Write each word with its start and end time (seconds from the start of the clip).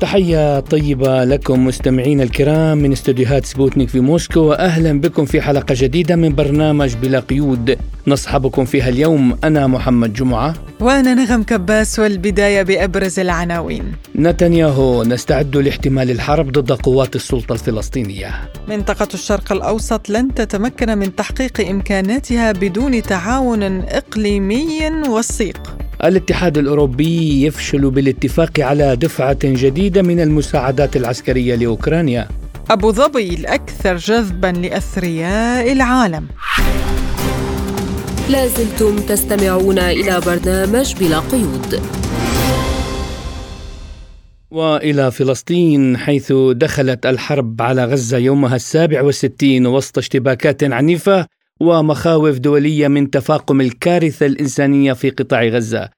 تحية 0.00 0.60
طيبة 0.60 1.24
لكم 1.24 1.66
مستمعين 1.66 2.20
الكرام 2.20 2.78
من 2.78 2.92
استديوهات 2.92 3.46
سبوتنيك 3.46 3.88
في 3.88 4.00
موسكو 4.00 4.40
وأهلا 4.40 5.00
بكم 5.00 5.24
في 5.24 5.40
حلقة 5.40 5.74
جديدة 5.78 6.16
من 6.16 6.34
برنامج 6.34 6.94
بلا 6.94 7.20
قيود. 7.20 7.78
نصحبكم 8.06 8.64
فيها 8.64 8.88
اليوم 8.88 9.38
أنا 9.44 9.66
محمد 9.66 10.12
جمعة. 10.12 10.54
وأنا 10.80 11.14
نغم 11.14 11.42
كباس 11.42 11.98
والبداية 11.98 12.62
بأبرز 12.62 13.18
العناوين. 13.18 13.92
نتنياهو 14.16 15.02
نستعد 15.04 15.56
لاحتمال 15.56 16.10
الحرب 16.10 16.52
ضد 16.52 16.72
قوات 16.72 17.16
السلطة 17.16 17.52
الفلسطينية. 17.52 18.30
منطقة 18.68 19.08
الشرق 19.14 19.52
الأوسط 19.52 20.10
لن 20.10 20.34
تتمكن 20.34 20.98
من 20.98 21.16
تحقيق 21.16 21.68
إمكاناتها 21.68 22.52
بدون 22.52 23.02
تعاون 23.02 23.62
إقليمي 23.80 24.90
وثيق 25.08 25.87
الاتحاد 26.04 26.58
الأوروبي 26.58 27.46
يفشل 27.46 27.90
بالاتفاق 27.90 28.60
على 28.60 28.96
دفعة 28.96 29.38
جديدة 29.44 30.02
من 30.02 30.20
المساعدات 30.20 30.96
العسكرية 30.96 31.54
لأوكرانيا. 31.54 32.28
أبو 32.70 32.92
ظبي 32.92 33.34
الأكثر 33.34 33.96
جذبا 33.96 34.46
لأثرياء 34.46 35.72
العالم. 35.72 36.26
لازلتم 38.30 38.96
تستمعون 38.96 39.78
إلى 39.78 40.20
برنامج 40.26 40.94
بلا 41.00 41.18
قيود. 41.18 41.80
وإلى 44.50 45.10
فلسطين 45.10 45.96
حيث 45.96 46.32
دخلت 46.52 47.06
الحرب 47.06 47.62
على 47.62 47.84
غزة 47.84 48.18
يومها 48.18 48.56
السابع 48.56 49.02
والستين 49.02 49.66
وسط 49.66 49.98
اشتباكات 49.98 50.64
عنيفة 50.64 51.26
ومخاوف 51.60 52.38
دولية 52.38 52.88
من 52.88 53.10
تفاقم 53.10 53.60
الكارثة 53.60 54.26
الإنسانية 54.26 54.92
في 54.92 55.10
قطاع 55.10 55.44
غزة. 55.44 55.88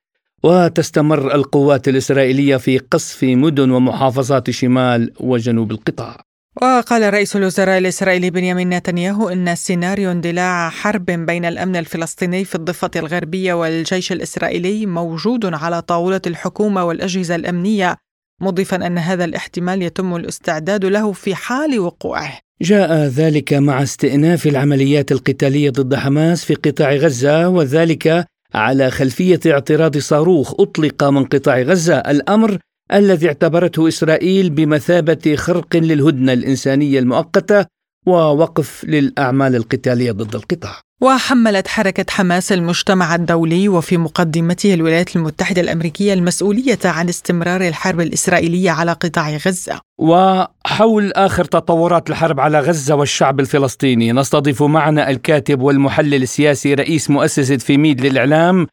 وتستمر 0.42 1.34
القوات 1.34 1.88
الإسرائيلية 1.88 2.56
في 2.56 2.78
قصف 2.78 3.24
مدن 3.24 3.70
ومحافظات 3.70 4.50
شمال 4.50 5.12
وجنوب 5.20 5.70
القطاع. 5.70 6.20
وقال 6.62 7.14
رئيس 7.14 7.36
الوزراء 7.36 7.78
الإسرائيلي 7.78 8.30
بنيامين 8.30 8.68
نتنياهو 8.70 9.28
أن 9.28 9.54
سيناريو 9.54 10.10
اندلاع 10.10 10.70
حرب 10.70 11.04
بين 11.04 11.44
الأمن 11.44 11.76
الفلسطيني 11.76 12.44
في 12.44 12.54
الضفة 12.54 12.90
الغربية 12.96 13.54
والجيش 13.54 14.12
الإسرائيلي 14.12 14.86
موجود 14.86 15.54
على 15.54 15.82
طاولة 15.82 16.20
الحكومة 16.26 16.84
والأجهزة 16.84 17.34
الأمنية 17.34 17.96
مضيفا 18.40 18.86
أن 18.86 18.98
هذا 18.98 19.24
الاحتمال 19.24 19.82
يتم 19.82 20.16
الاستعداد 20.16 20.84
له 20.84 21.12
في 21.12 21.34
حال 21.34 21.78
وقوعه. 21.80 22.38
جاء 22.62 23.06
ذلك 23.06 23.52
مع 23.54 23.82
استئناف 23.82 24.46
العمليات 24.46 25.12
القتالية 25.12 25.70
ضد 25.70 25.94
حماس 25.94 26.44
في 26.44 26.54
قطاع 26.54 26.94
غزة 26.94 27.48
وذلك 27.48 28.26
على 28.54 28.90
خلفية 28.90 29.40
اعتراض 29.46 29.98
صاروخ 29.98 30.60
أطلق 30.60 31.04
من 31.04 31.24
قطاع 31.24 31.60
غزة 31.60 31.96
الأمر 31.96 32.58
الذي 32.92 33.28
اعتبرته 33.28 33.88
إسرائيل 33.88 34.50
بمثابة 34.50 35.36
خرق 35.36 35.76
للهدنة 35.76 36.32
الإنسانية 36.32 36.98
المؤقتة 36.98 37.66
ووقف 38.06 38.84
للأعمال 38.84 39.56
القتالية 39.56 40.12
ضد 40.12 40.34
القطاع. 40.34 40.80
وحملت 41.00 41.68
حركة 41.68 42.04
حماس 42.10 42.52
المجتمع 42.52 43.14
الدولي 43.14 43.68
وفي 43.68 43.96
مقدمته 43.96 44.74
الولايات 44.74 45.16
المتحدة 45.16 45.60
الأمريكية 45.60 46.12
المسؤولية 46.12 46.78
عن 46.84 47.08
استمرار 47.08 47.60
الحرب 47.60 48.00
الإسرائيلية 48.00 48.70
على 48.70 48.92
قطاع 48.92 49.30
غزة. 49.30 49.80
وحول 49.98 51.12
آخر 51.12 51.44
تطورات 51.44 52.10
الحرب 52.10 52.40
على 52.40 52.60
غزة 52.60 52.94
والشعب 52.94 53.40
الفلسطيني 53.40 54.12
نستضيف 54.12 54.62
معنا 54.62 55.10
الكاتب 55.10 55.60
والمحلل 55.60 56.22
السياسي 56.22 56.74
رئيس 56.74 57.10
مؤسسة 57.10 57.56
فيميد 57.56 58.00
للإعلام 58.00 58.66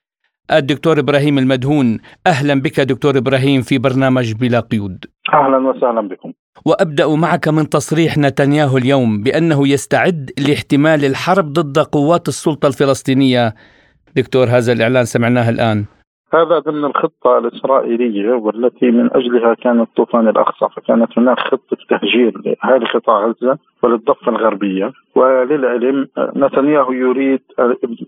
الدكتور 0.51 0.99
إبراهيم 0.99 1.37
المدهون 1.37 1.99
أهلا 2.27 2.61
بك 2.61 2.79
دكتور 2.79 3.17
إبراهيم 3.17 3.61
في 3.61 3.77
برنامج 3.77 4.33
بلا 4.33 4.59
قيود. 4.59 5.05
أهلا 5.33 5.57
وسهلا 5.57 6.01
بكم. 6.01 6.33
وأبدأ 6.65 7.07
معك 7.07 7.47
من 7.47 7.69
تصريح 7.69 8.17
نتنياهو 8.17 8.77
اليوم 8.77 9.23
بأنه 9.23 9.67
يستعد 9.67 10.31
لاحتمال 10.47 11.05
الحرب 11.05 11.53
ضد 11.53 11.79
قوات 11.79 12.27
السلطة 12.27 12.67
الفلسطينية. 12.67 13.53
دكتور 14.15 14.47
هذا 14.47 14.73
الإعلان 14.73 15.05
سمعناه 15.05 15.49
الآن. 15.49 15.85
هذا 16.33 16.59
ضمن 16.59 16.85
الخطة 16.85 17.37
الإسرائيلية 17.37 18.29
والتي 18.33 18.91
من 18.91 19.09
أجلها 19.13 19.53
كان 19.53 19.81
الطوفان 19.81 20.27
الأقصى 20.27 20.65
فكانت 20.75 21.17
هناك 21.17 21.39
خطة 21.39 21.77
تهجير 21.89 22.33
لأهالي 22.45 22.85
قطاع 22.85 23.25
غزة 23.25 23.57
وللضفة 23.83 24.29
الغربية. 24.31 24.91
وللعلم 25.15 26.07
نتنياهو 26.35 26.91
يريد 26.91 27.41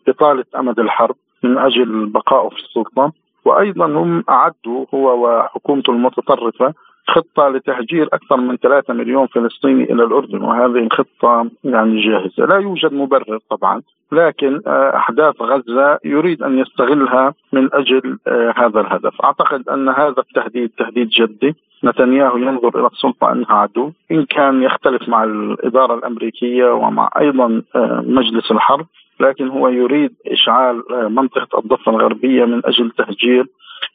إطالة 0.07 0.45
أمد 0.59 0.79
الحرب. 0.79 1.15
من 1.43 1.57
أجل 1.57 2.05
بقائه 2.05 2.49
في 2.49 2.55
السلطة 2.55 3.11
وأيضا 3.45 3.85
هم 3.85 4.23
أعدوا 4.29 4.85
هو 4.93 5.25
وحكومته 5.25 5.91
المتطرفة 5.91 6.73
خطة 7.09 7.49
لتهجير 7.49 8.09
أكثر 8.13 8.37
من 8.37 8.57
3 8.57 8.93
مليون 8.93 9.27
فلسطيني 9.27 9.83
إلى 9.83 10.03
الأردن 10.03 10.41
وهذه 10.41 10.77
الخطة 10.77 11.49
يعني 11.63 12.01
جاهزة. 12.01 12.45
لا 12.45 12.55
يوجد 12.55 12.93
مبرر 12.93 13.39
طبعا 13.49 13.81
لكن 14.11 14.61
آه، 14.67 14.95
أحداث 14.95 15.41
غزة 15.41 15.99
يريد 16.05 16.43
أن 16.43 16.59
يستغلها 16.59 17.33
من 17.53 17.69
أجل 17.73 18.17
آه، 18.27 18.53
هذا 18.57 18.79
الهدف. 18.79 19.21
أعتقد 19.21 19.69
أن 19.69 19.89
هذا 19.89 20.19
التهديد 20.19 20.71
تهديد 20.77 21.09
جدي. 21.09 21.55
نتنياهو 21.83 22.37
ينظر 22.37 22.79
إلى 22.79 22.87
السلطة 22.87 23.31
أنها 23.31 23.53
عدو. 23.53 23.91
إن 24.11 24.25
كان 24.25 24.63
يختلف 24.63 25.09
مع 25.09 25.23
الإدارة 25.23 25.93
الأمريكية 25.93 26.65
ومع 26.73 27.09
أيضا 27.19 27.61
آه، 27.75 28.03
مجلس 28.07 28.51
الحرب 28.51 28.85
لكن 29.19 29.47
هو 29.47 29.67
يريد 29.67 30.11
إشعال 30.27 30.83
منطقة 31.13 31.59
الضفة 31.59 31.91
الغربية 31.91 32.45
من 32.45 32.61
أجل 32.65 32.91
تهجير 32.97 33.45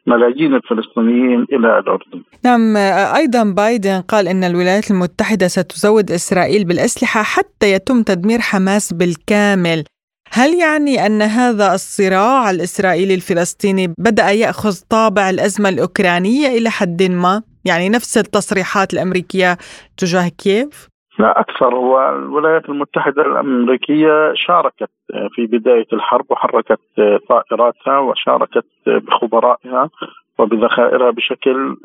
ملايين 0.06 0.54
الفلسطينيين 0.54 1.46
إلى 1.52 1.78
الأردن. 1.78 2.22
نعم 2.44 2.76
أيضا 3.16 3.44
بايدن 3.44 4.00
قال 4.00 4.28
إن 4.28 4.44
الولايات 4.44 4.90
المتحدة 4.90 5.48
ستزود 5.48 6.10
إسرائيل 6.10 6.64
بالأسلحة 6.64 7.22
حتى 7.22 7.72
يتم 7.72 8.02
تدمير 8.02 8.40
حماس 8.40 8.92
بالكامل. 8.92 9.84
هل 10.32 10.54
يعني 10.54 11.06
أن 11.06 11.22
هذا 11.22 11.74
الصراع 11.74 12.50
الإسرائيلي 12.50 13.14
الفلسطيني 13.14 13.94
بدأ 13.98 14.30
يأخذ 14.30 14.76
طابع 14.90 15.30
الأزمة 15.30 15.68
الأوكرانية 15.68 16.48
إلى 16.48 16.70
حد 16.70 17.02
ما؟ 17.02 17.42
يعني 17.64 17.88
نفس 17.88 18.18
التصريحات 18.18 18.94
الأمريكية 18.94 19.58
تجاه 19.96 20.28
كييف؟ 20.28 20.88
لا 21.18 21.40
أكثر. 21.40 21.74
هو 21.74 22.08
الولايات 22.16 22.68
المتحدة 22.68 23.22
الأمريكية 23.22 24.32
شاركت 24.34 24.90
في 25.30 25.46
بداية 25.46 25.86
الحرب 25.92 26.24
وحركت 26.30 26.80
طائراتها 27.28 27.98
وشاركت 27.98 28.64
بخبرائها 28.86 29.90
وبذخائرها 30.38 31.10
بشكل 31.10 31.76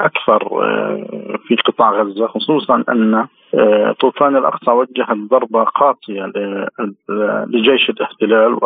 أكثر 0.00 0.48
في 1.48 1.56
قطاع 1.56 1.90
غزة 1.90 2.26
خصوصا 2.26 2.84
أن 2.88 3.26
طوفان 4.00 4.36
الأقصى 4.36 4.70
وجهت 4.70 5.16
ضربة 5.30 5.64
قاسية 5.64 6.32
لجيش 7.48 7.90
الاحتلال 7.90 8.58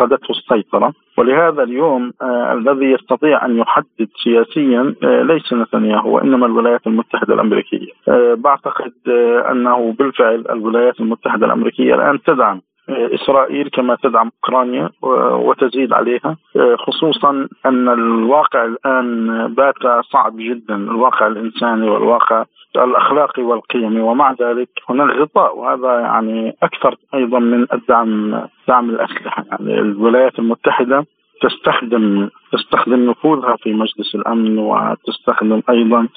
فقدته 0.00 0.30
السيطرة. 0.30 0.92
ولهذا 1.18 1.62
اليوم 1.62 2.12
آه 2.22 2.52
الذي 2.52 2.84
يستطيع 2.86 3.46
أن 3.46 3.58
يحدد 3.58 4.08
سياسيا 4.24 4.94
آه 5.04 5.22
ليس 5.22 5.52
نتنياهو 5.52 6.16
وإنما 6.16 6.46
الولايات 6.46 6.86
المتحدة 6.86 7.34
الأمريكية. 7.34 7.92
آه 8.08 8.34
بعتقد 8.34 8.92
آه 9.08 9.50
أنه 9.50 9.92
بالفعل 9.98 10.44
الولايات 10.50 11.00
المتحدة 11.00 11.46
الأمريكية 11.46 11.94
الآن 11.94 12.22
تدعم 12.22 12.60
إسرائيل 12.92 13.68
كما 13.68 13.96
تدعم 14.02 14.30
أوكرانيا 14.36 14.90
وتزيد 15.32 15.92
عليها 15.92 16.36
آه، 16.56 16.76
خصوصا 16.76 17.48
أن 17.66 17.88
الواقع 17.88 18.64
الآن 18.64 19.54
بات 19.54 20.02
صعب 20.12 20.36
جدا 20.36 20.74
الواقع 20.74 21.26
الإنساني 21.26 21.90
والواقع 21.90 22.44
الأخلاقي 22.76 23.42
والقيمي 23.42 24.00
ومع 24.00 24.32
ذلك 24.32 24.68
هناك 24.88 25.16
غطاء 25.16 25.58
وهذا 25.58 26.00
يعني 26.00 26.56
أكثر 26.62 26.96
أيضا 27.14 27.38
من 27.38 27.66
الدعم 27.72 28.42
دعم 28.68 28.90
الأسلحة. 28.90 29.44
يعني 29.50 29.80
الولايات 29.80 30.38
المتحدة 30.38 31.06
تستخدم 31.40 32.28
تستخدم 32.52 33.10
نفوذها 33.10 33.56
في 33.56 33.72
مجلس 33.72 34.14
الأمن 34.14 34.58
وتستخدم 34.58 35.62
أيضا 35.70 36.08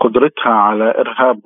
قدرتها 0.00 0.52
على 0.52 0.94
إرهاب 0.98 1.40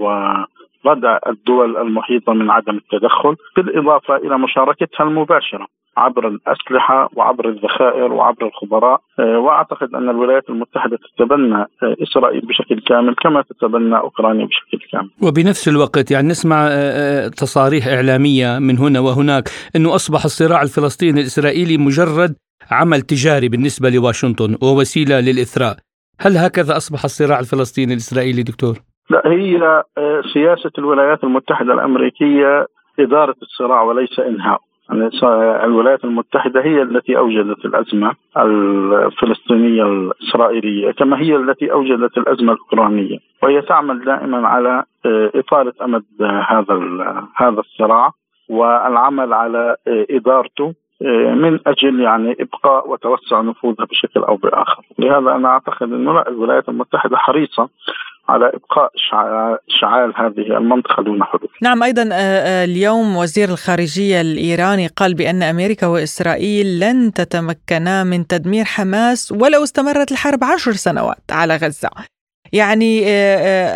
وردع 0.86 1.18
الدول 1.26 1.76
المحيطة 1.76 2.32
من 2.32 2.50
عدم 2.50 2.76
التدخل 2.76 3.36
بالإضافة 3.56 4.16
إلى 4.16 4.38
مشاركتها 4.38 5.04
المباشرة 5.04 5.66
عبر 5.96 6.28
الأسلحة 6.28 7.08
وعبر 7.16 7.48
الذخائر 7.48 8.12
وعبر 8.12 8.46
الخبراء. 8.46 9.00
آه، 9.18 9.38
وأعتقد 9.38 9.94
أن 9.94 10.08
الولايات 10.08 10.50
المتحدة 10.50 10.96
تتبنى 10.96 11.54
آه، 11.54 11.96
إسرائيل 12.02 12.40
بشكل 12.40 12.80
كامل 12.80 13.14
كما 13.14 13.42
تتبنى 13.42 13.96
أوكرانيا 13.96 14.46
بشكل 14.46 14.78
كامل. 14.92 15.10
وبنفس 15.22 15.68
الوقت 15.68 16.10
يعني 16.10 16.28
نسمع 16.28 16.66
آه، 16.70 17.28
تصاريح 17.28 17.86
إعلامية 17.86 18.58
من 18.58 18.78
هنا 18.78 19.00
وهناك 19.00 19.48
أنه 19.76 19.94
أصبح 19.94 20.24
الصراع 20.24 20.62
الفلسطيني 20.62 21.20
الإسرائيلي 21.20 21.78
مجرد 21.78 22.34
عمل 22.70 23.00
تجاري 23.00 23.48
بالنسبة 23.48 23.90
لواشنطن 23.90 24.56
ووسيلة 24.62 25.20
للإثراء. 25.20 25.76
هل 26.20 26.36
هكذا 26.36 26.76
أصبح 26.76 27.04
الصراع 27.04 27.38
الفلسطيني 27.38 27.92
الإسرائيلي 27.92 28.42
دكتور؟ 28.42 28.95
لا 29.10 29.22
هي 29.26 29.82
آه، 29.98 30.22
سياسة 30.32 30.70
الولايات 30.78 31.24
المتحدة 31.24 31.74
الأمريكية 31.74 32.66
إدارة 33.00 33.36
الصراع 33.42 33.82
وليس 33.82 34.20
إنهاء. 34.20 34.60
يعني 34.90 35.10
الولايات 35.64 36.04
المتحدة 36.04 36.60
هي 36.64 36.82
التي 36.82 37.18
أوجدت 37.18 37.64
الأزمة 37.64 38.12
الفلسطينية 38.36 39.82
الإسرائيلية 39.82 40.90
كما 40.90 41.20
هي 41.20 41.36
التي 41.36 41.72
أوجدت 41.72 42.18
الأزمة 42.18 42.52
الأوكرانية. 42.52 43.18
وهي 43.42 43.62
تعمل 43.62 44.04
دائما 44.04 44.48
على 44.48 44.84
آه، 45.06 45.30
إطالة 45.34 45.72
أمد 45.82 46.04
هذا 46.48 46.74
هذا 47.36 47.60
الصراع 47.60 48.10
والعمل 48.48 49.32
على 49.32 49.76
آه، 49.88 50.06
إدارته 50.10 50.74
من 51.34 51.58
أجل 51.66 52.00
يعني 52.00 52.36
إبقاء 52.40 52.88
وتوسع 52.88 53.40
نفوذها 53.40 53.84
بشكل 53.84 54.20
أو 54.20 54.36
بآخر، 54.36 54.82
لهذا 54.98 55.36
أنا 55.36 55.48
أعتقد 55.48 55.82
انه 55.82 56.22
الولايات 56.22 56.68
المتحدة 56.68 57.16
حريصة 57.16 57.68
على 58.28 58.52
إبقاء 58.54 58.90
اشعال 59.68 60.12
هذه 60.16 60.56
المنطقة 60.56 61.02
دون 61.02 61.24
حدود. 61.24 61.48
نعم 61.62 61.82
أيضا 61.82 62.02
آه، 62.02 62.14
آه، 62.14 62.64
اليوم 62.64 63.16
وزير 63.16 63.48
الخارجية 63.48 64.20
الإيراني 64.20 64.86
قال 64.86 65.14
بأن 65.14 65.42
أمريكا 65.42 65.86
وإسرائيل 65.86 66.80
لن 66.80 67.12
تتمكنا 67.12 68.04
من 68.04 68.26
تدمير 68.26 68.64
حماس 68.64 69.32
ولو 69.32 69.62
استمرت 69.62 70.12
الحرب 70.12 70.44
عشر 70.44 70.72
سنوات 70.72 71.32
على 71.32 71.56
غزة. 71.56 71.90
يعني 72.52 73.04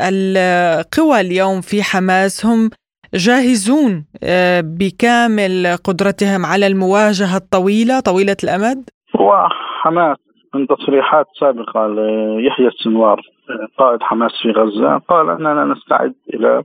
القوى 0.08 1.20
اليوم 1.20 1.61
في 1.61 1.82
حماس 1.82 2.46
هم 2.46 2.70
جاهزون 3.15 4.05
آه، 4.25 4.61
بكامل 4.61 5.77
قدرتهم 5.85 6.47
على 6.47 6.67
المواجهة 6.67 7.37
الطويلة 7.37 8.01
طويلة 8.01 8.37
الأمد؟ 8.45 8.91
وحماس 9.15 10.17
من 10.55 10.67
تصريحات 10.67 11.27
سابقة 11.41 11.87
ليحيى 11.87 12.67
السنوار 12.67 13.21
آه، 13.51 13.69
قائد 13.79 14.03
حماس 14.03 14.33
في 14.43 14.51
غزة 14.51 14.99
قال 14.99 15.31
أننا 15.31 15.65
نستعد 15.65 16.15
إلى 16.35 16.62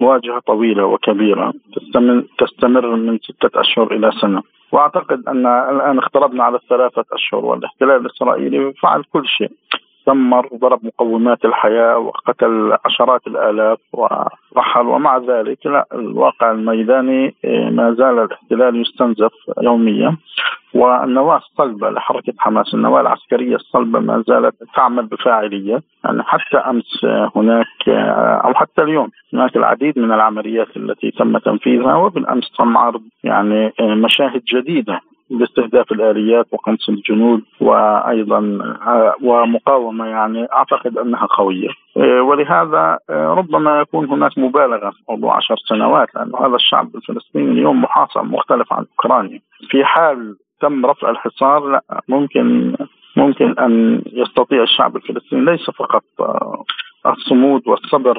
مواجهة 0.00 0.40
طويلة 0.46 0.84
وكبيرة 0.84 1.52
تستمر, 2.38 2.96
من 2.96 3.18
ستة 3.18 3.60
أشهر 3.60 3.92
إلى 3.92 4.10
سنة 4.20 4.42
وأعتقد 4.72 5.28
أن 5.28 5.46
الآن 5.46 5.98
اقتربنا 5.98 6.44
على 6.44 6.56
الثلاثة 6.56 7.04
أشهر 7.12 7.44
والاحتلال 7.44 8.06
الإسرائيلي 8.06 8.72
فعل 8.82 9.02
كل 9.12 9.26
شيء 9.26 9.50
دمر 10.06 10.48
وضرب 10.52 10.80
مقومات 10.84 11.44
الحياة 11.44 11.98
وقتل 11.98 12.76
عشرات 12.84 13.26
الآلاف 13.26 13.78
ورحل 13.92 14.86
ومع 14.86 15.18
ذلك 15.18 15.66
لا 15.66 15.86
الواقع 15.94 16.50
الميداني 16.50 17.34
إيه، 17.44 17.70
ما 17.70 17.94
زال 17.94 18.18
الاحتلال 18.18 18.80
يستنزف 18.80 19.32
يوميا. 19.62 20.16
والنواة 20.74 21.36
الصلبة 21.36 21.90
لحركة 21.90 22.32
حماس. 22.38 22.74
النواة 22.74 23.00
العسكرية 23.00 23.56
الصلبة 23.56 24.00
ما 24.00 24.24
زالت 24.28 24.54
تعمل 24.76 25.06
بفاعلية. 25.06 25.82
يعني 26.04 26.22
حتى 26.22 26.56
أمس 26.56 27.04
هناك 27.36 27.88
أو 28.44 28.54
حتى 28.54 28.82
اليوم 28.82 29.08
هناك 29.34 29.56
العديد 29.56 29.98
من 29.98 30.12
العمليات 30.12 30.76
التي 30.76 31.10
تم 31.10 31.38
تنفيذها 31.38 31.94
وبالأمس 31.96 32.50
تم 32.58 32.76
عرض 32.78 33.02
يعني 33.24 33.72
مشاهد 33.80 34.42
جديدة 34.54 35.00
باستهداف 35.30 35.92
الآليات 35.92 36.46
وقنص 36.52 36.88
الجنود 36.88 37.42
وأيضا 37.60 38.38
آه، 38.86 39.14
ومقاومة 39.22 40.06
يعني 40.06 40.46
أعتقد 40.52 40.98
أنها 40.98 41.26
قوية. 41.26 41.68
آه، 41.96 42.22
ولهذا 42.22 42.98
آه، 43.10 43.34
ربما 43.34 43.80
يكون 43.80 44.08
هناك 44.08 44.38
مبالغة 44.38 44.90
في 44.90 45.02
موضوع 45.08 45.36
عشر 45.36 45.56
سنوات 45.68 46.14
لأن 46.14 46.32
هذا 46.40 46.54
الشعب 46.54 46.88
الفلسطيني 46.94 47.52
اليوم 47.52 47.82
محاصر 47.82 48.22
مختلف 48.22 48.72
عن 48.72 48.84
أوكرانيا. 48.90 49.40
في 49.70 49.84
حال 49.84 50.36
تم 50.60 50.86
رفع 50.86 51.10
الحصار 51.10 51.68
لا 51.68 51.82
ممكن 52.08 52.76
ممكن 53.16 53.54
أن 53.58 54.02
يستطيع 54.12 54.62
الشعب 54.62 54.96
الفلسطيني 54.96 55.44
ليس 55.44 55.70
فقط 55.70 56.04
الصمود 57.06 57.62
والصبر 57.68 58.18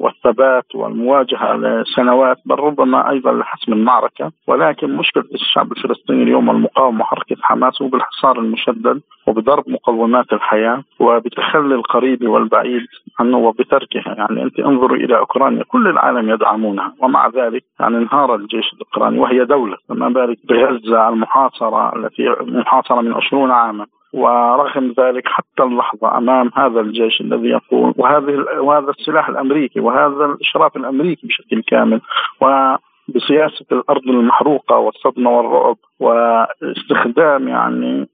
والثبات 0.00 0.74
والمواجهة 0.74 1.56
لسنوات 1.56 2.36
بل 2.46 2.54
ربما 2.54 3.10
أيضا 3.10 3.32
لحسم 3.32 3.72
المعركة. 3.72 4.32
ولكن 4.46 4.96
مشكلة 4.96 5.24
الشعب 5.34 5.72
الفلسطيني 5.72 6.22
اليوم 6.22 6.50
المقاومه 6.50 7.04
حركه 7.04 7.36
حماس 7.42 7.82
هو 7.82 7.88
بالحصار 7.88 8.38
المشدد 8.38 9.00
وبضرب 9.26 9.64
مقومات 9.68 10.32
الحياة 10.32 10.84
وبتخلي 11.00 11.74
القريب 11.74 12.28
والبعيد 12.28 12.86
عنه 13.20 13.38
وبتركها 13.38 14.14
يعني 14.18 14.42
أنت 14.42 14.60
انظروا 14.60 14.96
إلى 14.96 15.18
أوكرانيا 15.18 15.64
كل 15.64 15.88
العالم 15.88 16.30
يدعمونها. 16.30 16.94
ومع 17.00 17.28
ذلك 17.28 17.64
يعني 17.80 17.96
انهار 17.96 18.34
الجيش 18.34 18.72
الأوكراني 18.72 19.18
وهي 19.18 19.44
دولة. 19.44 19.76
فما 19.88 20.08
بالك 20.08 20.38
بغزة 20.48 21.08
المحاصرة 21.08 21.96
التي 21.96 22.22
محاصره 22.40 23.00
من 23.00 23.12
20 23.12 23.50
عاما. 23.50 23.86
ورغم 24.12 24.94
ذلك 24.98 25.22
حتى 25.26 25.62
اللحظة 25.62 26.18
أمام 26.18 26.50
هذا 26.54 26.80
الجيش 26.80 27.20
الذي 27.20 27.48
يقول 27.48 27.94
وهذه 27.96 28.44
وهذا 28.60 28.90
السلاح 28.90 29.28
الأمريكي 29.28 29.80
وهذا 29.80 30.24
الإشراف 30.24 30.76
الأمريكي 30.76 31.26
بشكل 31.26 31.62
كامل 31.62 32.00
و 32.40 32.74
بسياسة 33.08 33.66
الأرض 33.72 34.02
المحروقة 34.08 34.76
والصدمة 34.76 35.30
والرعب 35.30 35.76
واستخدام 36.00 37.48
يعني 37.48 38.08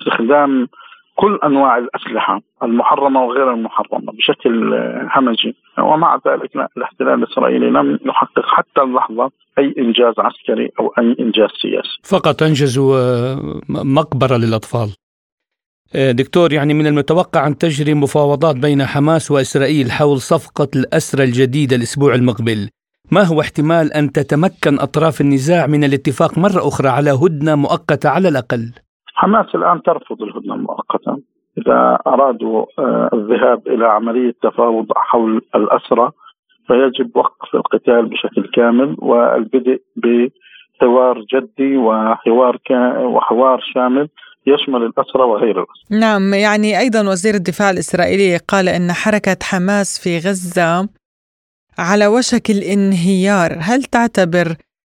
استخدام 0.00 0.68
كل 1.14 1.38
أنواع 1.44 1.78
الأسلحة 1.78 2.40
المحرمة 2.62 3.24
وغير 3.24 3.52
المحرمة 3.52 4.12
بشكل 4.12 4.74
همجي. 5.16 5.56
ومع 5.78 6.20
ذلك 6.26 6.56
لا 6.56 6.68
الاحتلال 6.76 7.14
الإسرائيلي 7.14 7.70
لم 7.70 7.98
يحقق 8.06 8.46
حتى 8.46 8.82
اللحظة 8.82 9.30
أي 9.58 9.74
إنجاز 9.78 10.14
عسكري 10.18 10.70
أو 10.80 10.94
أي 10.98 11.16
إنجاز 11.20 11.48
سياسي. 11.62 11.98
فقط 12.10 12.42
أنجزوا 12.42 12.96
مقبرة 13.68 14.36
للأطفال. 14.36 14.88
آه، 14.88 15.07
دكتور 15.94 16.52
يعني 16.52 16.74
من 16.74 16.86
المتوقع 16.86 17.46
أن 17.46 17.58
تجري 17.58 17.94
مفاوضات 17.94 18.56
بين 18.56 18.82
حماس 18.82 19.30
وإسرائيل 19.30 19.90
حول 19.90 20.18
صفقة 20.18 20.68
الأسرى 20.76 21.24
الجديدة 21.24 21.76
الأسبوع 21.76 22.14
المقبل. 22.14 22.68
ما 23.12 23.22
هو 23.22 23.40
احتمال 23.40 23.92
أن 23.92 24.12
تتمكن 24.12 24.74
أطراف 24.80 25.20
النزاع 25.20 25.66
من 25.66 25.84
الاتفاق 25.84 26.38
مرة 26.38 26.68
أخرى 26.68 26.88
على 26.88 27.10
هدنة 27.10 27.54
مؤقتة 27.54 28.08
على 28.08 28.28
الأقل؟ 28.28 28.72
حماس 29.14 29.54
الآن 29.54 29.82
ترفض 29.82 30.22
الهدنة 30.22 30.54
المؤقتة 30.54 31.18
إذا 31.58 31.98
أرادوا 32.06 32.66
آه، 32.78 33.10
الذهاب 33.12 33.68
إلى 33.68 33.86
عملية 33.86 34.34
تفاوض 34.42 34.86
حول 34.96 35.42
الأسرى 35.54 36.10
فيجب 36.66 37.16
وقف 37.16 37.54
القتال 37.54 38.06
بشكل 38.06 38.50
كامل 38.54 38.96
والبدء 38.98 39.80
بحوار 39.96 41.24
جدي 41.34 41.76
وحوار 41.76 42.58
وحوار 43.04 43.60
شامل 43.74 44.08
يشمل 44.46 44.82
الأسرى 44.82 45.22
وغير 45.22 45.62
الأسرى 45.62 46.00
نعم 46.00 46.34
يعني 46.34 46.78
أيضا 46.78 47.00
وزير 47.00 47.34
الدفاع 47.34 47.70
الإسرائيلي 47.70 48.36
قال 48.36 48.68
أن 48.68 48.92
حركة 48.92 49.36
حماس 49.42 50.00
في 50.02 50.18
غزة 50.18 50.88
على 51.78 52.06
وشك 52.06 52.50
الانهيار. 52.50 53.50
هل 53.60 53.82
تعتبر 53.82 54.46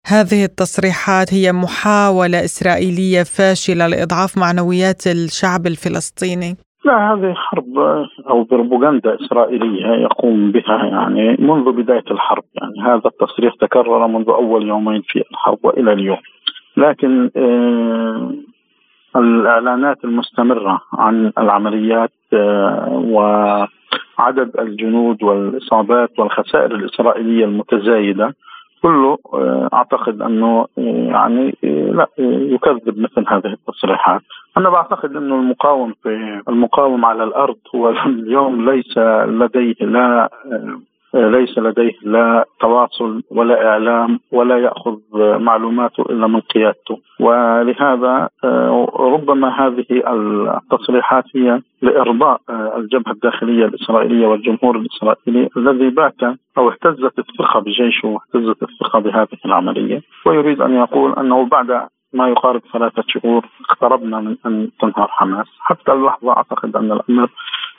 هذه 0.07 0.45
التصريحات 0.45 1.35
هي 1.35 1.53
محاولة 1.53 2.45
إسرائيلية 2.45 3.23
فاشلة 3.23 3.87
لإضعاف 3.87 4.39
معنويات 4.39 5.07
الشعب 5.07 5.67
الفلسطيني؟ 5.67 6.57
لا 6.85 7.13
هذه 7.13 7.35
حرب 7.35 7.79
أو 8.31 8.45
بروباغندا 8.45 9.17
إسرائيلية 9.21 9.87
يقوم 9.87 10.53
بها 10.53 10.85
يعني 10.85 11.37
منذ 11.39 11.73
بداية 11.73 12.05
الحرب. 12.11 12.45
يعني 12.55 12.89
هذا 12.89 13.07
التصريح 13.07 13.55
تكرر 13.61 14.07
منذ 14.07 14.29
أول 14.29 14.69
يومين 14.69 15.03
في 15.09 15.23
الحرب 15.31 15.59
وإلى 15.63 15.93
اليوم. 15.93 16.19
لكن 16.77 17.31
آه، 19.17 19.19
الإعلانات 19.19 20.05
المستمرة 20.05 20.81
عن 20.93 21.33
العمليات 21.39 22.13
آه، 22.33 22.89
وعدد 23.05 24.51
الجنود 24.59 25.23
والإصابات 25.23 26.19
والخسائر 26.19 26.75
الإسرائيلية 26.75 27.45
المتزايدة 27.45 28.35
كله 28.85 29.19
آه، 29.35 29.69
أعتقد 29.75 30.23
أنه 30.23 30.67
آه، 30.79 31.07
يعني 31.13 31.57
لا 31.93 32.09
يكذب 32.19 32.99
مثل 32.99 33.25
هذه 33.29 33.53
التصريحات. 33.53 34.21
أنا 34.57 34.71
بعتقد 34.71 35.17
انه 35.17 35.35
المقاوم 35.35 35.95
في 36.03 36.43
المقاوم 36.49 37.05
على 37.05 37.25
الأرض 37.25 37.57
هو 37.75 37.91
اليوم 38.07 38.71
ليس 38.71 38.99
لديه 39.27 39.87
لا 39.87 40.31
ليس 41.15 41.59
لديه 41.59 41.93
لا 42.03 42.45
تواصل 42.61 43.23
ولا 43.31 43.67
إعلام 43.69 44.21
ولا 44.33 44.59
يأخذ 44.59 44.99
معلوماته 45.39 46.03
إلا 46.03 46.27
من 46.27 46.41
قيادته. 46.41 46.99
ولهذا 47.21 48.29
آه، 48.45 48.89
ربما 48.97 49.49
هذه 49.49 49.85
التصريحات 49.91 51.25
هي 51.37 51.61
لإرضاء 51.83 52.41
آه، 52.51 52.77
الجبهة 52.77 53.13
الداخلية 53.13 53.65
الإسرائيلية 53.65 54.27
والجمهور 54.27 54.77
الإسرائيلي 54.77 55.49
الذي 55.57 55.91
بات 55.91 56.23
أو 56.59 56.69
اهتزت 56.69 57.19
الثقة 57.19 57.61
بجيشه 57.61 58.09
واهتزت 58.09 58.63
الثقة 58.63 58.99
بهذه 58.99 59.39
العملية. 59.47 60.03
ويريد 60.27 60.61
أن 60.61 60.75
يقول 60.75 61.13
أنه 61.13 61.47
بعد 61.47 61.89
ما 62.15 62.29
يقارب 62.29 62.63
ثلاثة 62.73 63.05
شهور 63.09 63.47
اقتربنا 63.71 64.21
من 64.21 64.37
أن 64.47 64.69
تنهار 64.81 65.09
حماس. 65.09 65.47
حتى 65.61 65.93
اللحظة 65.93 66.37
أعتقد 66.37 66.77
أن 66.77 66.93
الأمر 66.93 67.29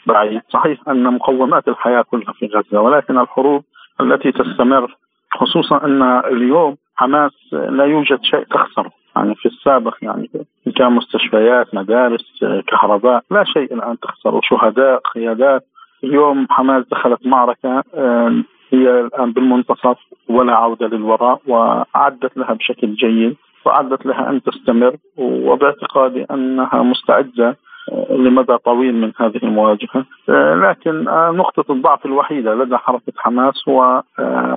بعيد. 0.05 0.41
صحيح 0.49 0.79
أن 0.87 1.03
مقومات 1.03 1.67
الحياة 1.67 2.01
كلها 2.01 2.33
في 2.33 2.45
غزة 2.45 2.81
ولكن 2.81 3.17
الحروب 3.19 3.63
التي 4.01 4.31
تستمر 4.31 4.95
خصوصا 5.33 5.85
أن 5.85 6.01
اليوم 6.01 6.75
حماس 6.95 7.31
لا 7.51 7.85
يوجد 7.85 8.23
شيء 8.23 8.43
تخسره. 8.43 8.91
يعني 9.15 9.35
في 9.35 9.45
السابق 9.45 9.97
يعني 10.01 10.29
كان 10.75 10.91
مستشفيات 10.91 11.75
مدارس 11.75 12.43
كهرباء 12.67 13.23
لا 13.31 13.43
شيء 13.43 13.73
الآن 13.73 13.99
تخسر 13.99 14.35
وشهداء 14.35 14.99
قيادات. 14.99 15.63
اليوم 16.03 16.47
حماس 16.49 16.85
دخلت 16.91 17.27
معركة 17.27 17.83
هي 18.73 18.99
الآن 18.99 19.31
بالمنتصف 19.31 19.97
ولا 20.29 20.55
عودة 20.55 20.87
للوراء 20.87 21.41
وأعدت 21.47 22.37
لها 22.37 22.53
بشكل 22.53 22.93
جيد. 22.95 23.35
وأعدت 23.65 24.05
لها 24.05 24.29
أن 24.29 24.43
تستمر 24.43 24.95
وباعتقادي 25.17 26.23
أنها 26.31 26.83
مستعدة 26.83 27.57
لمدى 28.09 28.57
طويل 28.57 28.95
من 28.95 29.11
هذه 29.17 29.37
المواجهة. 29.43 30.05
لكن 30.55 31.03
نقطة 31.37 31.71
الضعف 31.73 32.05
الوحيدة 32.05 32.55
لدى 32.55 32.77
حركة 32.77 33.13
حماس 33.17 33.69
هو 33.69 34.03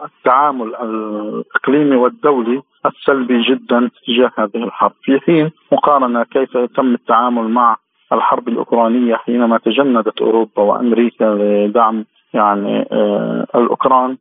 التعامل 0.04 0.74
الإقليمي 0.74 1.96
والدولي 1.96 2.62
السلبي 2.86 3.42
جدا 3.42 3.90
تجاه 4.06 4.32
هذه 4.38 4.64
الحرب. 4.64 4.92
في 5.02 5.20
حين 5.20 5.50
مقارنة 5.72 6.24
كيف 6.24 6.54
يتم 6.54 6.94
التعامل 6.94 7.48
مع 7.48 7.76
الحرب 8.12 8.48
الأوكرانية 8.48 9.16
حينما 9.16 9.58
تجندت 9.58 10.20
أوروبا 10.20 10.62
وأمريكا 10.62 11.24
لدعم 11.24 12.04
يعني 12.34 12.86
آه، 12.92 13.46
الأوكران 13.54 14.16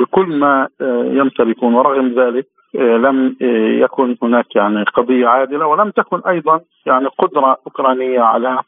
بكل 0.00 0.26
ما 0.26 0.68
آه، 0.80 1.04
يمتلكون. 1.04 1.74
ورغم 1.74 2.08
ذلك 2.08 2.46
آه، 2.46 2.59
لم 2.74 3.36
يكن 3.82 4.16
هناك 4.22 4.56
يعني 4.56 4.82
قضية 4.82 5.26
عادلة 5.26 5.66
ولم 5.66 5.90
تكن 5.90 6.20
أيضا 6.28 6.60
يعني 6.86 7.06
قدرة 7.18 7.58
أوكرانية 7.66 8.20
على 8.20 8.58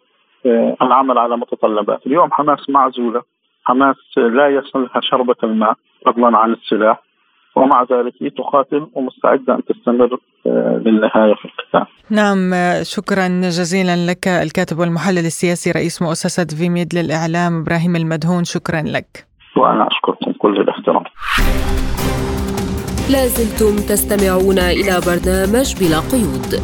العمل 0.82 1.18
على 1.18 1.36
متطلبات. 1.36 2.06
اليوم 2.06 2.32
حماس 2.32 2.70
معزولة. 2.70 3.22
حماس 3.64 3.96
لا 4.16 4.48
يصلها 4.48 5.00
شربة 5.00 5.34
الماء 5.44 5.74
فضلا 6.06 6.38
عن 6.38 6.52
السلاح 6.52 7.02
ومع 7.56 7.82
ذلك 7.82 8.12
هي 8.20 8.30
تقاتل 8.30 8.86
ومستعدة 8.94 9.54
أن 9.54 9.64
تستمر 9.64 10.18
للنهاية 10.86 11.34
في 11.34 11.44
القتال. 11.44 11.86
نعم 12.10 12.50
شكرا 12.82 13.28
جزيلا 13.28 14.10
لك 14.10 14.28
الكاتب 14.28 14.78
والمحلل 14.78 15.26
السياسي 15.26 15.70
رئيس 15.70 16.02
مؤسسة 16.02 16.56
فيميد 16.58 16.94
للإعلام 16.94 17.60
إبراهيم 17.60 17.96
المدهون. 17.96 18.44
شكرا 18.44 18.82
لك. 18.86 19.26
وأنا 19.56 19.88
أشكركم 19.88 20.32
كل 20.32 20.60
الاحترام. 20.60 21.04
لازلتم 23.10 23.76
تستمعون 23.76 24.58
إلى 24.58 25.00
برنامج 25.06 25.74
بلا 25.80 25.98
قيود. 25.98 26.62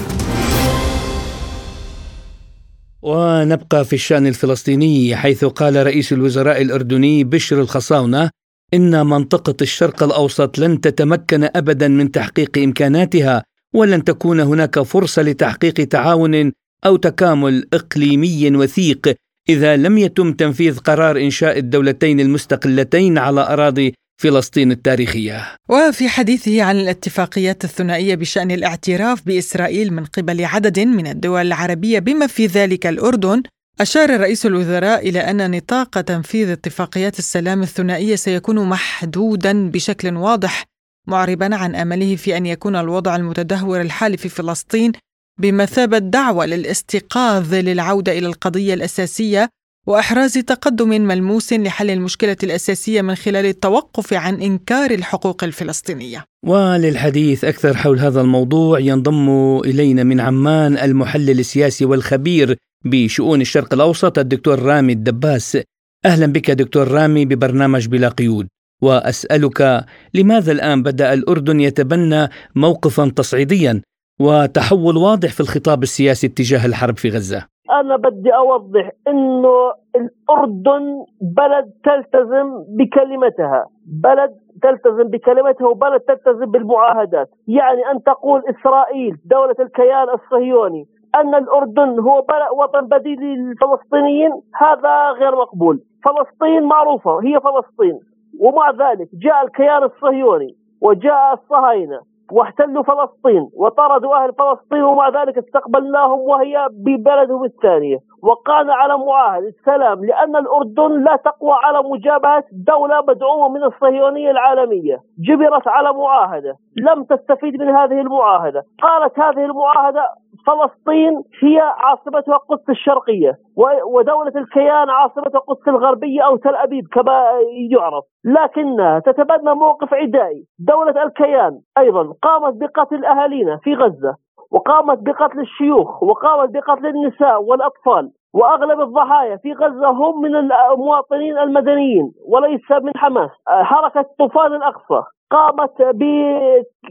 ونبقى 3.02 3.84
في 3.84 3.92
الشأن 3.92 4.26
الفلسطيني 4.26 5.16
حيث 5.16 5.44
قال 5.44 5.86
رئيس 5.86 6.12
الوزراء 6.12 6.62
الأردني 6.62 7.24
بشر 7.24 7.60
الخصاونة 7.60 8.30
إن 8.74 9.06
منطقة 9.06 9.54
الشرق 9.60 10.02
الأوسط 10.02 10.58
لن 10.58 10.80
تتمكن 10.80 11.48
ابدا 11.56 11.88
من 11.88 12.10
تحقيق 12.10 12.58
إمكاناتها 12.58 13.42
ولن 13.74 14.04
تكون 14.04 14.40
هناك 14.40 14.80
فرصة 14.82 15.22
لتحقيق 15.22 15.74
تعاون 15.74 16.52
أو 16.86 16.96
تكامل 16.96 17.66
إقليمي 17.72 18.56
وثيق 18.56 19.14
إذا 19.48 19.76
لم 19.76 19.98
يتم 19.98 20.32
تنفيذ 20.32 20.78
قرار 20.78 21.16
إنشاء 21.16 21.58
الدولتين 21.58 22.20
المستقلتين 22.20 23.18
على 23.18 23.40
أراضي 23.40 23.94
فلسطين 24.20 24.72
التاريخية. 24.72 25.56
وفي 25.68 26.08
حديثه 26.08 26.62
عن 26.62 26.76
الاتفاقيات 26.76 27.64
الثنائية 27.64 28.14
بشأن 28.14 28.50
الاعتراف 28.50 29.22
بإسرائيل 29.26 29.92
من 29.92 30.04
قبل 30.04 30.44
عدد 30.44 30.80
من 30.80 31.06
الدول 31.06 31.46
العربية 31.46 31.98
بما 31.98 32.26
في 32.26 32.46
ذلك 32.46 32.86
الأردن، 32.86 33.42
أشار 33.80 34.20
رئيس 34.20 34.46
الوزراء 34.46 35.08
إلى 35.08 35.20
أن 35.20 35.50
نطاق 35.50 36.00
تنفيذ 36.00 36.48
اتفاقيات 36.48 37.18
السلام 37.18 37.62
الثنائية 37.62 38.16
سيكون 38.16 38.68
محدودا 38.68 39.70
بشكل 39.70 40.16
واضح 40.16 40.64
معربا 41.06 41.56
عن 41.56 41.74
أمله 41.74 42.16
في 42.16 42.36
أن 42.36 42.46
يكون 42.46 42.76
الوضع 42.76 43.16
المتدهور 43.16 43.80
الحالي 43.80 44.16
في 44.16 44.28
فلسطين 44.28 44.92
بمثابة 45.40 45.98
دعوة 45.98 46.46
للاستيقاظ 46.46 47.54
للعودة 47.54 48.12
إلى 48.18 48.26
القضية 48.26 48.74
الأساسية 48.74 49.48
وإحراز 49.88 50.32
تقدم 50.32 50.88
ملموس 50.88 51.52
لحل 51.52 51.90
المشكلة 51.90 52.36
الأساسية 52.42 53.02
من 53.02 53.14
خلال 53.14 53.46
التوقف 53.46 54.14
عن 54.14 54.34
إنكار 54.34 54.90
الحقوق 54.90 55.44
الفلسطينية. 55.44 56.24
وللحديث 56.46 57.44
أكثر 57.44 57.76
حول 57.76 57.98
هذا 57.98 58.20
الموضوع 58.20 58.80
ينضم 58.80 59.58
إلينا 59.64 60.04
من 60.04 60.20
عمان 60.20 60.78
المحلل 60.78 61.40
السياسي 61.40 61.84
والخبير 61.84 62.56
بشؤون 62.84 63.40
الشرق 63.40 63.74
الأوسط 63.74 64.18
الدكتور 64.18 64.62
رامي 64.62 64.92
الدباس. 64.92 65.58
أهلا 66.04 66.26
بك 66.26 66.50
دكتور 66.50 66.88
رامي 66.88 67.24
ببرنامج 67.24 67.86
بلا 67.86 68.08
قيود. 68.08 68.48
وأسألك 68.82 69.84
لماذا 70.14 70.52
الآن 70.52 70.82
بدأ 70.82 71.12
الأردن 71.12 71.60
يتبنى 71.60 72.28
موقفا 72.54 73.08
تصعيديا 73.16 73.82
وتحول 74.20 74.96
واضح 74.96 75.32
في 75.32 75.40
الخطاب 75.40 75.82
السياسي 75.82 76.26
اتجاه 76.26 76.66
الحرب 76.66 76.96
في 76.96 77.10
غزة؟ 77.10 77.46
أنا 77.70 77.96
بدي 77.96 78.34
أوضح 78.34 78.90
إنه 79.08 79.72
الأردن 79.96 81.04
بلد 81.20 81.72
تلتزم 81.84 82.64
بكلمتها، 82.68 83.66
بلد 83.86 84.34
تلتزم 84.62 85.04
بكلمتها 85.04 85.68
وبلد 85.68 86.00
تلتزم 86.00 86.50
بالمعاهدات، 86.50 87.28
يعني 87.48 87.90
أن 87.90 88.02
تقول 88.02 88.42
إسرائيل 88.48 89.16
دولة 89.24 89.54
الكيان 89.60 90.08
الصهيوني 90.08 90.86
أن 91.14 91.34
الأردن 91.34 92.00
هو 92.00 92.24
وطن 92.52 92.86
بديل 92.86 93.20
للفلسطينيين 93.20 94.32
هذا 94.54 95.10
غير 95.10 95.36
مقبول، 95.36 95.80
فلسطين 96.04 96.62
معروفة 96.62 97.18
هي 97.22 97.40
فلسطين، 97.40 97.98
ومع 98.40 98.70
ذلك 98.70 99.08
جاء 99.14 99.44
الكيان 99.44 99.82
الصهيوني 99.82 100.54
وجاء 100.82 101.34
الصهاينة. 101.34 102.00
واحتلوا 102.32 102.82
فلسطين 102.82 103.50
وطردوا 103.54 104.16
أهل 104.16 104.32
فلسطين 104.32 104.82
ومع 104.82 105.08
ذلك 105.08 105.38
استقبلناهم 105.38 106.18
وهي 106.18 106.68
ببلدهم 106.70 107.44
الثانية. 107.44 107.98
وقعنا 108.22 108.74
على 108.74 108.98
معاهدة 108.98 109.48
السلام 109.48 110.04
لأن 110.04 110.36
الأردن 110.36 111.04
لا 111.04 111.16
تقوى 111.16 111.52
على 111.64 111.82
مجابهة 111.88 112.44
دولة 112.52 113.00
مدعومة 113.08 113.48
من 113.48 113.64
الصهيونية 113.64 114.30
العالمية. 114.30 114.98
جبرت 115.28 115.68
على 115.68 115.92
معاهدة. 115.92 116.54
لم 116.76 117.04
تستفيد 117.04 117.62
من 117.62 117.68
هذه 117.68 118.00
المعاهدة. 118.00 118.62
قالت 118.82 119.18
هذه 119.18 119.44
المعاهدة 119.44 120.08
فلسطين 120.46 121.22
هي 121.42 121.60
عاصمتها 121.60 122.36
قدس 122.36 122.70
الشرقية 122.70 123.38
ودولة 123.86 124.32
الكيان 124.36 124.90
عاصمتها 124.90 125.38
قدس 125.38 125.68
الغربية 125.68 126.22
أو 126.26 126.36
تل 126.36 126.54
أبيب 126.54 126.88
كما 126.92 127.30
يعرف. 127.70 128.04
لكنها 128.24 128.98
تتبنى 128.98 129.54
موقف 129.54 129.94
عدائي. 129.94 130.44
دولة 130.58 131.02
الكيان 131.02 131.60
أيضا 131.78 132.14
قامت 132.22 132.54
بقتل 132.54 133.04
أهالينا 133.04 133.56
في 133.56 133.74
غزة 133.74 134.16
وقامت 134.50 134.98
بقتل 134.98 135.40
الشيوخ 135.40 136.02
وقامت 136.02 136.50
بقتل 136.50 136.86
النساء 136.86 137.42
والأطفال. 137.42 138.10
وأغلب 138.34 138.80
الضحايا 138.80 139.36
في 139.36 139.52
غزة 139.52 139.88
هم 139.90 140.20
من 140.20 140.36
المواطنين 140.36 141.38
المدنيين 141.38 142.12
وليس 142.28 142.70
من 142.82 142.92
حماس. 142.96 143.30
حركة 143.48 144.04
طوفان 144.18 144.54
الأقصى 144.54 145.02
قامت 145.30 145.82
ب 145.82 146.02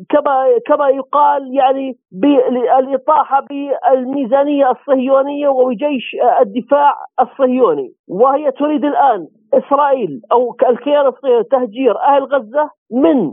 كما 0.10 0.46
كما 0.65 0.89
يقال 0.89 1.56
يعني 1.56 1.98
بالاطاحه 2.12 3.41
بالميزانية 3.50 4.72
الصهيونية 4.72 5.48
وبجيش 5.50 6.15
الدفاع 6.41 6.94
الصهيوني. 7.22 7.91
وهي 8.08 8.51
تريد 8.51 8.86
الآن 8.86 9.27
إسرائيل 9.53 10.22
أو 10.32 10.56
الكيان 10.70 11.08
الصهيوني 11.08 11.44
تهجير 11.44 12.01
أهل 12.01 12.24
غزة 12.24 12.70
من 12.91 13.32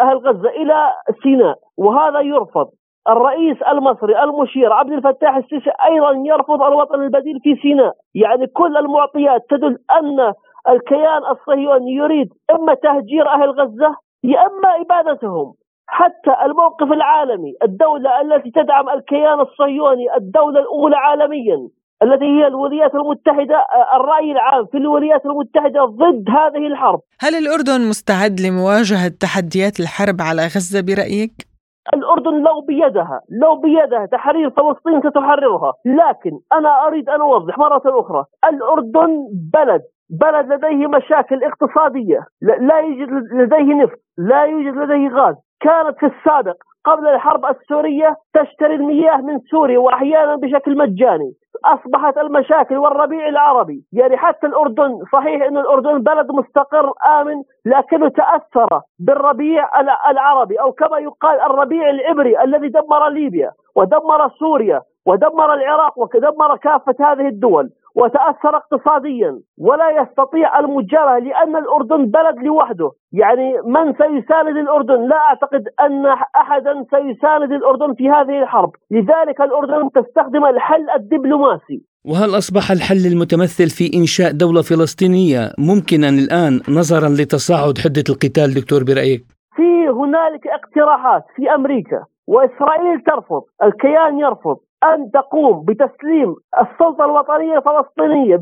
أهل 0.00 0.16
غزة 0.16 0.48
إلى 0.48 0.92
سيناء 1.22 1.58
وهذا 1.78 2.20
يرفض. 2.20 2.68
الرئيس 3.08 3.56
المصري 3.72 4.22
المشير 4.22 4.72
عبد 4.72 4.92
الفتاح 4.92 5.36
السيسي 5.36 5.70
أيضا 5.90 6.12
يرفض 6.26 6.62
الوطن 6.62 7.02
البديل 7.02 7.40
في 7.42 7.56
سيناء. 7.62 7.94
يعني 8.14 8.46
كل 8.46 8.76
المعطيات 8.76 9.46
تدل 9.50 9.78
أن 9.98 10.32
الكيان 10.68 11.22
الصهيوني 11.30 11.92
يريد 11.92 12.28
إما 12.50 12.74
تهجير 12.74 13.28
أهل 13.28 13.50
غزة 13.50 13.96
يا 14.24 14.38
إما 14.46 14.70
إبادتهم. 14.80 15.54
حتى 15.86 16.44
الموقف 16.44 16.92
العالمي 16.92 17.54
الدولة 17.62 18.20
التي 18.20 18.50
تدعم 18.50 18.88
الكيان 18.88 19.40
الصهيوني 19.40 20.16
الدولة 20.16 20.60
الأولى 20.60 20.96
عالميا 20.96 21.68
التي 22.02 22.24
هي 22.24 22.46
الولايات 22.46 22.94
المتحدة 22.94 23.66
الرأي 23.96 24.32
العام 24.32 24.66
في 24.66 24.76
الولايات 24.78 25.26
المتحدة 25.26 25.84
ضد 25.84 26.24
هذه 26.28 26.66
الحرب. 26.66 27.00
هل 27.20 27.34
الأردن 27.34 27.88
مستعد 27.88 28.40
لمواجهة 28.40 29.08
تحديات 29.20 29.80
الحرب 29.80 30.16
على 30.20 30.42
غزة 30.42 30.80
برأيك؟ 30.80 31.49
الأردن 31.94 32.42
لو 32.42 32.60
بيدها 32.60 33.20
لو 33.42 33.56
بيدها 33.56 34.06
تحرير 34.06 34.50
فلسطين 34.50 35.00
ستحررها. 35.00 35.72
لكن 35.84 36.30
أنا 36.52 36.86
أريد 36.86 37.08
أن 37.08 37.20
أوضح 37.20 37.58
مرة 37.58 37.82
أخرى 37.86 38.24
الأردن 38.48 39.26
بلد 39.54 39.82
بلد 40.20 40.52
لديه 40.52 40.86
مشاكل 40.86 41.44
اقتصادية 41.44 42.20
لا 42.42 42.78
يوجد 42.78 43.08
لديه 43.32 43.74
نفط 43.74 43.98
لا 44.18 44.44
يوجد 44.44 44.76
لديه 44.76 45.08
غاز. 45.08 45.34
كانت 45.60 45.98
في 45.98 46.06
السابق 46.06 46.56
قبل 46.84 47.08
الحرب 47.08 47.46
السورية 47.46 48.16
تشتري 48.34 48.74
المياه 48.74 49.16
من 49.16 49.38
سوريا 49.50 49.78
وأحيانا 49.78 50.36
بشكل 50.36 50.76
مجاني. 50.76 51.32
أصبحت 51.64 52.18
المشاكل 52.18 52.76
والربيع 52.78 53.28
العربي. 53.28 53.84
يعني 53.92 54.16
حتى 54.16 54.46
الأردن 54.46 54.98
صحيح 55.12 55.42
أن 55.42 55.58
الأردن 55.58 56.02
بلد 56.02 56.30
مستقر 56.30 56.92
آمن 57.20 57.42
لكنه 57.66 58.08
تأثر 58.08 58.80
بالربيع 58.98 59.80
العربي 60.10 60.60
أو 60.60 60.72
كما 60.72 60.98
يقال 60.98 61.40
الربيع 61.40 61.90
العبري 61.90 62.42
الذي 62.44 62.68
دمر 62.68 63.08
ليبيا 63.08 63.50
ودمر 63.76 64.28
سوريا 64.28 64.82
ودمر 65.06 65.54
العراق 65.54 65.98
ودمر 65.98 66.56
كافة 66.56 66.94
هذه 67.00 67.28
الدول. 67.28 67.70
وتأثر 67.94 68.56
اقتصاديا 68.56 69.38
ولا 69.58 69.90
يستطيع 70.02 70.58
المجاوره 70.58 71.18
لأن 71.18 71.56
الأردن 71.56 72.06
بلد 72.06 72.36
لوحده. 72.46 72.90
يعني 73.12 73.52
من 73.64 73.92
سيساند 73.92 74.56
الأردن؟ 74.56 75.08
لا 75.08 75.16
أعتقد 75.16 75.64
أن 75.80 76.06
أحدا 76.36 76.84
سيساند 76.90 77.52
الأردن 77.52 77.94
في 77.94 78.10
هذه 78.10 78.42
الحرب. 78.42 78.70
لذلك 78.90 79.40
الأردن 79.40 79.90
تستخدم 79.90 80.44
الحل 80.44 80.90
الدبلوماسي. 80.96 81.82
وهل 82.04 82.38
أصبح 82.38 82.70
الحل 82.70 83.12
المتمثل 83.12 83.68
في 83.70 83.98
إنشاء 83.98 84.32
دولة 84.32 84.62
فلسطينية 84.62 85.40
ممكنا 85.58 86.08
الآن 86.08 86.52
نظرا 86.78 87.08
لتصاعد 87.08 87.78
حدة 87.78 88.04
القتال؟ 88.10 88.54
دكتور 88.54 88.84
برأيك؟ 88.84 89.24
في 89.56 89.88
هنالك 89.88 90.46
اقتراحات 90.46 91.24
في 91.36 91.54
أمريكا 91.54 92.04
وإسرائيل 92.26 93.00
ترفض 93.06 93.42
الكيان 93.62 94.18
يرفض. 94.18 94.56
أن 94.84 95.10
تقوم 95.10 95.64
بتسليم 95.64 96.34
السلطة 96.60 97.04
الوطنية 97.04 97.58
الفلسطينية 97.58 98.40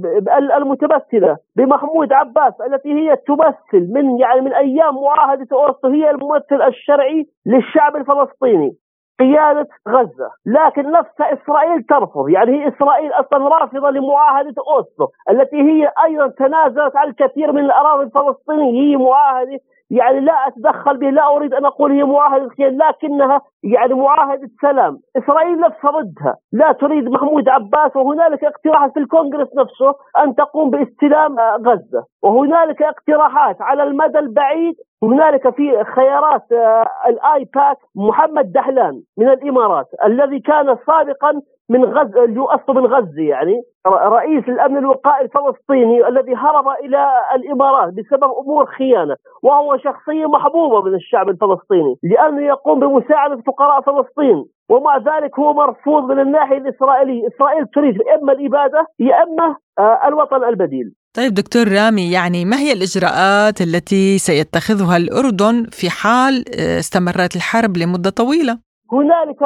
المتمثلة 0.57 1.37
بمحمود 1.57 2.13
عباس 2.13 2.53
التي 2.61 2.93
هي 2.93 3.17
تمثل 3.17 3.93
من 3.93 4.19
يعني 4.19 4.41
من 4.41 4.53
أيام 4.53 4.95
معاهدة 4.95 5.47
أوسلو 5.53 5.91
هي 5.91 6.11
الممثل 6.11 6.63
الشرعي 6.67 7.27
للشعب 7.47 7.97
الفلسطيني 7.97 8.73
قيادة 9.21 9.69
غزة. 9.89 10.31
لكن 10.47 10.91
نفس 10.91 11.21
إسرائيل 11.21 11.83
ترفض 11.83 12.29
يعني 12.29 12.51
هي 12.53 12.69
إسرائيل 12.69 13.13
أصلا 13.13 13.49
رافضة 13.49 13.91
لمعاهدة 13.91 14.55
أوسلو 14.77 15.09
التي 15.31 15.57
هي 15.57 15.93
أيضا 16.05 16.27
تنازلت 16.29 16.97
عن 16.97 17.09
الكثير 17.09 17.53
من 17.53 17.65
الأراضي 17.65 18.03
الفلسطينية 18.03 18.83
هي 18.83 18.97
معاهدة 18.97 19.61
يعني 19.91 20.21
لا 20.21 20.33
أتدخل 20.49 20.97
به 20.97 21.11
لا 21.11 21.37
أريد 21.37 21.55
أن 21.55 21.65
أقول 21.65 21.93
هي 21.93 22.05
معاهدة 22.05 22.49
خير 22.49 22.71
لكنها 22.71 23.41
يعني 23.63 23.95
معاهدة 23.95 24.49
سلام، 24.63 24.99
إسرائيل 25.17 25.61
نفسها 25.61 25.91
ردها، 25.91 26.37
لا 26.53 26.73
تريد 26.73 27.09
محمود 27.09 27.49
عباس 27.49 27.97
وهنالك 27.97 28.45
اقتراحات 28.45 28.93
في 28.93 29.01
الكونغرس 29.01 29.49
نفسه 29.57 29.95
أن 30.19 30.35
تقوم 30.35 30.71
باستلام 30.71 31.37
غزة، 31.41 32.05
وهنالك 32.23 32.83
اقتراحات 32.83 33.63
على 33.63 33.83
المدى 33.83 34.19
البعيد. 34.19 34.75
هنالك 35.03 35.55
في 35.55 35.85
خيارات 35.85 36.53
آه، 36.53 36.87
الأيباك 37.09 37.77
محمد 37.97 38.53
دحلان 38.53 39.03
من 39.19 39.29
الإمارات 39.29 39.87
الذي 40.05 40.41
كان 40.41 40.77
سابقا 40.87 41.41
من 41.71 41.85
اللي 41.85 42.41
اصله 42.41 42.75
من 42.81 42.87
غزة 42.87 43.23
يعني 43.23 43.63
رئيس 43.87 44.45
الأمن 44.49 44.77
الوقائي 44.77 45.25
الفلسطيني 45.25 46.09
الذي 46.09 46.35
هرب 46.35 46.69
إلى 46.85 47.09
الإمارات 47.35 47.93
بسبب 47.93 48.31
أمور 48.39 48.67
خيانة 48.67 49.17
وهو 49.43 49.77
شخصية 49.77 50.27
محبوبة 50.27 50.83
من 50.83 50.95
الشعب 50.95 51.29
الفلسطيني 51.29 51.97
لأنه 52.03 52.43
يقوم 52.47 52.81
بمساعدة 52.81 53.43
فقراء 53.47 53.81
فلسطين. 53.81 54.45
ومع 54.71 54.97
ذلك 54.97 55.39
هو 55.39 55.53
مرفوض 55.53 56.05
من 56.05 56.21
الناحية 56.21 56.57
الإسرائيلية، 56.57 57.29
إسرائيل 57.29 57.67
تريد 57.67 58.03
إما 58.03 58.33
الإبادة 58.33 58.87
يا 58.99 59.23
إما 59.23 59.57
آه، 59.79 60.01
الوطن 60.09 60.45
البديل. 60.45 60.93
طيب 61.19 61.35
دكتور 61.35 61.67
رامي 61.79 62.13
يعني 62.13 62.45
ما 62.45 62.57
هي 62.63 62.73
الإجراءات 62.73 63.61
التي 63.67 64.19
سيتخذها 64.19 64.97
الأردن 64.97 65.57
في 65.79 65.87
حال 65.91 66.35
آه، 66.61 66.79
استمرت 66.79 67.37
الحرب 67.37 67.73
لمدة 67.77 68.11
طويلة؟ 68.11 68.55
هنالك 68.93 69.43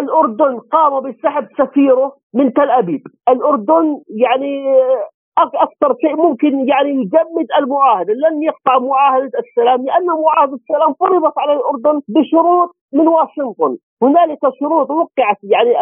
الأردن 0.00 0.58
قام 0.72 0.92
بسحب 1.04 1.46
سفيره 1.58 2.16
من 2.34 2.52
تل 2.52 2.70
أبيب، 2.70 3.02
الأردن 3.28 3.84
يعني 4.08 4.54
أكثر 5.38 5.90
شيء 6.00 6.16
ممكن 6.16 6.68
يعني 6.68 6.90
يجمد 6.90 7.48
المعاهدة، 7.58 8.12
لن 8.12 8.42
يقطع 8.42 8.78
معاهدة 8.78 9.38
السلام 9.44 9.80
لأن 9.86 10.06
معاهدة 10.06 10.58
السلام 10.62 10.94
فرضت 11.00 11.38
على 11.38 11.52
الأردن 11.52 12.00
بشروط 12.08 12.76
من 12.96 13.08
واشنطن، 13.08 13.76
هنالك 14.02 14.38
شروط 14.60 14.90
وقعت 14.90 15.38
يعني 15.42 15.72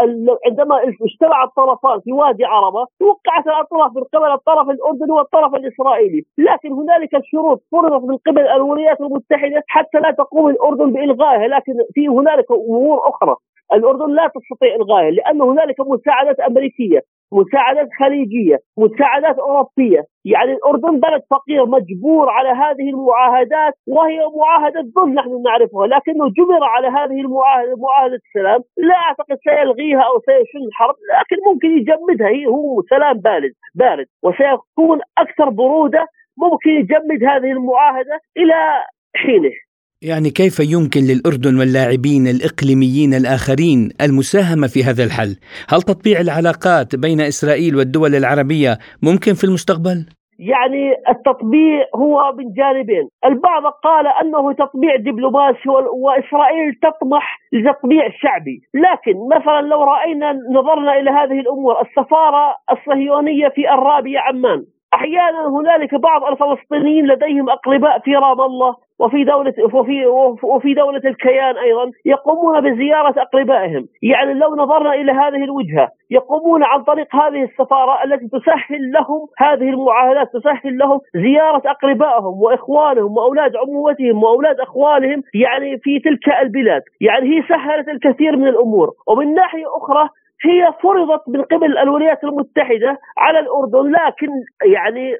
عندما 0.47 0.77
اجتمع 1.07 1.45
الطرفان 1.45 2.01
في 2.05 2.13
وادي 2.13 2.45
عربة 2.45 2.87
وقعت 3.09 3.47
الأطراف 3.47 3.91
من 3.97 4.03
قبل 4.15 4.31
الطرف 4.39 4.67
الأردني 4.71 5.13
والطرف 5.13 5.55
الإسرائيلي، 5.55 6.23
لكن 6.39 6.73
هنالك 6.73 7.11
شروط 7.33 7.63
فرضت 7.73 8.05
من 8.11 8.17
قبل 8.27 8.47
الولايات 8.57 9.01
المتحدة 9.01 9.63
حتى 9.69 9.99
لا 9.99 10.11
تقوم 10.11 10.49
الأردن 10.49 10.93
بإلغائها، 10.93 11.47
لكن 11.49 11.73
في 11.95 12.09
هنالك 12.09 12.53
أمور 12.53 13.09
أخرى. 13.09 13.37
الأردن 13.73 14.11
لا 14.15 14.31
تستطيع 14.35 14.75
إلغائها 14.75 15.11
لأن 15.11 15.43
هنالك 15.43 15.81
مساعدات 15.81 16.41
أمريكية. 16.41 17.01
مساعدات 17.33 17.89
خليجية 18.01 18.59
مساعدات 18.79 19.39
أوروبية. 19.39 20.03
يعني 20.25 20.53
الأردن 20.53 21.01
بلد 21.01 21.23
فقير 21.31 21.67
مجبور 21.67 22.31
على 22.31 22.49
هذه 22.49 22.91
المعاهدات 22.91 23.75
وهي 23.87 24.19
معاهدة 24.39 24.81
ظل 24.95 25.15
نحن 25.15 25.43
نعرفها. 25.43 25.87
لكنه 25.87 26.29
جبر 26.29 26.65
على 26.65 26.89
هذه 26.89 27.21
المعاهدة 27.21 27.75
معاهدة 27.77 28.19
السلام. 28.27 28.61
لا 28.77 28.95
أعتقد 28.95 29.37
سيلغيها 29.45 30.01
أو 30.01 30.21
سيشن 30.21 30.67
الحرب 30.69 30.95
لكن 31.13 31.37
ممكن 31.47 31.69
يجمدها. 31.79 32.29
هي 32.29 32.47
هو 32.47 32.83
سلام 32.83 33.19
بارد 33.19 33.53
بارد. 33.75 34.07
وسيكون 34.23 35.01
أكثر 35.19 35.49
برودة 35.51 36.07
ممكن 36.39 36.71
يجمد 36.71 37.25
هذه 37.25 37.51
المعاهدة 37.53 38.21
إلى 38.37 38.85
حينه. 39.17 39.64
يعني 40.11 40.31
كيف 40.31 40.57
يمكن 40.61 41.01
للأردن 41.01 41.59
واللاعبين 41.59 42.27
الإقليميين 42.27 43.15
الآخرين 43.15 43.91
المساهمة 44.01 44.67
في 44.67 44.85
هذا 44.85 45.05
الحل؟ 45.05 45.33
هل 45.69 45.83
تطبيع 45.83 46.21
العلاقات 46.21 46.97
بين 46.97 47.21
إسرائيل 47.21 47.77
والدول 47.77 48.15
العربية 48.15 48.79
ممكن 49.03 49.35
في 49.35 49.45
المستقبل؟ 49.45 50.07
يعني 50.39 50.85
التطبيع 51.09 51.85
هو 51.95 52.33
من 52.39 52.53
جانبين 52.53 53.09
البعض 53.25 53.63
قال 53.85 54.07
أنه 54.23 54.53
تطبيع 54.53 54.97
دبلوماسي 54.97 55.69
وإسرائيل 56.03 56.75
تطمح 56.83 57.39
لتطبيع 57.53 58.09
شعبي 58.23 58.61
لكن 58.75 59.15
مثلا 59.37 59.61
لو 59.61 59.83
رأينا 59.85 60.33
نظرنا 60.51 60.93
إلى 61.01 61.11
هذه 61.11 61.41
الأمور 61.41 61.81
السفارة 61.81 62.57
الصهيونية 62.73 63.49
في 63.49 63.75
الرابية 63.75 64.19
عمان 64.19 64.65
أحيانا 64.95 65.49
هنالك 65.49 65.95
بعض 65.95 66.25
الفلسطينيين 66.25 67.07
لديهم 67.07 67.51
أقرباء 67.51 67.99
في 67.99 68.17
رام 68.17 68.41
الله 68.41 68.77
وفي 68.99 69.25
دولة 69.25 69.55
وفي 69.75 70.07
وفي 70.43 70.75
دولة 70.75 71.01
الكيان 71.05 71.57
أيضا 71.57 71.91
يقومون 72.05 72.61
بزيارة 72.61 73.23
أقربائهم. 73.23 73.87
يعني 74.03 74.35
لو 74.35 74.57
نظرنا 74.57 74.95
إلى 74.95 75.13
هذه 75.13 75.45
الوجهة 75.45 75.89
يقومون 76.11 76.63
عن 76.65 76.83
طريق 76.83 77.17
هذه 77.17 77.43
السفارة 77.43 78.05
التي 78.05 78.29
تسهل 78.29 78.93
لهم 78.93 79.27
هذه 79.39 79.69
المعاهدات 79.71 80.33
تسهل 80.33 80.79
لهم 80.79 81.01
زيارة 81.15 81.63
أقربائهم 81.67 82.43
وإخوانهم 82.43 83.17
وأولاد 83.17 83.57
عمومتهم 83.57 84.23
وأولاد 84.23 84.61
أخوالهم 84.61 85.23
يعني 85.35 85.79
في 85.79 85.99
تلك 85.99 86.29
البلاد. 86.43 86.83
يعني 87.01 87.37
هي 87.37 87.43
سهلت 87.49 87.89
الكثير 87.89 88.37
من 88.37 88.49
الأمور. 88.49 88.91
ومن 89.09 89.35
ناحية 89.35 89.67
أخرى 89.77 90.09
هي 90.45 90.73
فرضت 90.83 91.23
من 91.29 91.43
قبل 91.43 91.79
الولايات 91.79 92.25
المتحدة 92.25 92.99
على 93.19 93.39
الأردن 93.39 93.91
لكن 93.91 94.29
يعني 94.73 95.17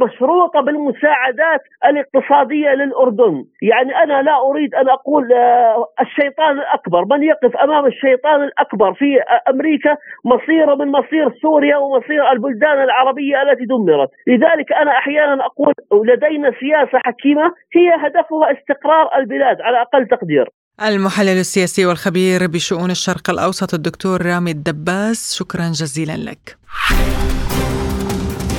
مشروطة 0.00 0.60
بالمساعدات 0.60 1.60
الاقتصادية 1.84 2.70
للأردن، 2.70 3.44
يعني 3.62 3.96
أنا 3.96 4.22
لا 4.22 4.38
أريد 4.40 4.74
أن 4.74 4.88
أقول 4.88 5.32
آه، 5.32 5.86
الشيطان 6.00 6.58
الأكبر، 6.58 7.04
من 7.10 7.22
يقف 7.22 7.56
أمام 7.56 7.86
الشيطان 7.86 8.42
الأكبر 8.42 8.94
في 8.94 9.20
أمريكا 9.50 9.96
مصيره 10.24 10.74
من 10.74 10.88
مصير 10.88 11.30
سوريا 11.42 11.76
ومصير 11.76 12.32
البلدان 12.32 12.82
العربية 12.82 13.42
التي 13.42 13.64
دمرت، 13.64 14.08
لذلك 14.26 14.72
أنا 14.72 14.90
أحيانا 14.90 15.46
أقول 15.46 15.74
لدينا 15.92 16.52
سياسة 16.60 16.98
حكيمة 17.04 17.52
هي 17.74 17.94
هدفها 17.94 18.52
استقرار 18.52 19.18
البلاد 19.18 19.60
على 19.60 19.80
أقل 19.80 20.06
تقدير. 20.06 20.48
المحلل 20.82 21.28
السياسي 21.28 21.86
والخبير 21.86 22.46
بشؤون 22.46 22.90
الشرق 22.90 23.30
الأوسط 23.30 23.74
الدكتور 23.74 24.26
رامي 24.26 24.50
الدباس 24.50 25.34
شكرا 25.34 25.68
جزيلا 25.68 26.16
لك. 26.16 26.56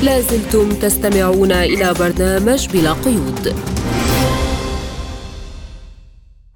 لازلتم 0.03 0.69
تستمعون 0.69 1.51
إلى 1.51 1.93
برنامج 1.93 2.67
بلا 2.73 2.93
قيود. 2.93 3.55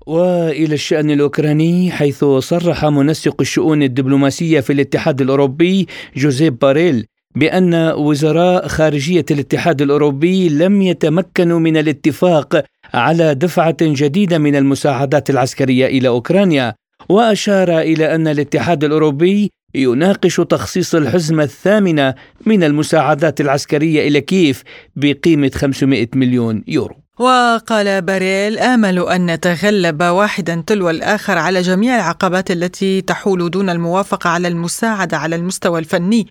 وإلى 0.07 0.73
الشأن 0.73 1.11
الأوكراني 1.11 1.91
حيث 1.91 2.25
صرح 2.25 2.85
منسق 2.85 3.35
الشؤون 3.41 3.83
الدبلوماسية 3.83 4.59
في 4.59 4.73
الاتحاد 4.73 5.21
الأوروبي 5.21 5.87
جوزيف 6.15 6.53
باريل 6.61 7.05
بأن 7.35 7.73
وزراء 7.91 8.67
خارجية 8.67 9.25
الاتحاد 9.31 9.81
الأوروبي 9.81 10.49
لم 10.49 10.81
يتمكنوا 10.81 11.59
من 11.59 11.77
الاتفاق 11.77 12.63
على 12.93 13.35
دفعة 13.35 13.77
جديدة 13.81 14.37
من 14.37 14.55
المساعدات 14.55 15.29
العسكرية 15.29 15.85
إلى 15.85 16.07
أوكرانيا 16.07 16.73
وأشار 17.09 17.79
إلى 17.79 18.15
أن 18.15 18.27
الاتحاد 18.27 18.83
الأوروبي 18.83 19.51
يناقش 19.75 20.35
تخصيص 20.35 20.95
الحزمة 20.95 21.43
الثامنة 21.43 22.13
من 22.45 22.63
المساعدات 22.63 23.41
العسكرية 23.41 24.07
إلى 24.07 24.21
كييف 24.21 24.63
بقيمة 24.95 25.51
500 25.55 26.07
مليون 26.15 26.63
يورو. 26.67 26.95
وقال 27.19 28.01
باريل 28.01 28.59
آمل 28.59 28.99
أن 28.99 29.25
نتغلب 29.25 30.03
واحدا 30.03 30.63
تلو 30.67 30.89
الآخر 30.89 31.37
على 31.37 31.61
جميع 31.61 31.95
العقبات 31.95 32.51
التي 32.51 33.01
تحول 33.01 33.51
دون 33.51 33.69
الموافقة 33.69 34.29
على 34.29 34.47
المساعدة 34.47 35.17
على 35.17 35.35
المستوى 35.35 35.79
الفني 35.79 36.27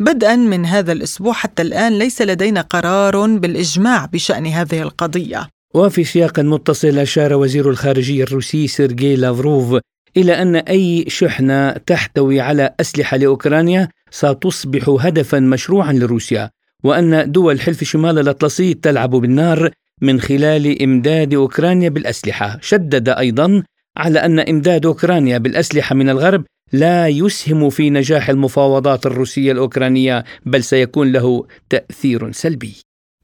بدءا 0.00 0.36
من 0.36 0.66
هذا 0.66 0.92
الأسبوع 0.92 1.32
حتى 1.32 1.62
الآن 1.62 1.98
ليس 1.98 2.22
لدينا 2.22 2.60
قرار 2.60 3.26
بالإجماع 3.26 4.04
بشأن 4.04 4.46
هذه 4.46 4.82
القضية. 4.82 5.48
وفي 5.74 6.04
سياق 6.04 6.40
متصل 6.40 6.98
أشار 6.98 7.34
وزير 7.34 7.70
الخارجية 7.70 8.24
الروسي 8.24 8.66
سيرجي 8.66 9.16
لافروف 9.16 9.80
إلى 10.16 10.42
أن 10.42 10.56
أي 10.56 11.04
شحنة 11.08 11.72
تحتوي 11.72 12.40
على 12.40 12.74
أسلحة 12.80 13.16
لأوكرانيا 13.16 13.88
ستصبح 14.10 14.96
هدفا 15.00 15.40
مشروعا 15.40 15.92
لروسيا 15.92 16.50
وأن 16.84 17.32
دول 17.32 17.60
حلف 17.60 17.84
شمال 17.84 18.18
الأطلسي 18.18 18.74
تلعب 18.74 19.10
بالنار 19.10 19.70
من 20.02 20.20
خلال 20.20 20.82
إمداد 20.82 21.34
أوكرانيا 21.34 21.88
بالأسلحة. 21.88 22.58
شدد 22.62 23.08
أيضا 23.08 23.62
على 23.96 24.18
أن 24.18 24.40
إمداد 24.40 24.86
أوكرانيا 24.86 25.38
بالأسلحة 25.38 25.94
من 25.94 26.08
الغرب 26.10 26.44
لا 26.72 27.08
يسهم 27.08 27.70
في 27.70 27.90
نجاح 27.90 28.28
المفاوضات 28.28 29.06
الروسية 29.06 29.52
الأوكرانية 29.52 30.24
بل 30.46 30.64
سيكون 30.64 31.12
له 31.12 31.44
تأثير 31.70 32.32
سلبي. 32.32 32.74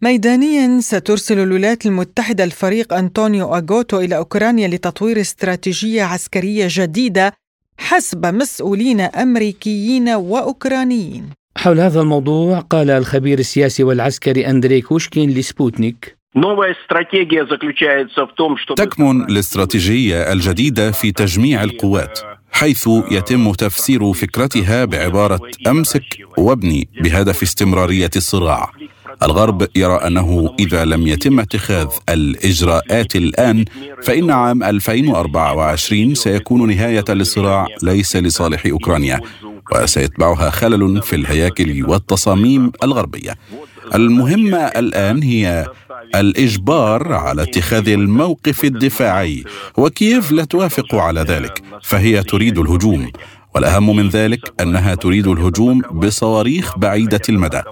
ميدانيا 0.02 0.80
سترسل 0.80 1.38
الولايات 1.38 1.86
المتحدة 1.86 2.44
الفريق 2.44 2.94
أنطونيو 2.94 3.54
أغوتو 3.54 4.00
إلى 4.00 4.16
أوكرانيا 4.16 4.68
لتطوير 4.68 5.20
استراتيجية 5.20 6.02
عسكرية 6.02 6.66
جديدة 6.70 7.32
حسب 7.78 8.26
مسؤولين 8.26 9.00
أمريكيين 9.00 10.08
وأوكرانيين. 10.08 11.30
حول 11.56 11.80
هذا 11.80 12.00
الموضوع 12.00 12.58
قال 12.58 12.90
الخبير 12.90 13.38
السياسي 13.38 13.84
والعسكري 13.84 14.46
أندري 14.46 14.80
كوشكين 14.80 15.30
لسبوتنيك. 15.30 16.16
تكمن 18.76 19.22
الاستراتيجية 19.22 20.32
الجديدة 20.32 20.90
في 20.90 21.12
تجميع 21.12 21.64
القوات. 21.64 22.33
حيث 22.54 22.88
يتم 23.10 23.52
تفسير 23.52 24.12
فكرتها 24.12 24.84
بعبارة 24.84 25.40
أمسك 25.66 26.04
وابني 26.38 26.88
بهدف 27.00 27.42
استمرارية 27.42 28.10
الصراع 28.16 28.70
الغرب 29.22 29.68
يرى 29.76 29.94
أنه 29.94 30.54
إذا 30.58 30.84
لم 30.84 31.06
يتم 31.06 31.40
اتخاذ 31.40 31.86
الإجراءات 32.08 33.16
الآن 33.16 33.64
فإن 34.02 34.30
عام 34.30 34.62
2024 34.62 36.14
سيكون 36.14 36.68
نهاية 36.68 37.04
للصراع 37.08 37.66
ليس 37.82 38.16
لصالح 38.16 38.66
أوكرانيا 38.66 39.20
وسيتبعها 39.74 40.50
خلل 40.50 41.02
في 41.02 41.16
الهياكل 41.16 41.84
والتصاميم 41.90 42.72
الغربية. 42.82 43.34
المهمة 43.94 44.58
الآن 44.58 45.22
هي 45.22 45.66
الإجبار 46.14 47.12
على 47.12 47.42
اتخاذ 47.42 47.88
الموقف 47.88 48.64
الدفاعي 48.64 49.44
وكييف 49.76 50.32
لا 50.32 50.44
توافق 50.44 50.94
على 50.94 51.20
ذلك؟ 51.20 51.62
فهي 51.82 52.22
تريد 52.22 52.58
الهجوم 52.58 53.10
والأهم 53.54 53.96
من 53.96 54.08
ذلك 54.08 54.52
أنها 54.60 54.94
تريد 54.94 55.26
الهجوم 55.26 55.80
بصواريخ 55.80 56.78
بعيدة 56.78 57.20
المدى. 57.28 57.62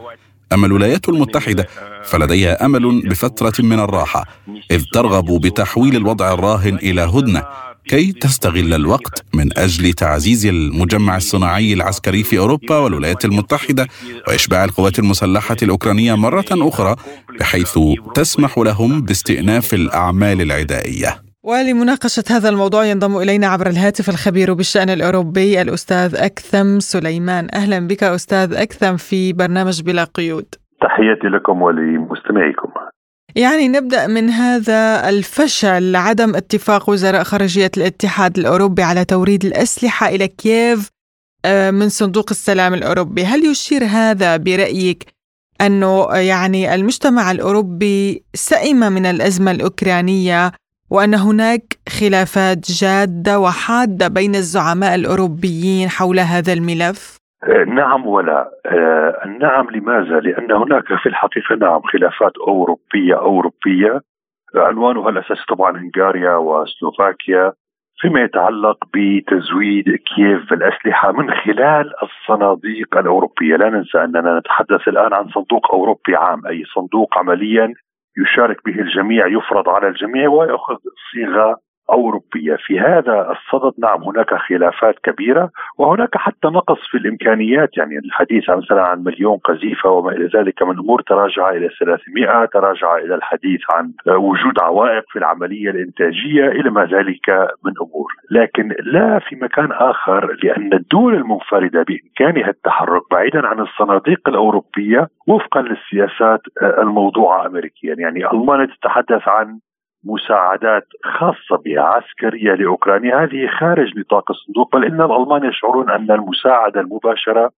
اما 0.52 0.66
الولايات 0.66 1.08
المتحدة 1.08 1.68
فلديها 2.04 2.64
أمل 2.64 3.08
بفترة 3.08 3.52
من 3.58 3.78
الراحة 3.80 4.26
إذ 4.70 4.84
ترغب 4.92 5.40
بتحويل 5.40 5.96
الوضع 5.96 6.34
الراهن 6.34 6.74
إلى 6.74 7.00
هدنة. 7.02 7.42
كي 7.88 8.12
تستغل 8.12 8.74
الوقت 8.74 9.24
من 9.34 9.58
أجل 9.58 9.92
تعزيز 9.92 10.46
المجمع 10.46 11.16
الصناعي 11.16 11.72
العسكري 11.72 12.22
في 12.22 12.38
أوروبا 12.38 12.78
والولايات 12.78 13.24
المتحدة 13.24 13.86
وإشباع 14.28 14.64
القوات 14.64 14.98
المسلحة 14.98 15.56
الأوكرانية 15.62 16.14
مرة 16.14 16.44
أخرى 16.52 16.96
بحيث 17.40 17.78
تسمح 18.14 18.58
لهم 18.58 19.02
باستئناف 19.02 19.74
الأعمال 19.74 20.40
العدائية. 20.40 21.22
ولمناقشة 21.44 22.24
هذا 22.30 22.48
الموضوع 22.48 22.84
ينضم 22.84 23.16
إلينا 23.16 23.46
عبر 23.46 23.66
الهاتف 23.66 24.08
الخبير 24.08 24.54
بالشأن 24.54 24.90
الأوروبي 24.90 25.62
الأستاذ 25.62 26.14
أكثم 26.16 26.80
سليمان. 26.80 27.48
أهلا 27.54 27.86
بك 27.86 28.02
أستاذ 28.02 28.54
أكثم 28.54 28.96
في 28.96 29.32
برنامج 29.32 29.82
بلا 29.82 30.04
قيود. 30.04 30.54
تحياتي 30.80 31.26
لكم 31.26 31.62
ولمستمعيكم. 31.62 32.70
يعني 33.36 33.68
نبدأ 33.68 34.06
من 34.06 34.30
هذا 34.30 35.08
الفشل 35.08 35.96
عدم 35.96 36.36
اتفاق 36.36 36.90
وزراء 36.90 37.22
خارجية 37.22 37.70
الاتحاد 37.76 38.38
الأوروبي 38.38 38.82
على 38.82 39.04
توريد 39.04 39.44
الأسلحة 39.44 40.08
إلى 40.08 40.28
كييف 40.28 40.88
آه، 41.44 41.70
من 41.70 41.88
صندوق 41.88 42.26
السلام 42.30 42.74
الأوروبي 42.74 43.24
هل 43.24 43.44
يشير 43.44 43.84
هذا 43.84 44.36
برأيك 44.36 45.06
أنه 45.60 46.06
يعني 46.12 46.74
المجتمع 46.74 47.30
الأوروبي 47.30 48.24
سئم 48.34 48.76
من 48.76 49.06
الأزمة 49.06 49.50
الأوكرانية 49.50 50.52
وأن 50.90 51.14
هناك 51.14 51.78
خلافات 51.88 52.70
جادة 52.70 53.40
وحادة 53.40 54.08
بين 54.08 54.34
الزعماء 54.34 54.94
الأوروبيين 54.94 55.90
حول 55.90 56.20
هذا 56.20 56.52
الملف؟ 56.52 57.21
آه، 57.44 57.64
نعم 57.64 58.06
ولا. 58.06 58.50
آه 58.66 59.26
نعم 59.40 59.70
لماذا؟ 59.70 60.20
لأن 60.20 60.52
هناك 60.52 60.94
في 60.94 61.08
الحقيقة 61.08 61.54
نعم 61.54 61.80
خلافات 61.82 62.32
أوروبية 62.48 63.14
أوروبية. 63.18 64.00
عنوانها 64.54 65.08
الأساسي 65.08 65.44
طبعا 65.48 65.78
هنغاريا 65.78 66.36
وسلوفاكيا 66.36 67.52
فيما 68.00 68.20
يتعلق 68.22 68.78
بتزويد 68.94 69.84
كييف 69.84 70.50
بالاسلحه 70.50 71.12
من 71.12 71.30
خلال 71.34 71.92
الصناديق 72.02 72.98
الأوروبية، 72.98 73.56
لا 73.56 73.70
ننسى 73.70 74.04
أننا 74.04 74.38
نتحدث 74.38 74.88
الآن 74.88 75.12
عن 75.14 75.28
صندوق 75.28 75.74
أوروبي 75.74 76.16
عام 76.16 76.46
أي 76.46 76.64
صندوق 76.74 77.18
عمليا 77.18 77.74
يشارك 78.18 78.64
به 78.66 78.80
الجميع 78.80 79.26
يفرض 79.26 79.68
على 79.68 79.88
الجميع 79.88 80.28
ويأخذ 80.28 80.76
صيغة 81.12 81.56
أوروبية. 81.90 82.56
في 82.66 82.80
هذا 82.80 83.30
الصدد 83.30 83.72
نعم 83.78 84.02
هناك 84.02 84.34
خلافات 84.34 84.94
كبيرة 85.02 85.50
وهناك 85.78 86.16
حتى 86.16 86.48
نقص 86.48 86.78
في 86.90 86.98
الإمكانيات. 86.98 87.76
يعني 87.76 87.98
الحديث 87.98 88.50
مثلا 88.50 88.82
عن 88.82 89.04
مليون 89.04 89.38
قذيفة 89.38 89.90
وما 89.90 90.12
إلى 90.12 90.30
ذلك 90.34 90.62
من 90.62 90.78
أمور 90.78 91.02
تراجع 91.02 91.50
إلى 91.50 91.68
300 91.80 92.44
تراجع 92.44 92.96
إلى 92.96 93.14
الحديث 93.14 93.60
عن 93.70 93.92
وجود 94.06 94.60
عوائق 94.60 95.04
في 95.08 95.18
العملية 95.18 95.70
الإنتاجية 95.70 96.46
إلى 96.48 96.70
ما 96.70 96.84
ذلك 96.84 97.30
من 97.64 97.72
أمور. 97.80 98.12
لكن 98.30 98.74
لا 98.84 99.18
في 99.18 99.36
مكان 99.36 99.72
آخر 99.72 100.36
لأن 100.42 100.72
الدول 100.72 101.14
المنفردة 101.14 101.84
بإمكانها 101.88 102.50
التحرك 102.50 103.02
بعيدا 103.10 103.46
عن 103.46 103.60
الصناديق 103.60 104.28
الأوروبية 104.28 105.08
وفقا 105.28 105.62
للسياسات 105.62 106.40
الموضوعة 106.62 107.46
أمريكيا. 107.46 107.94
يعني 107.98 108.30
ألمانيا 108.30 108.66
تتحدث 108.66 109.28
عن 109.28 109.58
مساعدات 110.04 110.86
خاصة 111.04 111.62
بها 111.64 111.82
عسكرية 111.82 112.52
لأوكرانيا. 112.54 113.24
هذه 113.24 113.46
خارج 113.60 113.98
نطاق 113.98 114.30
الصندوق 114.30 114.76
بل 114.76 114.84
إن 114.84 115.00
الألمان 115.00 115.44
يشعرون 115.44 115.90
أن 115.90 116.10
المساعدة 116.10 116.80
المباشرة 116.80 117.50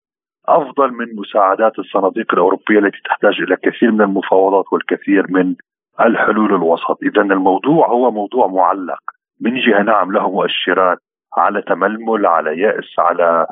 أفضل 0.49 0.93
من 0.93 1.07
مساعدات 1.17 1.79
الصناديق 1.79 2.33
الأوروبية 2.33 2.79
التي 2.79 2.99
تحتاج 3.05 3.41
إلى 3.41 3.57
كثير 3.57 3.91
من 3.91 4.01
المفاوضات 4.01 4.65
والكثير 4.73 5.27
من 5.29 5.55
الحلول 6.01 6.55
الوسط. 6.55 6.99
إذا 7.03 7.23
الموضوع 7.23 7.89
هو 7.89 8.11
موضوع 8.11 8.47
معلق. 8.47 9.01
من 9.41 9.61
جهة 9.61 9.83
نعم 9.83 10.13
له 10.13 10.31
مؤشرات 10.31 10.99
على 11.37 11.63
تململ 11.63 12.27
على 12.27 12.61
يأس 12.61 12.99
على 12.99 13.47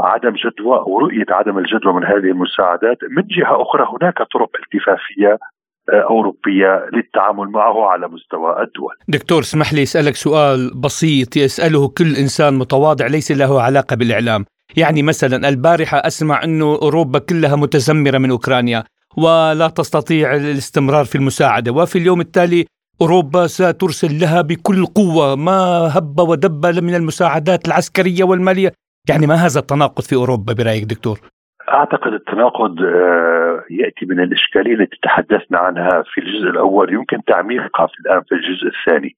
عدم 0.00 0.30
جدوى 0.30 0.78
أو 0.78 0.98
رؤية 0.98 1.26
عدم 1.30 1.58
الجدوى 1.58 1.92
من 1.92 2.04
هذه 2.04 2.30
المساعدات. 2.34 2.98
من 3.10 3.22
جهة 3.26 3.62
أخرى 3.62 3.86
هناك 4.00 4.18
طرق 4.18 4.50
التفافية 4.62 5.38
أوروبية 5.88 6.86
للتعامل 6.92 7.50
معه 7.50 7.86
على 7.86 8.08
مستوى 8.08 8.50
الدول. 8.50 8.94
دكتور 9.08 9.40
اسمح 9.40 9.72
لي 9.72 9.82
أسألك 9.82 10.16
سؤال 10.16 10.74
بسيط 10.74 11.36
يسأله 11.36 11.88
كل 11.88 12.16
إنسان 12.16 12.54
متواضع 12.54 13.06
ليس 13.06 13.32
له 13.32 13.62
علاقة 13.62 13.96
بالإعلام. 13.96 14.44
يعني 14.76 15.02
مثلا 15.02 15.48
البارحة 15.48 15.98
أسمع 15.98 16.44
أنه 16.44 16.64
أوروبا 16.64 17.18
كلها 17.18 17.56
متزمرة 17.56 18.18
من 18.18 18.30
أوكرانيا 18.30 18.84
ولا 19.16 19.68
تستطيع 19.68 20.36
الاستمرار 20.36 21.04
في 21.04 21.14
المساعدة 21.14 21.72
وفي 21.72 21.98
اليوم 21.98 22.20
التالي 22.20 22.66
أوروبا 23.00 23.46
سترسل 23.46 24.20
لها 24.20 24.40
بكل 24.40 24.86
قوة. 24.86 25.34
ما 25.34 25.52
هب 25.98 26.18
ودب 26.18 26.66
من 26.66 26.94
المساعدات 26.94 27.68
العسكرية 27.68 28.24
والمالية؟ 28.24 28.72
يعني 29.08 29.26
ما 29.26 29.34
هذا 29.34 29.60
التناقض 29.60 30.02
في 30.02 30.14
أوروبا 30.14 30.52
برأيك 30.52 30.84
دكتور؟ 30.84 31.20
أعتقد 31.68 32.12
التناقض 32.12 32.82
آه، 32.82 33.64
يأتي 33.70 34.06
من 34.06 34.20
الإشكالية 34.20 34.74
التي 34.74 34.98
تحدثنا 35.02 35.58
عنها 35.58 36.02
في 36.02 36.20
الجزء 36.20 36.50
الأول 36.50 36.92
يمكن 36.92 37.24
تعميقها 37.24 37.86
في 37.86 38.00
الآن 38.00 38.22
في 38.22 38.34
الجزء 38.34 38.66
الثاني. 38.66 39.16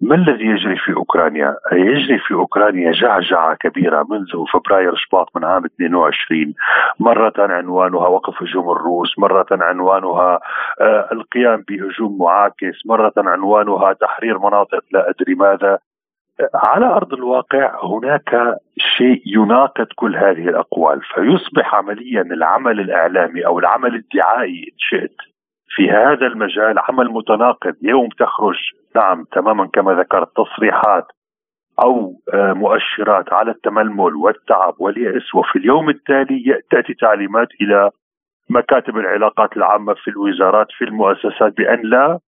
ما 0.00 0.14
الذي 0.14 0.44
يجري 0.44 0.76
في 0.76 0.92
أوكرانيا؟ 0.92 1.56
يجري 1.72 2.18
في 2.18 2.34
أوكرانيا 2.34 2.92
جعجعة 2.92 3.54
كبيرة 3.54 4.06
منذ 4.10 4.44
فبراير 4.52 4.94
شباط 4.96 5.36
من 5.36 5.44
عام 5.44 5.64
22 5.64 6.54
مره 7.00 7.32
عنوانها 7.38 8.08
وقف 8.08 8.42
هجوم 8.42 8.70
الروس، 8.70 9.18
مره 9.18 9.46
عنوانها 9.50 10.40
آه، 10.80 11.08
القيام 11.12 11.64
بهجوم 11.68 12.18
معاكس، 12.18 12.86
مره 12.86 13.12
عنوانها 13.16 13.92
تحرير 13.92 14.38
مناطق 14.38 14.84
لا 14.92 15.10
أدري 15.10 15.34
ماذا. 15.34 15.78
على 16.54 16.86
أرض 16.86 17.14
الواقع 17.14 17.84
هناك 17.84 18.56
شيء 18.96 19.22
يناقض 19.26 19.86
كل 19.96 20.16
هذه 20.16 20.48
الأقوال 20.48 21.00
فيصبح 21.14 21.74
عمليا 21.74 22.22
العمل 22.22 22.80
الإعلامي 22.80 23.46
أو 23.46 23.58
العمل 23.58 23.94
الدعائي 23.94 24.58
إن 24.72 24.78
شئت 24.78 25.16
في 25.68 25.90
هذا 25.90 26.26
المجال 26.26 26.78
عمل 26.78 27.10
متناقض. 27.10 27.74
يوم 27.82 28.08
تخرج 28.08 28.56
نعم 28.96 29.24
تماما 29.24 29.66
كما 29.66 29.92
ذكرت 29.92 30.28
تصريحات 30.36 31.06
أو 31.84 32.20
آه، 32.34 32.52
مؤشرات 32.52 33.32
على 33.32 33.50
التململ 33.50 34.14
والتعب 34.14 34.74
واليأس 34.78 35.34
وفي 35.34 35.58
اليوم 35.58 35.88
التالي 35.88 36.62
تاتي 36.70 36.94
تعليمات 36.94 37.48
إلى 37.60 37.90
مكاتب 38.50 38.96
العلاقات 38.96 39.56
العامة 39.56 39.94
في 39.94 40.10
الوزارات 40.10 40.66
في 40.78 40.84
المؤسسات 40.84 41.56
بأن 41.56 41.80
لا 41.82 42.18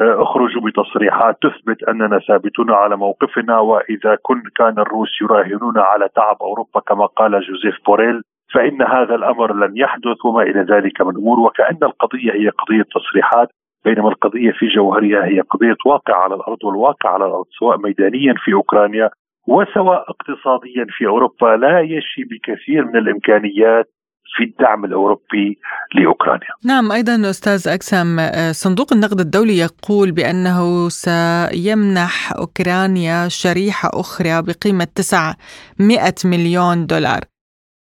اخرجوا 0.00 0.62
بتصريحات 0.62 1.36
تثبت 1.42 1.82
أننا 1.82 2.18
ثابتون 2.18 2.70
على 2.70 2.96
موقفنا 2.96 3.58
وإذا 3.58 4.16
كن 4.22 4.42
كان 4.56 4.78
الروس 4.78 5.08
يراهنون 5.22 5.78
على 5.78 6.08
تعب 6.14 6.36
أوروبا 6.40 6.80
كما 6.80 7.06
قال 7.06 7.40
جوزيف 7.40 7.74
بوريل 7.86 8.22
فإن 8.54 8.82
هذا 8.82 9.14
الأمر 9.14 9.54
لن 9.54 9.76
يحدث 9.76 10.24
وما 10.24 10.42
إلى 10.42 10.60
ذلك 10.60 11.00
من 11.00 11.16
امور 11.16 11.40
وكأن 11.40 11.78
القضية 11.82 12.32
هي 12.32 12.48
قضية 12.48 12.84
تصريحات 12.94 13.48
بينما 13.84 14.08
القضية 14.08 14.50
في 14.50 14.66
جوهرها 14.66 15.24
هي 15.24 15.40
قضية 15.40 15.76
واقع 15.86 16.16
على 16.16 16.34
الأرض 16.34 16.64
والواقع 16.64 17.10
على 17.10 17.26
الأرض 17.26 17.46
سواء 17.58 17.78
ميدانيا 17.78 18.34
في 18.44 18.52
أوكرانيا 18.52 19.10
وسواء 19.48 20.04
اقتصاديا 20.10 20.86
في 20.88 21.06
أوروبا 21.06 21.56
لا 21.56 21.80
يشي 21.80 22.24
بكثير 22.24 22.84
من 22.84 22.96
الإمكانيات 22.96 23.86
في 24.36 24.44
الدعم 24.44 24.84
الأوروبي 24.84 25.58
لأوكرانيا. 25.94 26.48
نعم 26.64 26.92
أيضا 26.92 27.30
أستاذ 27.30 27.68
اكسم 27.68 28.30
صندوق 28.52 28.92
النقد 28.92 29.20
الدولي 29.20 29.58
يقول 29.58 30.12
بأنه 30.12 30.88
سيمنح 30.88 32.32
أوكرانيا 32.32 33.28
شريحة 33.28 33.90
أخرى 33.94 34.42
بقيمة 34.42 34.88
900 34.94 36.14
مليون 36.24 36.86
دولار. 36.86 37.20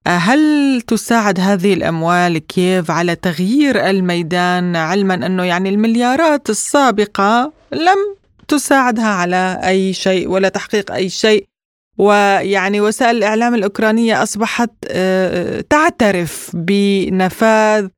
هل 0.09 0.81
تساعد 0.81 1.41
هذه 1.41 1.75
الأموال 1.75 2.39
كييف 2.39 2.91
على 2.91 3.15
تغيير 3.15 3.91
الميدان 3.91 4.77
علما 4.77 5.15
أنه 5.15 5.45
يعني 5.45 5.69
المليارات 5.69 6.51
السابقة 6.51 7.53
لم 7.73 8.17
تساعدها 8.49 9.09
على 9.09 9.61
أي 9.65 9.93
شيء 9.93 10.29
ولا 10.29 10.49
تحقيق 10.49 10.93
أي 10.93 11.09
شيء 11.09 11.47
ويعني 11.99 12.81
وسائل 12.81 13.17
الإعلام 13.17 13.55
الأوكرانية 13.55 14.23
أصبحت 14.23 14.71
آه، 14.97 15.61
تعترف 15.71 16.51
بنفاذ 16.55 17.89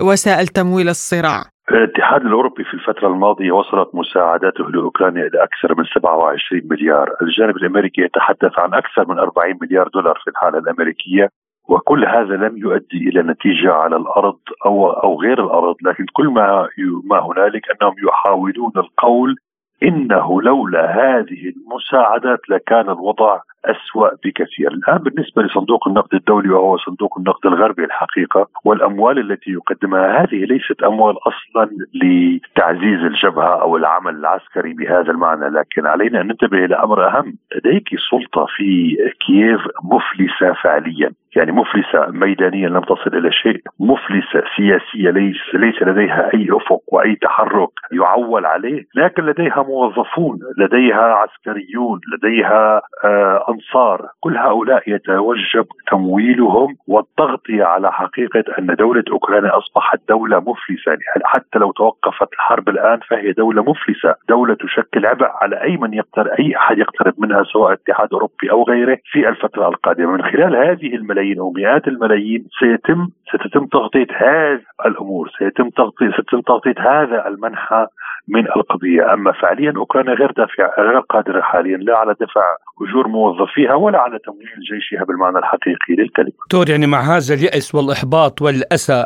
وسائل 0.00 0.46
تمويل 0.46 0.88
الصراع. 0.88 1.42
الاتحاد 1.70 2.20
الأوروبي 2.20 2.64
في 2.64 2.74
الفترة 2.74 3.08
الماضية 3.08 3.52
وصلت 3.52 3.94
مساعداته 3.94 4.70
لأوكرانيا 4.70 5.22
إلى 5.22 5.42
أكثر 5.42 5.78
من 5.78 5.84
27 5.94 6.62
مليار، 6.70 7.10
الجانب 7.22 7.56
الأمريكي 7.56 8.00
يتحدث 8.00 8.58
عن 8.58 8.74
أكثر 8.74 9.08
من 9.08 9.18
40 9.18 9.58
مليار 9.62 9.88
دولار 9.88 10.20
في 10.24 10.30
الحالة 10.30 10.58
الأمريكية، 10.58 11.28
وكل 11.68 12.04
هذا 12.04 12.34
لم 12.36 12.58
يؤدي 12.58 13.08
إلى 13.08 13.22
نتيجة 13.22 13.72
على 13.72 13.96
الأرض 13.96 14.38
أو 14.66 14.90
أو 14.90 15.20
غير 15.20 15.44
الأرض، 15.44 15.76
لكن 15.82 16.04
كل 16.12 16.26
ما 16.26 16.68
ما 17.04 17.18
هنالك 17.26 17.62
أنهم 17.70 17.94
يحاولون 18.08 18.72
القول 18.76 19.36
إنه 19.84 20.42
لولا 20.42 20.84
هذه 20.90 21.52
المساعدات 21.56 22.40
لكان 22.48 22.90
الوضع 22.90 23.40
أسوأ 23.64 24.08
بكثير. 24.24 24.72
الآن 24.72 24.98
بالنسبة 24.98 25.42
لصندوق 25.42 25.88
النقد 25.88 26.14
الدولي 26.14 26.50
وهو 26.50 26.76
صندوق 26.76 27.18
النقد 27.18 27.46
الغربي 27.46 27.84
الحقيقة 27.84 28.48
والأموال 28.64 29.18
التي 29.18 29.50
يقدمها 29.50 30.22
هذه 30.22 30.44
ليست 30.44 30.82
أموال 30.82 31.16
أصلا 31.18 31.70
لتعزيز 31.94 33.00
الجبهة 33.00 33.62
أو 33.62 33.76
العمل 33.76 34.14
العسكري 34.14 34.72
بهذا 34.72 35.10
المعنى 35.10 35.48
لكن 35.48 35.86
علينا 35.86 36.20
أن 36.20 36.26
ننتبه 36.26 36.64
إلى 36.64 36.74
أمر 36.74 37.08
أهم. 37.08 37.34
لديك 37.56 37.88
سلطة 38.10 38.46
في 38.56 38.96
كييف 39.26 39.60
مفلسة 39.84 40.52
فعليا. 40.62 41.12
يعني 41.36 41.52
مفلسة 41.52 42.06
ميدانيا 42.10 42.68
لم 42.68 42.80
تصل 42.80 43.16
إلى 43.16 43.32
شيء 43.32 43.60
مفلسة 43.80 44.42
سياسية 44.56 45.10
ليس, 45.10 45.54
ليس 45.54 45.82
لديها 45.82 46.30
أي 46.34 46.48
أفق 46.50 46.80
وأي 46.92 47.14
تحرك 47.14 47.70
يعول 47.92 48.46
عليه 48.46 48.84
لكن 48.94 49.22
لديها 49.22 49.62
موظفون 49.62 50.38
لديها 50.58 51.14
عسكريون 51.14 52.00
لديها 52.14 52.82
آه 53.04 53.44
الأنصار 53.48 54.08
كل 54.20 54.36
هؤلاء 54.36 54.82
يتوجب 54.86 55.66
تمويلهم 55.90 56.76
والتغطية 56.88 57.64
على 57.64 57.92
حقيقة 57.92 58.44
أن 58.58 58.66
دولة 58.66 59.04
أوكرانيا 59.12 59.58
أصبحت 59.58 60.00
دولة 60.08 60.40
مفلسة. 60.40 60.90
يعني 60.90 61.22
حتى 61.24 61.58
لو 61.58 61.72
توقفت 61.72 62.32
الحرب 62.32 62.68
الآن 62.68 62.98
فهي 63.10 63.32
دولة 63.32 63.62
مفلسة. 63.62 64.14
دولة 64.28 64.54
تشكل 64.54 65.06
عبء 65.06 65.28
على 65.42 65.62
أي 65.62 65.76
من 65.76 65.94
يقترب 65.94 66.26
أي 66.26 66.56
أحد 66.56 66.78
يقترب 66.78 67.14
منها 67.18 67.42
سواء 67.42 67.72
اتحاد 67.72 68.08
أوروبي 68.12 68.50
أو 68.50 68.62
غيره 68.62 68.98
في 69.04 69.28
الفترة 69.28 69.68
القادمة. 69.68 70.12
من 70.12 70.22
خلال 70.22 70.56
هذه 70.56 70.94
الملايين 70.94 71.23
أو 71.32 71.50
مئات 71.50 71.88
الملايين 71.88 72.46
سيتم 72.60 73.08
ستتم 73.28 73.66
تغطية 73.66 74.06
هذه 74.16 74.60
الأمور 74.86 75.30
سيتم 75.38 75.70
تغطية 75.70 76.10
ستتم 76.18 76.40
تغطية 76.40 76.74
هذا 76.78 77.28
المنحى 77.28 77.86
من 78.28 78.46
القضية 78.46 79.12
أما 79.14 79.32
فعليا 79.32 79.72
أوكرانيا 79.76 80.14
غير 80.14 80.32
دافعة 80.32 80.70
غير 80.78 81.00
قادرة 81.00 81.40
حاليا 81.40 81.76
لا 81.76 81.96
على 81.96 82.14
دفع 82.20 82.42
أجور 82.82 83.08
موظفيها 83.08 83.74
ولا 83.74 83.98
على 83.98 84.18
تمويل 84.18 84.60
جيشها 84.70 85.04
بالمعنى 85.04 85.38
الحقيقي 85.38 85.94
للكلمة 85.98 86.32
دكتور 86.44 86.70
يعني 86.70 86.86
مع 86.86 87.00
هذا 87.00 87.34
اليأس 87.34 87.74
والإحباط 87.74 88.42
والأسى 88.42 89.04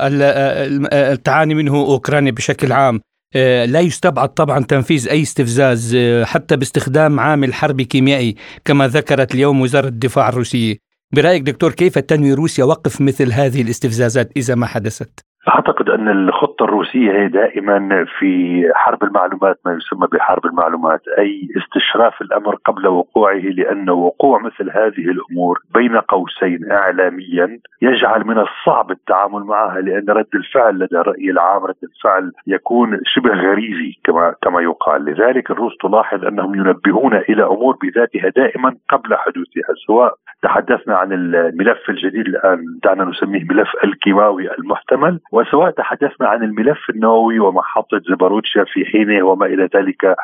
التعاني 0.92 1.54
منه 1.54 1.74
أوكرانيا 1.74 2.33
بشكل 2.33 2.72
عام 2.72 3.00
آه، 3.37 3.64
لا 3.64 3.81
يستبعد 3.81 4.28
طبعا 4.28 4.64
تنفيذ 4.64 5.09
أي 5.09 5.22
استفزاز 5.22 5.94
آه، 5.96 6.24
حتى 6.24 6.57
باستخدام 6.57 7.20
عامل 7.20 7.54
حربي 7.54 7.85
كيميائي 7.85 8.35
كما 8.64 8.88
ذكرت 8.88 9.35
اليوم 9.35 9.61
وزارة 9.61 9.88
الدفاع 9.88 10.28
الروسية. 10.28 10.88
برأيك 11.14 11.42
دكتور 11.42 11.73
كيف 11.73 11.99
تنوي 11.99 12.33
روسيا 12.33 12.64
وقف 12.64 13.01
مثل 13.01 13.33
هذه 13.33 13.62
الاستفزازات 13.62 14.33
إذا 14.37 14.55
ما 14.55 14.66
حدثت؟ 14.66 15.28
أعتقد 15.48 15.90
أن 15.90 16.08
الخطة 16.08 16.64
الروسية 16.64 17.12
هي 17.12 17.28
دائما 17.28 18.04
في 18.18 18.62
حرب 18.74 19.04
المعلومات 19.04 19.58
ما 19.66 19.72
يسمى 19.72 20.08
بحرب 20.12 20.46
المعلومات 20.46 21.00
أي 21.18 21.48
استشراف 21.56 22.22
الأمر 22.22 22.54
قبل 22.54 22.87
وقوعه 22.87 23.34
لأن 23.34 23.90
وقوع 23.90 24.38
مثل 24.38 24.70
هذه 24.70 25.11
الأمور 25.11 25.58
بين 25.74 25.96
قوسين 25.96 26.70
اعلاميا 26.70 27.58
يجعل 27.82 28.26
من 28.26 28.38
الصعب 28.38 28.90
التعامل 28.90 29.40
معها 29.42 29.80
لأن 29.80 30.11
رد 30.11 30.34
الفعل 30.34 30.74
لدى 30.78 30.96
الرأي 30.98 31.30
العام 31.30 31.64
رد 31.64 31.82
الفعل 31.82 32.32
يكون 32.46 33.00
شبه 33.04 33.30
غريزي 33.30 33.94
كما 34.04 34.34
كما 34.42 34.61
يقال. 34.61 35.04
لذلك 35.04 35.50
الروس 35.50 35.72
تلاحظ 35.82 36.24
أنهم 36.24 36.54
ينبهون 36.54 37.14
إلى 37.14 37.44
أمور 37.44 37.76
بذاتها 37.82 38.28
دائما 38.37 38.74
قبل 38.88 39.14
حدوثها 39.14 39.74
سواء 39.87 40.14
تحدثنا 40.42 40.96
عن 40.96 41.12
الملف 41.12 41.90
الجديد 41.90 42.26
الآن 42.26 42.64
دعنا 42.84 43.04
نسميه 43.04 43.44
ملف 43.44 43.68
الكيماوي 43.84 44.54
المحتمل 44.58 45.20
وسواء 45.38 45.70
تحدثنا 45.70 46.29
عن 46.29 46.42
الملف 46.42 46.90
النووي 46.90 47.38
ومحطة 47.38 48.01
زباروتشا 48.11 48.64
في 48.64 48.85
حينه 48.85 49.22
وما 49.22 49.46
إلى 49.46 49.68
ذلك 49.74 50.16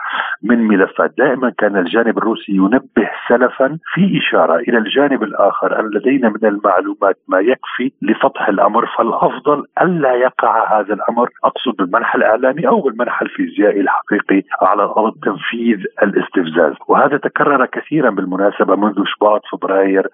من 0.42 0.59
ملفات. 0.68 1.12
دائما 1.18 1.50
كان 1.59 1.77
الجانب 1.77 2.18
الروسي 2.18 2.53
ينبه 2.53 3.11
سلفا 3.29 3.79
في 3.94 4.18
إشارة 4.18 4.57
إلى 4.57 4.79
الجانب 4.79 5.22
الآخر 5.22 5.81
أن 5.81 5.90
لدينا 5.94 6.29
من 6.29 6.44
المعلومات 6.44 7.16
ما 7.29 7.38
يكفي 7.40 7.92
لفتح 8.03 8.48
الأمر 8.48 8.87
فالأفضل 8.98 9.66
ألا 9.83 10.14
يقع 10.14 10.81
هذا 10.81 10.94
الأمر 10.94 11.29
أقصد 11.44 11.77
بالمنحى 11.77 12.18
الإعلامي 12.18 12.68
أو 12.68 12.81
بالمنحى 12.81 13.24
الفيزيائي 13.24 13.81
الحقيقي 13.81 14.42
على 14.62 14.85
الأرض 14.85 15.14
تنفيذ 15.22 15.79
الاستفزاز. 16.03 16.74
وهذا 16.88 17.16
تكرر 17.16 17.66
كثيرا 17.66 18.11
بالمناسبة 18.11 18.77
منذ 18.77 19.05
شباط 19.05 19.42
فبراير 19.53 20.09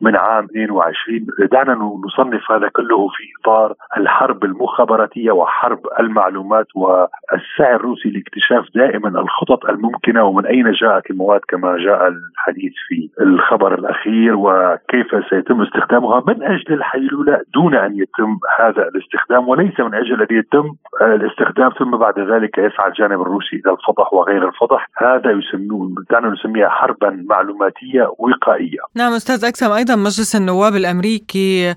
من 0.00 0.16
عام 0.16 0.44
22 0.44 1.26
دعنا 1.52 1.74
نصنف 2.04 2.52
هذا 2.52 2.68
كله 2.68 3.08
في 3.08 3.24
إطار 3.40 3.74
الحرب 3.96 4.31
الحرب 4.32 4.44
المخابراتية 4.44 5.30
وحرب 5.30 5.80
المعلومات 6.00 6.66
والسعي 6.74 7.74
الروسي 7.74 8.08
لاكتشاف 8.08 8.64
دائما 8.74 9.08
الخطط 9.08 9.64
الممكنة 9.64 10.24
ومن 10.24 10.46
أين 10.46 10.72
جاءت 10.72 11.10
المواد 11.10 11.40
كما 11.48 11.76
جاء 11.76 12.08
الحديث 12.08 12.72
في 12.88 13.08
الخبر 13.20 13.74
الأخير 13.78 14.34
وكيف 14.36 15.06
سيتم 15.30 15.62
استخدامها 15.62 16.22
من 16.26 16.42
أجل 16.42 16.74
الحيلوله 16.74 17.40
دون 17.54 17.74
أن 17.74 17.98
يتم 17.98 18.38
هذا 18.58 18.88
الاستخدام 18.88 19.48
وليس 19.48 19.80
من 19.80 19.94
أجل 19.94 20.22
ان 20.22 20.36
يتم 20.38 20.74
الاستخدام 21.02 21.70
ثم 21.78 21.90
بعد 21.96 22.18
ذلك 22.18 22.58
يسعى 22.58 22.88
الجانب 22.88 23.20
الروسي 23.20 23.56
إلى 23.56 23.72
الفضح 23.72 24.14
وغير 24.14 24.48
الفضح 24.48 24.88
هذا 24.96 25.30
يسمون 25.30 25.94
دعنا 26.10 26.28
نسميها 26.30 26.68
حربا 26.68 27.24
معلوماتية 27.30 28.12
وقائية. 28.18 28.78
نعم 28.96 29.12
أستاذ 29.12 29.44
أكسم 29.44 29.70
أيضا 29.72 29.96
مجلس 29.96 30.36
النواب 30.36 30.74
الأمريكي 30.74 31.74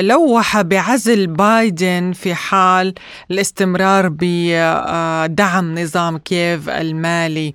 لوح 0.00 0.62
بعزل 0.62 1.26
بايدن 1.26 2.12
في 2.12 2.34
حال 2.34 2.94
الاستمرار 3.30 4.08
بدعم 4.08 5.74
نظام 5.78 6.18
كييف 6.18 6.68
المالي 6.68 7.54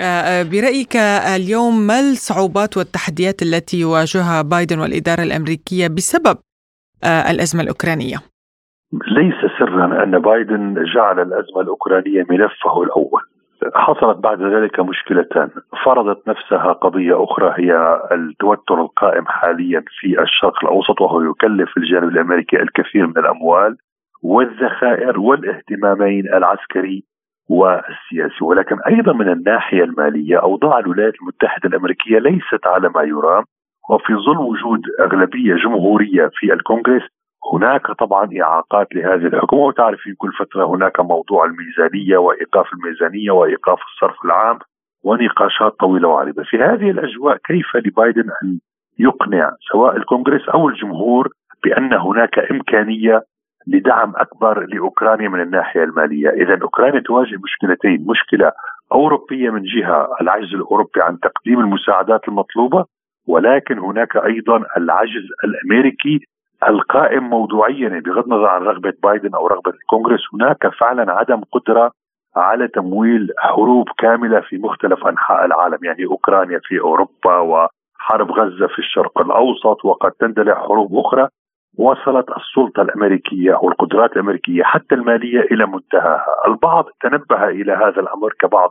آه، 0.00 0.04
آه، 0.04 0.42
برأيك 0.42 0.96
اليوم 1.36 1.86
ما 1.86 2.00
الصعوبات 2.00 2.76
والتحديات 2.76 3.42
التي 3.42 3.80
يواجهها 3.80 4.42
بايدن 4.42 4.78
والإدارة 4.78 5.22
الأمريكية 5.22 5.88
بسبب 5.88 6.36
الأزمة 7.04 7.62
الأوكرانية؟ 7.62 8.16
ليس 8.92 9.40
سرا 9.58 10.04
أن 10.04 10.18
بايدن 10.18 10.84
جعل 10.94 11.20
الأزمة 11.20 11.60
الأوكرانية 11.60 12.26
ملفه 12.30 12.82
الأول 12.82 13.22
حصلت 13.74 14.16
بعد 14.18 14.42
ذلك 14.42 14.80
مشكلتان 14.80 15.50
فرضت 15.84 16.28
نفسها 16.28 16.72
قضية 16.72 17.24
أخرى 17.24 17.54
هي 17.56 18.00
التوتر 18.12 18.80
القائم 18.80 19.26
حاليا 19.26 19.84
في 20.00 20.22
الشرق 20.22 20.64
الأوسط 20.64 21.00
وهو 21.00 21.22
يكلف 21.22 21.76
الجانب 21.76 22.08
الأمريكي 22.08 22.62
الكثير 22.62 23.06
من 23.06 23.18
الأموال 23.18 23.76
والذخائر 24.22 25.20
والاهتمامين 25.20 26.28
العسكري 26.34 27.04
والسياسي. 27.48 28.44
ولكن 28.44 28.76
أيضا 28.86 29.12
من 29.12 29.28
الناحية 29.28 29.84
المالية 29.84 30.36
أوضاع 30.42 30.78
الولايات 30.78 31.14
المتحدة 31.22 31.68
الأمريكية 31.68 32.18
ليست 32.18 32.66
على 32.66 32.88
ما 32.88 33.02
يرام 33.02 33.44
وفي 33.90 34.14
ظل 34.14 34.38
وجود 34.38 34.82
أغلبية 35.00 35.54
جمهورية 35.54 36.30
في 36.34 36.52
الكونغرس 36.52 37.02
هناك 37.52 37.86
طبعا 37.86 38.28
إعاقات 38.42 38.94
لهذه 38.94 39.26
الحكومة 39.26 39.62
وتعرف 39.62 40.00
في 40.00 40.14
كل 40.14 40.32
فترة 40.32 40.64
هناك 40.64 41.00
موضوع 41.00 41.44
الميزانية 41.44 42.16
وإيقاف 42.16 42.66
الميزانية 42.72 43.30
وإيقاف 43.30 43.78
الصرف 43.82 44.24
العام 44.24 44.58
ونقاشات 45.04 45.72
طويلة 45.72 46.08
وعريضة، 46.08 46.42
في 46.42 46.56
هذه 46.56 46.90
الأجواء 46.90 47.36
كيف 47.36 47.76
لبايدن 47.76 48.30
أن 48.42 48.58
يقنع 48.98 49.50
سواء 49.72 49.96
الكونغرس 49.96 50.48
أو 50.48 50.68
الجمهور 50.68 51.28
بأن 51.64 51.92
هناك 51.94 52.38
إمكانية 52.38 53.22
لدعم 53.66 54.12
أكبر 54.16 54.66
لأوكرانيا 54.66 55.28
من 55.28 55.40
الناحية 55.40 55.84
المالية، 55.84 56.28
اذا 56.28 56.58
أوكرانيا 56.62 57.00
تواجه 57.00 57.38
مشكلتين، 57.44 58.06
مشكلة 58.06 58.52
أوروبية 58.92 59.50
من 59.50 59.62
جهة 59.62 60.08
العجز 60.20 60.54
الأوروبي 60.54 61.02
عن 61.02 61.20
تقديم 61.20 61.60
المساعدات 61.60 62.28
المطلوبة 62.28 62.84
ولكن 63.26 63.78
هناك 63.78 64.16
أيضا 64.16 64.64
العجز 64.76 65.26
الأمريكي 65.44 66.20
القائم 66.66 67.30
موضوعيا 67.30 67.88
بغض 67.88 68.24
النظر 68.24 68.46
عن 68.46 68.62
رغبة 68.62 68.92
بايدن 69.02 69.34
أو 69.34 69.46
رغبة 69.46 69.70
الكونغرس 69.70 70.20
هناك 70.34 70.68
فعلا 70.80 71.12
عدم 71.12 71.40
قدرة 71.52 71.92
على 72.36 72.68
تمويل 72.68 73.28
حروب 73.38 73.88
كاملة 73.98 74.40
في 74.40 74.58
مختلف 74.58 75.06
أنحاء 75.06 75.44
العالم 75.44 75.78
يعني 75.82 76.06
أوكرانيا 76.06 76.60
في 76.62 76.80
أوروبا 76.80 77.38
وحرب 77.38 78.30
غزة 78.30 78.66
في 78.66 78.78
الشرق 78.78 79.20
الأوسط 79.20 79.84
وقد 79.84 80.10
تندلع 80.10 80.54
حروب 80.54 80.98
أخرى. 80.98 81.28
وصلت 81.78 82.26
السلطة 82.36 82.82
الأمريكية 82.82 83.56
أو 83.56 83.68
القدرات 83.68 84.12
الأمريكية 84.12 84.62
حتى 84.62 84.94
المالية 84.94 85.40
إلى 85.40 85.66
منتهاها، 85.66 86.26
البعض 86.46 86.84
تنبه 87.00 87.48
إلى 87.48 87.72
هذا 87.72 88.00
الأمر 88.00 88.32
كبعض 88.40 88.70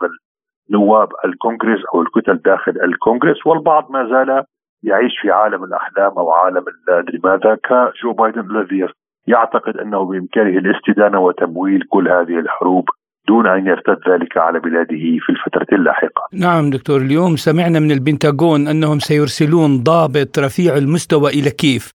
نواب 0.70 1.10
الكونغرس 1.26 1.86
أو 1.94 2.02
الكتل 2.02 2.38
داخل 2.38 2.72
الكونغرس 2.72 3.48
والبعض 3.48 3.92
ما 3.92 4.04
زال 4.10 4.44
يعيش 4.84 5.12
في 5.22 5.32
عالم 5.32 5.64
الأحلام 5.64 6.12
أو 6.18 6.32
عالم 6.32 6.66
أدري 6.90 7.20
ماذا 7.24 7.58
كجو 7.64 8.14
بايدن 8.14 8.40
الذي 8.40 8.88
يعتقد 9.28 9.78
أنه 9.78 10.06
بإمكانه 10.06 10.58
الاستدانة 10.58 11.20
وتمويل 11.20 11.84
كل 11.90 12.08
هذه 12.08 12.40
الحروب 12.40 12.86
دون 13.28 13.48
أن 13.48 13.68
يرتد 13.68 14.00
ذلك 14.10 14.38
على 14.38 14.60
بلاده 14.60 15.06
في 15.26 15.30
الفترة 15.30 15.76
اللاحقة. 15.76 16.22
نعم 16.34 16.70
دكتور 16.70 16.98
اليوم 17.02 17.36
سمعنا 17.36 17.80
من 17.80 17.92
البنتاغون 17.92 18.68
أنهم 18.68 19.00
سيرسلون 19.00 19.84
ضابط 19.84 20.40
رفيع 20.40 20.78
المستوى 20.78 21.30
إلى 21.30 21.50
كيف 21.50 21.92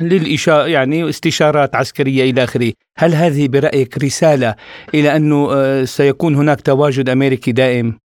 للإشارة 0.00 0.66
يعني 0.66 1.08
استشارات 1.08 1.76
عسكرية 1.76 2.30
إلى 2.30 2.44
آخره 2.44 2.72
هل 2.98 3.12
هذه 3.12 3.48
برأيك 3.48 3.98
رسالة 3.98 4.54
إلى 4.94 5.16
أنه 5.16 5.48
آه، 5.52 5.84
سيكون 5.84 6.34
هناك 6.34 6.60
تواجد 6.60 7.08
أمريكي 7.08 7.52
دائم؟ 7.52 7.98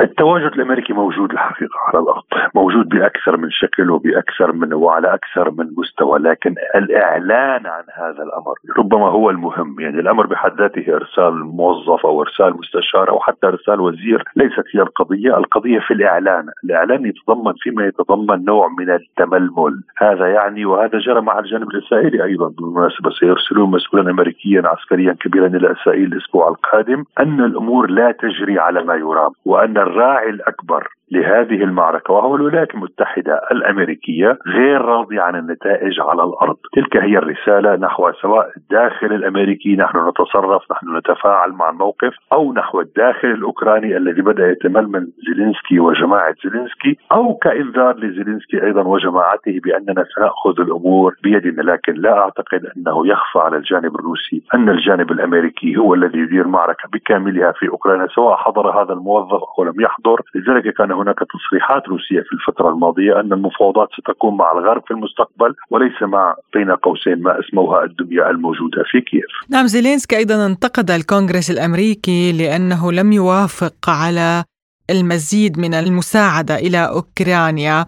التواجد 0.00 0.52
الأمريكي 0.52 0.92
موجود 0.92 1.32
الحقيقة 1.32 1.78
على 1.86 2.02
الأرض، 2.02 2.22
موجود 2.54 2.88
بأكثر 2.88 3.36
من 3.36 3.50
شكل 3.50 3.90
وبأكثر 3.90 4.52
من 4.52 4.72
وعلى 4.72 5.14
أكثر 5.14 5.50
من 5.50 5.70
مستوى، 5.76 6.18
لكن 6.18 6.54
الإعلان 6.74 7.66
عن 7.66 7.84
هذا 7.94 8.22
الأمر 8.22 8.54
ربما 8.78 9.08
هو 9.08 9.30
المهم، 9.30 9.80
يعني 9.80 10.00
الأمر 10.00 10.26
بحد 10.26 10.60
ذاته 10.60 10.94
إرسال 10.94 11.44
موظف 11.44 12.06
أو 12.06 12.22
إرسال 12.22 12.56
مستشار 12.58 13.10
أو 13.10 13.20
حتى 13.20 13.46
إرسال 13.46 13.80
وزير 13.80 14.24
ليست 14.36 14.64
هي 14.74 14.80
القضية، 14.80 15.36
القضية 15.36 15.78
في 15.78 15.94
الإعلان، 15.94 16.46
الإعلان 16.64 17.06
يتضمن 17.06 17.52
فيما 17.58 17.86
يتضمن 17.86 18.44
نوع 18.44 18.68
من 18.78 18.90
التململ، 18.90 19.82
هذا 19.98 20.26
يعني 20.26 20.64
وهذا 20.64 20.98
جرى 20.98 21.20
مع 21.20 21.38
الجانب 21.38 21.70
الإسرائيلي 21.70 22.24
أيضا. 22.24 22.48
بالمناسبة 22.48 23.10
سيرسلون 23.10 23.70
مسؤولا 23.70 24.10
امريكيا 24.10 24.62
عسكريا 24.64 25.16
كبيرا 25.20 25.46
إلى 25.46 25.72
إسرائيل 25.72 26.12
الأسبوع 26.12 26.48
القادم 26.48 27.04
أن 27.20 27.40
الأمور 27.40 27.90
لا 27.90 28.12
تجري 28.12 28.58
على 28.58 28.84
ما 28.84 28.94
يرام، 28.94 29.30
وأن 29.44 29.81
الراعي 29.82 30.30
الأكبر. 30.30 30.88
لهذه 31.12 31.64
المعركة 31.64 32.14
وهو 32.14 32.36
الولايات 32.36 32.74
المتحدة 32.74 33.40
الأمريكية 33.52 34.38
غير 34.46 34.80
راضي 34.80 35.20
عن 35.20 35.36
النتائج 35.36 36.00
على 36.00 36.22
الأرض. 36.24 36.56
تلك 36.72 36.96
هي 36.96 37.18
الرسالة 37.18 37.76
نحو 37.76 38.12
سواء 38.12 38.50
الداخل 38.56 39.06
الأمريكي 39.06 39.76
نحن 39.76 40.08
نتصرف 40.08 40.62
نحن 40.72 40.96
نتفاعل 40.96 41.52
مع 41.52 41.68
الموقف 41.68 42.14
أو 42.32 42.52
نحو 42.52 42.80
الداخل 42.80 43.28
الأوكراني 43.28 43.96
الذي 43.96 44.22
بدأ 44.22 44.50
يتململ 44.50 45.08
زيلينسكي 45.26 45.80
وجماعة 45.80 46.34
زيلينسكي 46.44 46.96
أو 47.12 47.34
كإنذار 47.34 47.96
لزيلينسكي 47.96 48.64
أيضا 48.64 48.82
وجماعته 48.82 49.60
بأننا 49.64 50.04
سنأخذ 50.16 50.60
الأمور 50.60 51.14
بيدنا. 51.22 51.62
لكن 51.62 51.94
لا 51.94 52.18
أعتقد 52.18 52.66
أنه 52.76 53.06
يخفى 53.06 53.38
على 53.38 53.56
الجانب 53.56 53.94
الروسي 53.94 54.42
أن 54.54 54.68
الجانب 54.68 55.12
الأمريكي 55.12 55.76
هو 55.76 55.94
الذي 55.94 56.18
يدير 56.18 56.48
معركة 56.48 56.88
بكاملها 56.92 57.52
في 57.52 57.68
أوكرانيا 57.68 58.06
سواء 58.06 58.36
حضر 58.36 58.82
هذا 58.82 58.92
الموظف 58.92 59.40
أو 59.58 59.64
لم 59.64 59.80
يحضر. 59.80 60.20
لذلك 60.34 60.74
كان 60.74 60.92
هناك 61.02 61.18
تصريحات 61.18 61.88
روسية 61.88 62.20
في 62.20 62.32
الفترة 62.32 62.68
الماضية 62.68 63.20
أن 63.20 63.32
المفاوضات 63.32 63.88
ستكون 63.98 64.36
مع 64.36 64.52
الغرب 64.52 64.82
في 64.86 64.90
المستقبل 64.90 65.54
وليس 65.70 66.02
مع 66.02 66.34
بين 66.54 66.70
قوسين 66.70 67.22
ما 67.22 67.40
اسموها 67.40 67.84
الدمية 67.84 68.30
الموجودة 68.30 68.82
في 68.90 69.00
كييف. 69.00 69.32
نعم 69.50 69.66
زيلينسكي 69.66 70.16
أيضا 70.16 70.46
انتقد 70.46 70.90
الكونغرس 70.90 71.50
الأمريكي 71.50 72.32
لأنه 72.32 72.92
لم 72.92 73.12
يوافق 73.12 73.90
على 73.90 74.44
المزيد 74.90 75.58
من 75.58 75.74
المساعدة 75.74 76.54
إلى 76.56 76.78
أوكرانيا 76.78 77.86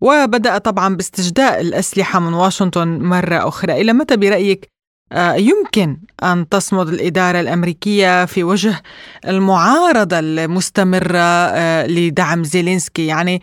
وبدأ 0.00 0.58
طبعا 0.58 0.96
باستجداء 0.96 1.60
الأسلحة 1.60 2.20
من 2.20 2.34
واشنطن 2.34 2.88
مرة 3.02 3.48
أخرى. 3.48 3.72
إلى 3.80 3.92
متى 3.92 4.16
برأيك 4.16 4.75
يمكن 5.36 5.96
أن 6.22 6.48
تصمد 6.48 6.88
الإدارة 6.88 7.40
الأمريكية 7.40 8.24
في 8.24 8.44
وجه 8.44 8.82
المعارضة 9.28 10.18
المستمرة 10.18 11.18
آه، 11.18 11.86
لدعم 11.86 12.44
زيلينسكي. 12.44 13.06
يعني 13.06 13.42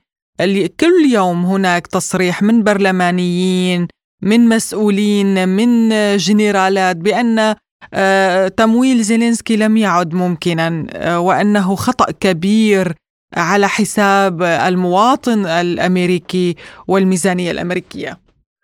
كل 0.79 1.11
يوم 1.13 1.45
هناك 1.45 1.87
تصريح 1.87 2.41
من 2.41 2.63
برلمانيين 2.63 3.87
من 4.21 4.49
مسؤولين 4.49 5.49
من 5.49 5.89
جنرالات 6.17 6.95
بأن 6.97 7.55
آه، 7.93 8.47
تمويل 8.47 9.03
زيلينسكي 9.03 9.55
لم 9.55 9.77
يعد 9.77 10.13
ممكنا 10.13 10.85
وأنه 11.17 11.75
خطأ 11.75 12.11
كبير 12.11 12.93
على 13.37 13.69
حساب 13.69 14.41
المواطن 14.43 15.45
الأمريكي 15.45 16.55
والميزانية 16.87 17.51
الأمريكية. 17.51 18.22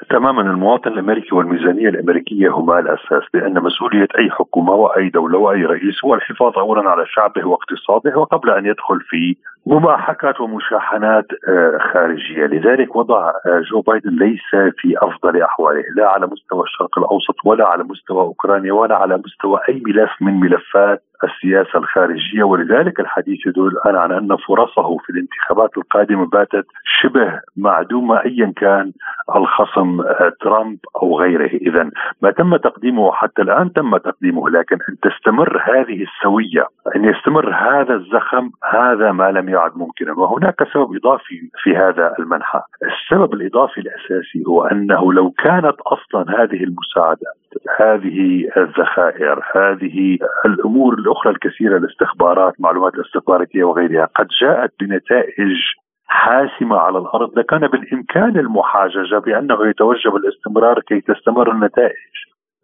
تماما 0.09 0.41
المواطن 0.41 0.91
الأمريكي 0.91 1.35
والميزانية 1.35 1.89
الأمريكية 1.89 2.49
هما 2.49 2.79
الأساس 2.79 3.23
لأن 3.33 3.63
مسؤولية 3.63 4.07
أي 4.19 4.29
حكومة 4.31 4.73
وأي 4.73 5.09
دولة 5.09 5.37
وأي 5.37 5.65
رئيس 5.65 6.05
هو 6.05 6.15
الحفاظ 6.15 6.57
اولا 6.57 6.89
على 6.89 7.05
شعبه 7.05 7.47
واقتصاده 7.47 8.19
وقبل 8.19 8.49
أن 8.49 8.65
يدخل 8.65 8.99
في 9.09 9.35
مباحكات 9.65 10.41
ومشاحنات 10.41 11.25
آه، 11.47 11.77
خارجية، 11.93 12.45
لذلك 12.45 12.95
وضع 12.95 13.29
آه، 13.29 13.61
جو 13.71 13.81
بايدن 13.81 14.09
ليس 14.09 14.73
في 14.77 14.95
أفضل 14.97 15.41
أحواله، 15.41 15.83
لا 15.95 16.09
على 16.09 16.27
مستوى 16.27 16.63
الشرق 16.63 16.99
الأوسط 16.99 17.35
ولا 17.45 17.67
على 17.67 17.83
مستوى 17.83 18.21
أوكرانيا 18.21 18.73
ولا 18.73 18.95
على 18.95 19.17
مستوى 19.17 19.59
أي 19.69 19.81
ملف 19.85 20.11
من 20.21 20.39
ملفات 20.39 21.03
السياسة 21.23 21.79
الخارجية 21.79 22.43
ولذلك 22.43 22.99
الحديث 22.99 23.47
يدل 23.47 23.67
الان 23.67 23.95
عن 23.95 24.11
أن 24.11 24.37
فرصه 24.47 24.97
في 24.97 25.09
الانتخابات 25.09 25.77
القادمة 25.77 26.25
باتت 26.25 26.65
شبه 27.01 27.41
معدومة 27.57 28.19
ايا 28.25 28.53
كان 28.55 28.91
الخصم 29.35 30.01
آه، 30.01 30.33
ترامب 30.41 30.77
أو 31.01 31.19
غيره، 31.19 31.49
اذا 31.49 31.89
ما 32.21 32.31
تم 32.31 32.55
تقديمه 32.55 33.11
حتى 33.11 33.41
الآن 33.41 33.73
تم 33.73 33.97
تقديمه 33.97 34.49
لكن 34.49 34.77
أن 34.89 34.95
تستمر 35.01 35.61
هذه 35.63 36.03
السوية، 36.03 36.65
أن 36.95 37.05
يستمر 37.05 37.53
هذا 37.53 37.93
الزخم 37.93 38.49
هذا 38.73 39.11
ما 39.11 39.31
لم 39.31 39.49
يعد 39.49 39.77
ممكنا. 39.77 40.13
وهناك 40.13 40.55
سبب 40.73 40.95
إضافي 40.95 41.49
في 41.63 41.77
هذا 41.77 42.13
المنحى، 42.19 42.61
السبب 42.83 43.33
الإضافي 43.33 43.81
الأساسي 43.81 44.43
هو 44.47 44.63
أنه 44.63 45.13
لو 45.13 45.29
كانت 45.29 45.75
أصلا 45.81 46.43
هذه 46.43 46.63
المساعدات 46.63 47.39
هذه 47.79 48.49
الذخائر 48.57 49.39
هذه 49.55 50.17
الأمور 50.45 50.93
الأخرى 50.93 51.33
الكثيرة 51.33 51.77
الاستخبارات 51.77 52.53
معلومات 52.59 52.93
الاستخباراتيه 52.93 53.63
وغيرها 53.63 54.05
قد 54.05 54.27
جاءت 54.41 54.73
بنتائج 54.79 55.57
حاسمة 56.05 56.77
على 56.77 56.97
الأرض 56.97 57.39
لكان 57.39 57.67
بالإمكان 57.67 58.37
المحاججة 58.37 59.17
بأنه 59.25 59.67
يتوجب 59.67 60.15
الاستمرار 60.15 60.79
كي 60.79 61.01
تستمر 61.01 61.51
النتائج 61.51 62.15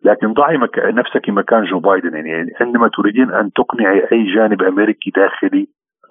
لكن 0.03 0.33
ضعي 0.33 0.57
مك... 0.57 0.79
نفسك 0.79 1.29
مكان 1.29 1.63
جو 1.63 1.79
بايدن 1.79 2.15
يعني 2.15 2.53
عندما 2.61 2.87
تريدين 2.87 3.31
أن 3.31 3.51
تقنعي 3.53 4.07
أي 4.11 4.33
جانب 4.35 4.63
أمريكي 4.63 5.11
داخلي 5.15 5.67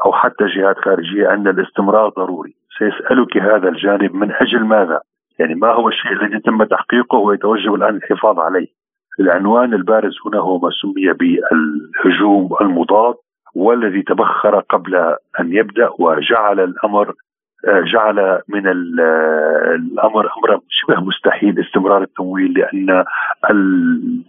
أو 0.07 0.13
حتى 0.13 0.45
جهات 0.47 0.77
خارجية 0.79 1.35
أن 1.35 1.49
الاستمرار 1.49 2.09
ضروري 2.09 2.55
سيسألك 2.79 3.37
هذا 3.37 3.69
الجانب 3.69 4.15
من 4.15 4.33
أجل 4.33 4.65
ماذا؟ 4.65 5.01
يعني 5.39 5.55
ما 5.55 5.73
هو 5.73 5.89
الشيء 5.89 6.13
الذي 6.13 6.41
تم 6.41 6.65
تحقيقه 6.65 7.19
ويتوجب 7.19 7.75
الآن 7.75 7.97
الحفاظ 7.97 8.39
عليه؟ 8.39 8.67
العنوان 9.21 9.75
البارز 9.75 10.15
هنا 10.27 10.39
هو 10.39 10.59
ما 10.59 10.71
سمي 10.71 11.13
بالهجوم 11.13 12.57
المضاد 12.61 13.15
والذي 13.55 14.03
تبخر 14.03 14.61
قبل 14.61 14.95
أن 15.41 15.53
يبدأ 15.53 15.91
وجعل 15.99 16.61
الأمر 16.61 17.15
جعل 17.69 18.41
من 18.49 18.67
الأمر 18.67 20.31
امرا 20.39 20.61
شبه 20.69 21.01
مستحيل 21.01 21.61
استمرار 21.61 22.03
التمويل 22.03 22.53
لأن 22.53 23.05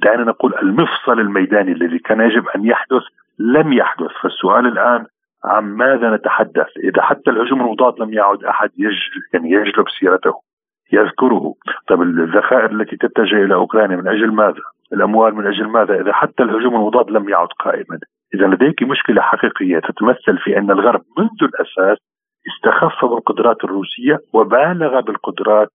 دعنا 0.03 0.24
نقول 0.24 0.53
المفصل 0.62 1.20
الميداني 1.20 1.72
الذي 1.72 1.99
كان 1.99 2.22
يجب 2.22 2.47
أن 2.56 2.66
يحدث 2.66 3.03
لم 3.39 3.74
يحدث. 3.74 4.12
فالسؤال 4.22 4.66
الآن 4.68 5.06
عن 5.45 5.64
ماذا 5.64 6.16
نتحدث؟ 6.16 6.68
إذا 6.84 7.01
حتى 7.01 7.32
الهجوم 7.32 7.62
المضاد 7.62 7.99
لم 7.99 8.14
يعد 8.14 8.43
أحد 8.43 8.70
يج 8.78 8.95
يعني 9.34 9.51
يجلب 9.51 9.86
سيرته. 9.99 10.45
يذكره 10.93 11.53
طيب 11.88 12.01
الذخائر 12.01 12.71
التي 12.71 12.95
تتجه 12.97 13.43
إلى 13.45 13.53
أوكرانيا 13.55 13.95
من 13.95 14.07
أجل 14.07 14.31
ماذا؟ 14.31 14.61
الأموال 14.93 15.36
من 15.36 15.47
أجل 15.47 15.67
ماذا؟ 15.67 16.01
إذا 16.01 16.13
حتى 16.13 16.43
الهجوم 16.43 16.75
المضاد 16.75 17.11
لم 17.11 17.29
يعد 17.29 17.47
قائما، 17.59 17.99
إذا 18.36 18.47
لديك 18.47 18.83
مشكلة 18.83 19.21
حقيقية 19.21 19.79
تتمثل 19.79 20.38
في 20.38 20.57
أن 20.57 20.71
الغرب 20.71 21.01
منذ 21.17 21.43
الأساس 21.43 21.97
استخف 22.47 23.05
بالقدرات 23.05 23.63
الروسية 23.63 24.19
وبالغ 24.33 24.99
بالقدرات 24.99 25.67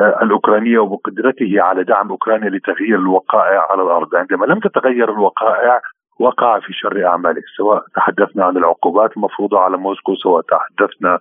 آه، 0.00 0.18
الأوكرانية 0.22 0.78
وبقدرته 0.78 1.62
على 1.62 1.84
دعم 1.84 2.10
أوكرانيا 2.10 2.50
لتغيير 2.50 2.98
الوقائع 2.98 3.66
على 3.70 3.82
الأرض، 3.82 4.14
عندما 4.14 4.46
لم 4.46 4.60
تتغير 4.60 5.12
الوقائع 5.12 5.80
وقع 6.20 6.60
في 6.60 6.72
شر 6.72 7.06
اعماله، 7.06 7.42
سواء 7.56 7.82
تحدثنا 7.94 8.44
عن 8.44 8.56
العقوبات 8.56 9.16
المفروضة 9.16 9.58
على 9.60 9.76
موسكو، 9.76 10.14
سواء 10.14 10.42
تحدثنا 10.42 11.18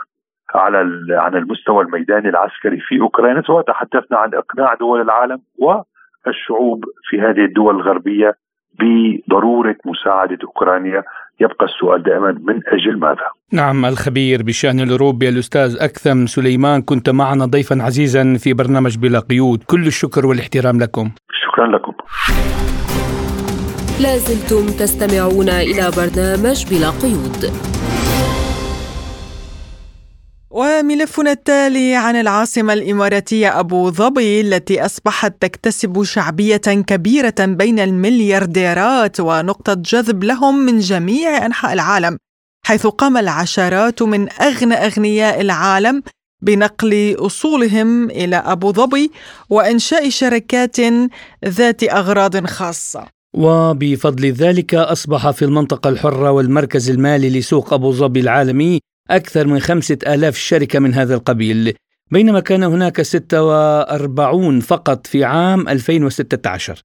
على 0.56 0.78
عن 1.10 1.36
المستوى 1.36 1.84
الميداني 1.84 2.30
العسكري 2.30 2.80
في 2.88 3.02
أوكرانيا، 3.02 3.42
سواء 3.42 3.64
تحدثنا 3.64 4.18
عن 4.18 4.30
إقناع 4.34 4.74
دول 4.74 5.02
العالم 5.02 5.42
والشعوب 5.58 6.86
في 7.10 7.22
هذه 7.22 7.46
الدول 7.46 7.76
الغربية 7.76 8.36
بضرورة 8.80 9.76
مساعدة 9.86 10.38
أوكرانيا 10.44 11.04
يبقى 11.40 11.66
السؤال 11.66 12.04
دائما 12.04 12.32
من 12.32 12.62
أجل 12.68 13.00
ماذا؟ 13.00 13.28
نعم 13.54 13.86
الخبير 13.86 14.44
بشأن 14.44 14.80
الأوروبي 14.80 15.30
الأستاذ 15.30 15.78
أكثم 15.82 16.26
سليمان 16.26 16.82
كنت 16.82 17.10
معنا 17.10 17.46
ضيفا 17.46 17.76
عزيزا 17.82 18.24
في 18.44 18.54
برنامج 18.54 18.98
بلا 18.98 19.20
قيود، 19.20 19.64
كل 19.64 19.88
الشكر 19.88 20.26
والاحترام 20.26 20.80
لكم. 20.80 21.12
شكرا 21.44 21.68
لكم. 21.68 21.94
لازلتم 24.02 24.66
تستمعون 24.80 25.50
إلى 25.50 25.86
برنامج 25.98 26.60
بلا 26.72 26.90
قيود. 27.04 27.71
وملفنا 30.82 31.32
التالي 31.32 31.96
عن 31.96 32.16
العاصمة 32.16 32.74
الإماراتية 32.74 33.60
أبو 33.60 33.92
ظبي 33.92 34.42
التي 34.42 34.86
أصبحت 34.86 35.34
تكتسب 35.42 36.04
شعبية 36.04 36.58
كبيرة 36.58 37.36
بين 37.40 37.80
المليارديرات 37.80 39.20
ونقطة 39.20 39.74
جذب 39.74 40.24
لهم 40.24 40.66
من 40.66 40.80
جميع 40.80 41.46
أنحاء 41.46 41.74
العالم 41.74 42.18
حيث 42.66 42.88
قام 42.88 43.18
العشرات 43.18 44.02
من 44.02 44.28
أغنى 44.42 44.74
أغنياء 44.74 45.42
العالم 45.42 46.04
بنقل 46.42 47.16
أصولهم 47.20 48.10
إلى 48.10 48.36
أبو 48.36 48.72
ظبي 48.72 49.12
وإنشاء 49.50 50.10
شركات 50.10 50.78
ذات 51.46 51.84
أغراض 51.84 52.46
خاصة. 52.46 53.08
وبفضل 53.36 54.32
ذلك 54.32 54.76
أصبح 54.76 55.32
في 55.32 55.46
المنطقة 55.46 55.90
الحرة 55.90 56.32
والمركز 56.32 56.90
المالي 56.90 57.40
لسوق 57.40 57.74
أبو 57.74 57.92
ظبي 57.92 58.20
العالمي 58.20 58.80
أكثر 59.12 59.48
من 59.48 59.60
خمسة 59.60 59.98
آلاف 60.08 60.38
شركة 60.38 60.80
من 60.80 60.94
هذا 60.94 61.16
القبيل. 61.16 61.74
بينما 62.12 62.40
كان 62.40 62.64
هناك 62.64 63.02
46 63.02 64.60
فقط 64.60 65.08
في 65.08 65.24
عام 65.24 65.70
2016 65.70 66.82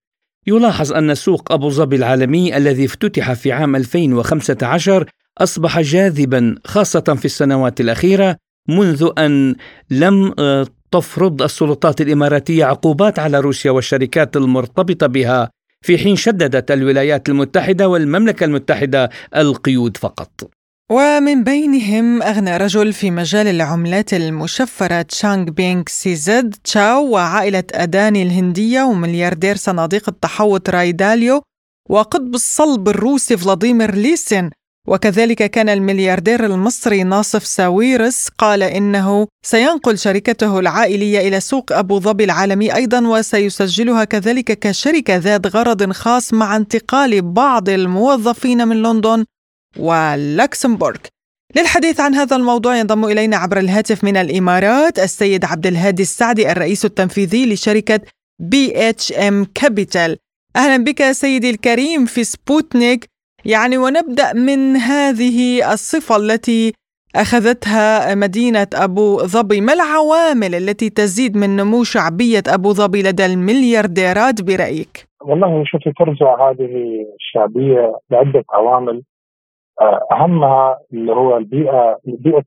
يلاحظ 0.47 0.93
أن 0.93 1.15
سوق 1.15 1.53
أبو 1.53 1.71
ظبي 1.71 1.97
العالمي 1.97 2.57
الذي 2.57 2.85
افتتح 2.85 3.33
في 3.33 3.53
عام 3.53 3.77
2015 3.77 5.11
أصبح 5.39 5.81
جاذبا 5.81 6.55
خاصة 6.65 7.01
في 7.01 7.25
السنوات 7.25 7.81
الأخيرة 7.81 8.37
منذ 8.69 9.11
أن 9.19 9.55
لم 9.91 10.35
آه، 10.39 10.67
تفرض 10.91 11.43
السلطات 11.43 12.01
الإماراتية 12.01 12.65
عقوبات 12.65 13.19
على 13.19 13.41
روسيا 13.41 13.71
والشركات 13.71 14.37
المرتبطة 14.37 15.07
بها 15.07 15.51
في 15.83 15.99
حين 15.99 16.17
شددت 16.17 16.71
الولايات 16.71 17.29
المتحدة 17.29 17.89
والمملكة 17.89 18.45
المتحدة 18.45 19.11
القيود 19.37 19.97
فقط. 19.97 20.56
ومن 20.91 21.45
بينهم 21.45 22.23
أغنى 22.23 22.57
رجل 22.57 22.93
في 22.93 23.11
مجال 23.11 23.47
العملات 23.47 24.15
المشفرة 24.15 25.03
تشانغ 25.03 25.51
بينغ 25.51 25.83
سي 25.89 26.22
زد 26.22 26.55
تشاو 26.65 27.07
وعائلة 27.07 27.65
أداني 27.73 28.23
الهندية 28.23 28.83
وملياردير 28.83 29.57
صناديق 29.57 30.09
التحوط 30.09 30.71
راي 30.71 30.95
داليو 30.95 31.43
وقطب 31.91 32.35
الصلب 32.35 32.89
الروسي 32.89 33.37
فلاديمير 33.37 33.95
ليسين. 33.95 34.51
وكذلك 34.89 35.51
كان 35.51 35.69
الملياردير 35.69 36.47
المصري 36.47 37.03
ناصف 37.03 37.47
ساويرس 37.47 38.29
قال 38.39 38.63
إنه 38.63 39.27
سينقل 39.47 39.99
شركته 39.99 40.59
العائلية 40.59 41.29
إلى 41.29 41.41
سوق 41.41 41.73
أبو 41.73 42.01
ظبي 42.01 42.25
العالمي 42.25 42.75
أيضا 42.75 43.07
وسيسجلها 43.07 44.05
كذلك 44.05 44.59
كشركة 44.59 45.17
ذات 45.17 45.47
غرض 45.47 45.93
خاص 45.93 46.33
مع 46.33 46.57
انتقال 46.57 47.23
بعض 47.23 47.69
الموظفين 47.69 48.69
من 48.69 48.83
لندن 48.83 49.25
ولوكسمبورغ. 49.79 50.99
للحديث 51.57 52.01
عن 52.01 52.15
هذا 52.15 52.37
الموضوع 52.37 52.77
ينضم 52.77 53.05
إلينا 53.05 53.37
عبر 53.37 53.59
الهاتف 53.59 54.05
من 54.05 54.17
الإمارات 54.17 54.99
السيد 54.99 55.45
عبد 55.45 55.67
الهادي 55.67 56.03
السعدي 56.03 56.53
الرئيس 56.53 56.85
التنفيذي 56.85 57.53
لشركة 57.53 58.01
BHM 58.39 59.47
Capital. 59.55 60.17
أهلا 60.57 60.85
بك 60.85 61.03
سيدي 61.13 61.51
الكريم 61.51 62.05
في 62.05 62.25
سبوتنيك. 62.25 63.07
يعني 63.45 63.79
ونبدأ 63.79 64.33
من 64.33 64.77
هذه 64.77 65.73
الصفة 65.73 66.17
التي 66.17 66.73
أخذتها 67.17 68.15
مدينة 68.15 68.67
أبو 68.75 69.19
ظبي. 69.19 69.61
ما 69.61 69.73
العوامل 69.73 70.55
التي 70.55 70.91
تزيد 70.91 71.37
من 71.37 71.57
نمو 71.57 71.85
شعبية 71.85 72.43
أبو 72.49 72.73
ظبي 72.73 73.03
لدى 73.03 73.27
المليارديرات 73.27 74.43
برأيك؟ 74.43 75.07
والله 75.25 75.65
شوفي 75.67 75.93
ترجع 75.99 76.51
هذه 76.51 76.73
الشعبية 77.17 77.93
لعدة 78.11 78.45
عوامل. 78.51 79.03
أهمها 80.13 80.79
اللي 80.93 81.13
هو 81.13 81.37
البيئة 81.37 81.99
بيئة 82.05 82.45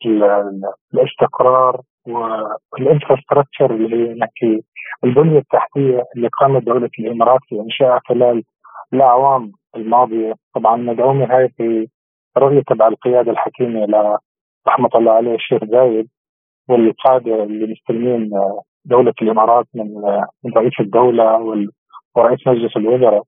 الاستقرار 0.94 1.82
وال 2.08 2.28
infrastructure 2.28 3.72
اللي 3.76 3.96
هي 4.10 4.14
نحكي 4.14 4.64
البنية 5.04 5.38
التحتية 5.40 6.04
اللي 6.16 6.28
قامت 6.40 6.64
دولة 6.64 6.90
الإمارات 7.00 7.40
في 7.50 7.60
انشائها 7.60 8.00
خلال 8.08 8.44
الأعوام 8.94 9.52
الماضية. 9.76 10.34
طبعا 10.56 10.76
مدعومه 10.76 11.38
هاي 11.38 11.50
في 11.50 11.88
رؤية 12.38 12.62
تبع 12.68 12.88
القيادة 12.88 13.32
الحكيمة 13.32 14.18
رحمة 14.68 14.90
الله 14.96 15.12
عليه 15.12 15.36
الشيخ 15.36 15.64
زايد 15.66 16.08
والقاده 16.70 17.44
اللي 17.44 17.72
مستلمين 17.72 18.30
دولة 18.86 19.14
الإمارات 19.22 19.66
من 19.76 19.94
من 20.44 20.54
رئيس 20.58 20.74
الدولة 20.80 21.38
ورئيس 22.16 22.48
مجلس 22.48 22.78
الوزراء. 22.78 23.24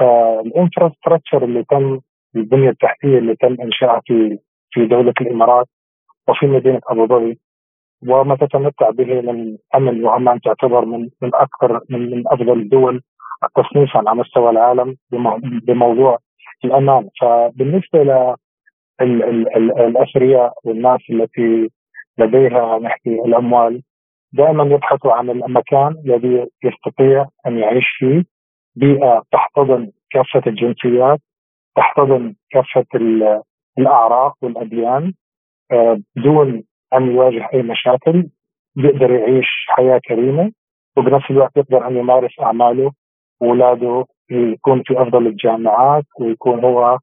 فال 0.00 0.18
infrastructure 0.18 1.44
اللي 1.44 1.64
تم 1.64 2.00
البنية 2.36 2.70
التحتية 2.70 3.18
اللي 3.18 3.36
تم 3.36 3.56
انشائها 3.62 4.00
في 4.06 4.38
في 4.70 4.86
دولة 4.86 5.14
الإمارات 5.20 5.66
وفي 6.28 6.46
مدينة 6.46 6.80
أبو 6.88 7.06
ظبي 7.06 7.38
وما 8.08 8.36
تتمتع 8.36 8.90
به 8.90 9.20
من 9.20 9.56
أمن 9.74 10.04
وعمان 10.04 10.40
تعتبر 10.40 10.84
من 10.84 11.08
من 11.22 11.30
أكثر 11.34 11.80
من, 11.90 12.10
من 12.10 12.22
أفضل 12.26 12.60
الدول 12.60 13.02
تصنيفا 13.56 13.98
على 13.98 14.14
مستوى 14.14 14.50
العالم 14.50 14.96
بموضوع 15.66 16.18
الأمان. 16.64 17.08
فبالنسبة 17.20 18.02
ل 18.02 18.34
الأثرياء 19.80 20.52
والناس 20.64 21.00
التي 21.10 21.70
لديها 22.18 22.78
نحكي 22.78 23.10
الأموال 23.10 23.82
دائما 24.32 24.64
يبحثوا 24.74 25.12
عن 25.12 25.30
المكان 25.30 25.94
الذي 26.06 26.46
يستطيع 26.64 27.26
أن 27.46 27.58
يعيش 27.58 27.84
فيه. 27.98 28.24
بيئة 28.76 29.22
تحتضن 29.32 29.90
كافة 30.10 30.42
الجنسيات 30.46 31.20
تحتضن 31.78 32.34
كافة 32.50 32.86
الأعراق 33.78 34.34
والأديان 34.42 35.12
آه، 35.72 36.00
بدون 36.16 36.62
أن 36.94 37.10
يواجه 37.10 37.48
أي 37.54 37.62
مشاكل 37.62 38.28
يقدر 38.76 39.10
يعيش 39.10 39.46
حياة 39.68 40.00
كريمة 40.08 40.52
وبنفس 40.96 41.30
الوقت 41.30 41.56
يقدر 41.56 41.86
أن 41.88 41.96
يمارس 41.96 42.40
أعماله 42.40 42.92
واولاده 43.40 44.04
يكون 44.30 44.82
في 44.82 45.02
أفضل 45.02 45.26
الجامعات 45.26 46.04
ويكون 46.20 46.64
هو 46.64 46.98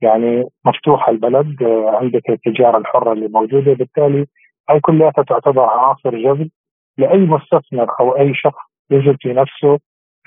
يعني 0.00 0.44
مفتوح 0.64 1.08
البلد 1.08 1.62
آه، 1.62 1.90
عندك 1.90 2.30
التجارة 2.30 2.78
الحرة 2.78 3.12
اللي 3.12 3.28
موجودة 3.28 3.72
بالتالي 3.72 4.26
هاي 4.70 4.80
كلها 4.80 5.10
تعتبر 5.10 5.62
عناصر 5.62 6.10
جذب 6.10 6.50
لأي 6.98 7.18
مستثمر 7.18 7.88
أو 8.00 8.16
أي 8.16 8.34
شخص 8.34 8.62
يجد 8.90 9.16
في 9.20 9.32
نفسه 9.32 9.78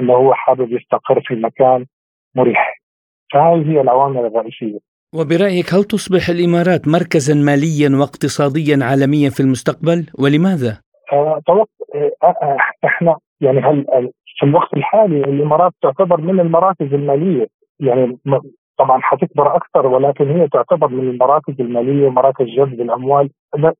إنه 0.02 0.14
هو 0.14 0.34
حابب 0.34 0.72
يستقر 0.72 1.22
في 1.26 1.36
مكان 1.36 1.86
مريح. 2.36 2.71
فهذه 3.32 3.72
هي 3.72 3.82
العوامل 3.82 4.26
الرئيسية. 4.26 4.80
وبرأيك 5.16 5.74
هل 5.74 5.84
تصبح 5.84 6.30
الإمارات 6.30 6.88
مركزا 6.88 7.36
ماليا 7.36 7.90
واقتصاديا 8.00 8.86
عالميا 8.86 9.30
في 9.30 9.40
المستقبل؟ 9.40 10.06
ولماذا؟ 10.20 10.78
أه 11.14 11.42
أه 12.24 12.58
إحنا 12.86 13.18
يعني 13.42 13.60
هل 13.60 13.86
في 14.40 14.46
الوقت 14.46 14.74
الحالي 14.78 15.18
الإمارات 15.24 15.72
تعتبر 15.82 16.22
من 16.22 16.40
المراكز 16.40 16.94
المالية؟ 16.94 17.48
يعني 17.80 18.18
طبعا 18.78 19.00
حتكبر 19.02 19.56
أكثر 19.56 19.88
ولكن 19.88 20.40
هي 20.40 20.48
تعتبر 20.48 20.88
من 20.88 21.10
المراكز 21.10 21.54
المالية 21.60 22.08
ومراكز 22.08 22.46
جذب 22.46 22.82
الأموال. 22.82 23.30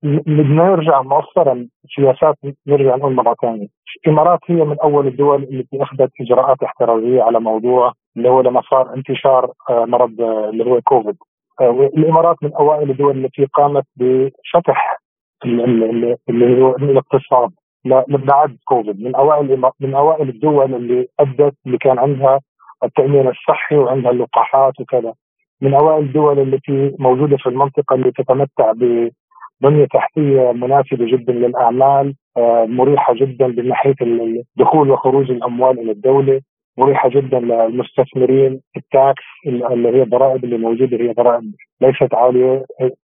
بدنا 0.04 0.64
نرجع 0.64 1.02
مؤخرا 1.02 1.68
سياسات 1.96 2.36
نرجع 2.68 2.96
نقول 2.96 3.14
مرة 3.14 3.36
ثانية. 3.42 3.68
الإمارات 4.06 4.40
هي 4.48 4.56
من 4.56 4.80
أول 4.84 5.08
الدول 5.08 5.44
التي 5.44 5.84
أخذت 5.84 6.10
إجراءات 6.22 6.64
احترازية 6.64 7.22
على 7.22 7.40
موضوع 7.40 7.94
اللي 8.18 8.30
هو 8.30 8.42
لما 8.42 8.62
صار 8.62 8.94
انتشار 8.94 9.52
آه، 9.70 9.86
مرض 9.86 10.22
آه، 10.22 10.50
اللي 10.50 10.66
هو 10.66 10.82
كوفيد. 10.82 11.16
آه، 11.62 11.90
الامارات 11.98 12.38
من 12.42 12.54
أوائل 12.54 12.92
الدول 12.92 13.26
التي 13.26 13.46
قامت 13.46 13.84
بفتح 13.96 14.98
اللي 15.46 16.62
هو 16.62 16.76
الاقتصاد 16.76 17.52
لابتعاد 17.86 18.58
كوفيد. 18.66 19.02
من 19.02 19.16
أوائل 19.16 19.72
من 19.80 19.96
أوائل 19.96 20.30
الدول 20.30 20.76
اللي 20.76 21.08
أدت 21.20 21.56
اللي 21.66 21.78
كان 21.78 22.00
عندها 22.00 22.40
التأمين 22.84 23.28
الصحي 23.28 23.76
وعندها 23.76 24.12
اللقاحات 24.12 24.74
وكذا. 24.80 25.14
من 25.62 25.74
أوائل 25.74 26.04
الدول 26.04 26.40
التي 26.40 26.96
موجودة 27.00 27.38
في 27.38 27.50
المنطقة 27.50 27.94
اللي 27.94 28.12
تتمتع 28.12 28.72
ببنية 28.72 29.86
تحتية 29.86 30.52
مناسبة 30.52 31.06
جدا 31.12 31.34
للأعمال 31.34 32.16
مريحة 32.68 33.14
جدا 33.14 33.48
من 33.48 33.68
ناحية 33.68 33.96
دخول 34.56 34.92
وخروج 34.92 35.32
الأموال 35.32 35.80
إلى 35.80 35.92
الدولة. 35.92 36.42
مريحة 36.78 37.10
جدا 37.10 37.40
للمستثمرين 37.40 38.62
التاكس 38.78 39.24
اللي 39.48 39.90
هي 39.90 40.04
الضرائب 40.04 40.44
اللي 40.44 40.58
موجودة 40.58 40.98
هي 40.98 41.14
ضرائب 41.14 41.52
ليست 41.82 42.14
عالية. 42.14 42.66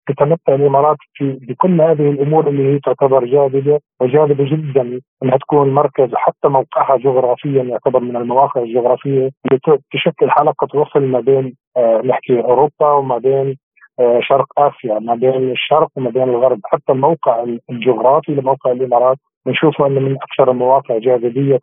تتمتع 0.07 0.55
الإمارات 0.55 0.97
في 1.13 1.37
بكل 1.47 1.81
هذه 1.81 2.09
الأمور 2.09 2.47
اللي 2.47 2.73
هي 2.73 2.79
تعتبر 2.79 3.25
جاذبة 3.25 3.79
وجاذبة 4.01 4.43
جدا 4.43 4.99
إنها 5.23 5.37
تكون 5.37 5.73
مركز 5.73 6.09
حتى 6.15 6.47
موقعها 6.47 6.97
جغرافيا 6.97 7.63
يعتبر 7.63 7.99
من 7.99 8.15
المواقع 8.15 8.61
الجغرافية 8.61 9.29
اللي 9.45 9.59
تشكل 9.91 10.29
حلقة 10.31 10.67
وصل 10.79 11.01
ما 11.01 11.19
بين 11.19 11.55
آه 11.77 12.01
نحكي 12.05 12.39
أوروبا 12.41 12.91
وما 12.91 13.17
بين 13.17 13.57
آه 13.99 14.19
شرق 14.21 14.59
آسيا 14.59 14.99
ما 14.99 15.15
بين 15.15 15.51
الشرق 15.51 15.89
وما 15.95 16.09
بين 16.09 16.23
الغرب. 16.23 16.59
حتى 16.65 16.91
الموقع 16.91 17.45
الجغرافي 17.69 18.31
لموقع 18.31 18.71
الإمارات 18.71 19.17
بنشوفه 19.45 19.87
انه 19.87 19.99
من 19.99 20.15
أكثر 20.15 20.51
المواقع 20.51 20.97
جاذبية 20.97 21.59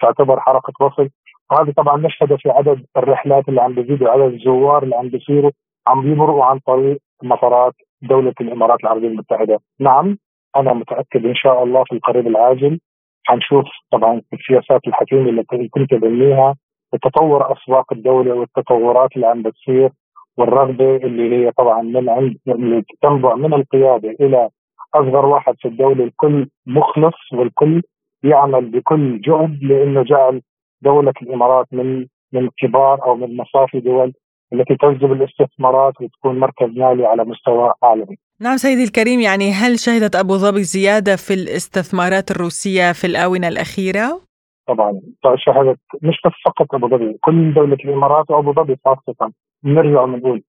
تعتبر 0.00 0.40
حلقه 0.40 0.72
وصل. 0.80 1.08
وهذه 1.50 1.70
طبعا 1.76 1.96
نشهد 1.96 2.34
في 2.36 2.50
عدد 2.50 2.84
الرحلات 2.96 3.48
اللي 3.48 3.60
عم 3.60 3.74
بيزيدوا 3.74 4.10
عدد 4.10 4.32
الزوار 4.32 4.82
اللي 4.82 4.96
عم 4.96 5.08
بيصيروا 5.08 5.50
عم 5.86 6.02
بيمروا 6.02 6.44
عن 6.44 6.58
طريق 6.58 6.98
مطارات 7.22 7.74
دولة 8.02 8.34
الإمارات 8.40 8.80
العربية 8.84 9.08
المتحدة. 9.08 9.58
نعم 9.80 10.18
أنا 10.56 10.72
متأكد 10.72 11.26
إن 11.26 11.34
شاء 11.34 11.64
الله 11.64 11.84
في 11.84 11.92
القريب 11.94 12.26
العاجل 12.26 12.80
حنشوف 13.26 13.64
طبعا 13.92 14.22
السياسات 14.32 14.80
الحكيمة 14.86 15.30
اللي 15.30 15.68
كنت 15.70 15.94
بنيها 15.94 16.54
وتطور 16.92 17.52
أسواق 17.52 17.92
الدولة 17.92 18.34
والتطورات 18.34 19.16
اللي 19.16 19.26
عم 19.26 19.42
بتصير 19.42 19.90
والرغبة 20.38 20.96
اللي 20.96 21.36
هي 21.36 21.52
طبعا 21.52 21.82
من 21.82 22.08
عند 22.08 22.36
اللي 22.48 22.82
تنبع 23.02 23.34
من 23.34 23.54
القيادة 23.54 24.10
إلى 24.20 24.48
أصغر 24.94 25.26
واحد 25.26 25.54
في 25.58 25.68
الدولة 25.68 26.04
الكل 26.04 26.48
مخلص 26.66 27.32
والكل 27.32 27.82
يعمل 28.24 28.70
بكل 28.70 29.20
جهد 29.20 29.62
لأنه 29.62 30.02
جعل 30.02 30.42
دولة 30.82 31.12
الإمارات 31.22 31.66
من 31.72 32.06
من 32.32 32.48
كبار 32.58 33.04
أو 33.04 33.14
من 33.14 33.36
مصافي 33.36 33.80
دول 33.80 34.12
التي 34.52 34.76
تجذب 34.76 35.12
الاستثمارات 35.12 36.00
وتكون 36.00 36.38
مركز 36.38 36.66
مالي 36.66 37.06
على 37.06 37.24
مستوى 37.24 37.72
عالمي. 37.82 38.16
نعم 38.40 38.56
سيدي 38.56 38.84
الكريم 38.84 39.20
يعني 39.20 39.50
هل 39.52 39.78
شهدت 39.78 40.16
أبو 40.16 40.36
ظبي 40.36 40.62
زيادة 40.62 41.16
في 41.16 41.34
الاستثمارات 41.34 42.30
الروسية 42.30 42.92
في 42.92 43.06
الآونة 43.06 43.48
الأخيرة؟ 43.48 44.20
طبعا 44.68 45.00
شهدت 45.36 45.80
مش 46.02 46.20
بس 46.24 46.32
فقط 46.44 46.74
أبو 46.74 46.88
ظبي 46.88 47.18
كل 47.20 47.54
دولة 47.54 47.74
الإمارات 47.84 48.30
وأبو 48.30 48.52
ظبي 48.52 48.76
خاصة 48.84 49.32
نرجع 49.64 50.02
ونقول 50.02 50.42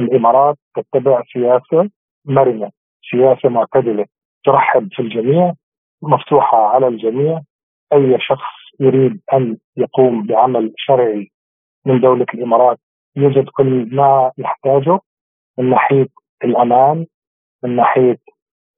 الإمارات 0.00 0.56
تتبع 0.76 1.22
سياسة 1.32 1.90
مرنة 2.24 2.70
سياسة 3.14 3.48
معتدله 3.48 4.06
ترحب 4.44 4.88
في 4.92 5.02
الجميع 5.02 5.52
مفتوحة 6.02 6.58
على 6.66 6.88
الجميع. 6.88 7.40
أي 7.92 8.16
شخص 8.20 8.80
يريد 8.80 9.20
أن 9.32 9.56
يقوم 9.76 10.26
بعمل 10.26 10.72
شرعي 10.76 11.30
من 11.86 12.00
دولة 12.00 12.26
الإمارات 12.34 12.78
يوجد 13.16 13.48
كل 13.48 13.96
ما 13.96 14.32
يحتاجه 14.38 15.00
من 15.58 15.70
ناحية 15.70 16.08
الأمان 16.44 17.06
من 17.64 17.76
ناحية 17.76 18.18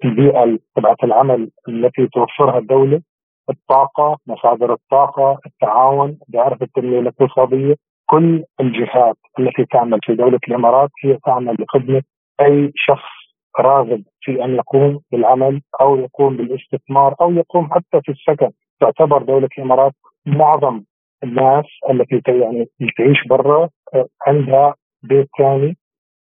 البيئة 0.04 0.58
تبعت 0.76 1.04
العمل 1.04 1.50
التي 1.68 2.06
توفرها 2.06 2.58
الدولة. 2.58 3.02
الطاقة، 3.50 4.18
مصادر 4.26 4.72
الطاقة، 4.72 5.38
التعاون، 5.46 6.18
دائرة 6.28 6.58
التنمية 6.62 7.00
الاقتصادية، 7.00 7.76
كل 8.06 8.44
الجهات 8.60 9.16
التي 9.38 9.64
تعمل 9.64 9.98
في 10.02 10.14
دولة 10.14 10.38
الإمارات 10.48 10.90
هي 11.04 11.18
تعمل 11.26 11.56
لخدمة 11.60 12.02
أي 12.40 12.72
شخص 12.74 13.25
راغب 13.60 14.02
في 14.20 14.44
أن 14.44 14.54
يقوم 14.54 15.00
بالعمل 15.12 15.60
أو 15.80 15.96
يقوم 15.96 16.36
بالاستثمار 16.36 17.14
أو 17.20 17.32
يقوم 17.32 17.70
حتى 17.70 18.00
في 18.04 18.12
السكن، 18.12 18.50
تعتبر 18.80 19.22
دولة 19.22 19.48
الإمارات 19.58 19.92
معظم 20.26 20.82
الناس 21.24 21.64
التي 21.90 22.22
يعني 22.28 22.66
تعيش 22.96 23.18
برا 23.28 23.68
آه، 23.94 24.06
عندها 24.26 24.74
بيت 25.02 25.28
ثاني 25.38 25.76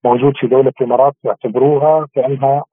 موجود 0.05 0.33
في 0.37 0.47
دولة 0.47 0.71
الإمارات 0.81 1.13
يعتبروها 1.23 2.07
كأنها 2.13 2.63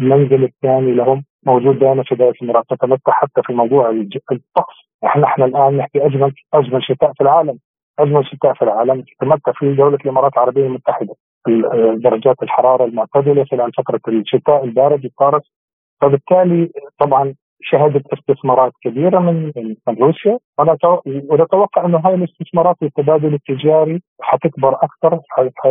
المنزل 0.00 0.44
الثاني 0.44 0.92
لهم 0.92 1.24
موجود 1.46 1.78
دائما 1.78 2.02
في 2.02 2.14
دولة 2.14 2.34
الإمارات 2.42 2.64
تتمتع 2.70 3.12
حتى 3.12 3.42
في 3.46 3.52
موضوع 3.52 3.90
الطقس. 4.32 4.74
إحنا 5.04 5.26
إحنا 5.26 5.44
الآن 5.44 5.76
نحكي 5.76 6.06
اجمل 6.06 6.34
أجمل 6.54 6.82
شتاء 6.82 7.12
في 7.12 7.20
العالم. 7.20 7.58
أجمل 7.98 8.26
شتاء 8.26 8.54
في 8.54 8.62
العالم 8.62 9.02
تتمتع 9.02 9.52
في 9.52 9.74
دولة 9.74 9.98
الإمارات 10.04 10.32
العربية 10.32 10.66
المتحدة. 10.66 11.14
درجات 11.96 12.36
الحرارة 12.42 12.84
المعتدلة 12.84 13.44
خلال 13.44 13.70
فترة 13.78 14.00
الشتاء 14.08 14.64
البارد 14.64 15.04
القارس 15.04 15.42
فبالتالي 16.00 16.70
طبعا 17.00 17.34
شهدت 17.62 18.02
استثمارات 18.12 18.72
كبيرة 18.84 19.18
من 19.18 19.52
من 19.88 19.94
روسيا 20.00 20.38
ونتوقع 21.30 21.84
أنه 21.84 21.98
هاي 21.98 22.14
الاستثمارات 22.14 22.76
والتبادل 22.82 23.34
التجاري 23.34 24.02
حتكبر 24.22 24.74
أكثر 24.74 25.20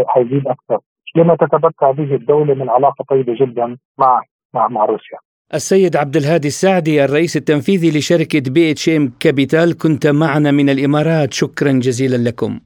حيزيد 0.07 0.47
أكثر 0.47 0.79
لما 1.15 1.35
تتمتع 1.35 1.91
به 1.91 2.15
الدولة 2.15 2.53
من 2.53 2.69
علاقة 2.69 3.05
طيبة 3.09 3.33
جدا 3.41 3.77
مع 3.97 4.21
مع 4.53 4.67
مع 4.67 4.85
روسيا. 4.85 5.17
السيد 5.53 5.95
عبد 5.95 6.15
الهادي 6.15 6.47
السعدي 6.47 7.05
الرئيس 7.05 7.37
التنفيذي 7.37 7.97
لشركة 7.97 8.53
BHM 8.53 9.13
Capital 9.19 9.77
كنت 9.77 10.07
معنا 10.07 10.51
من 10.51 10.69
الإمارات 10.69 11.33
شكرا 11.33 11.71
جزيلا 11.71 12.29
لكم. 12.29 12.59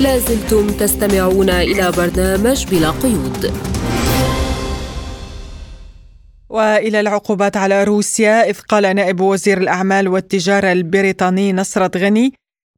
لازلتم 0.00 0.66
تستمعون 0.66 1.50
إلى 1.50 1.92
برنامج 1.96 2.66
بلا 2.66 2.90
قيود. 2.90 3.52
وإلى 6.48 7.00
العقوبات 7.00 7.56
على 7.56 7.84
روسيا 7.84 8.50
إذ 8.50 8.58
قال 8.58 8.96
نائب 8.96 9.20
وزير 9.20 9.58
الأعمال 9.58 10.08
والتجارة 10.08 10.72
البريطاني 10.72 11.52
نصرت 11.52 11.96
غني 11.96 12.32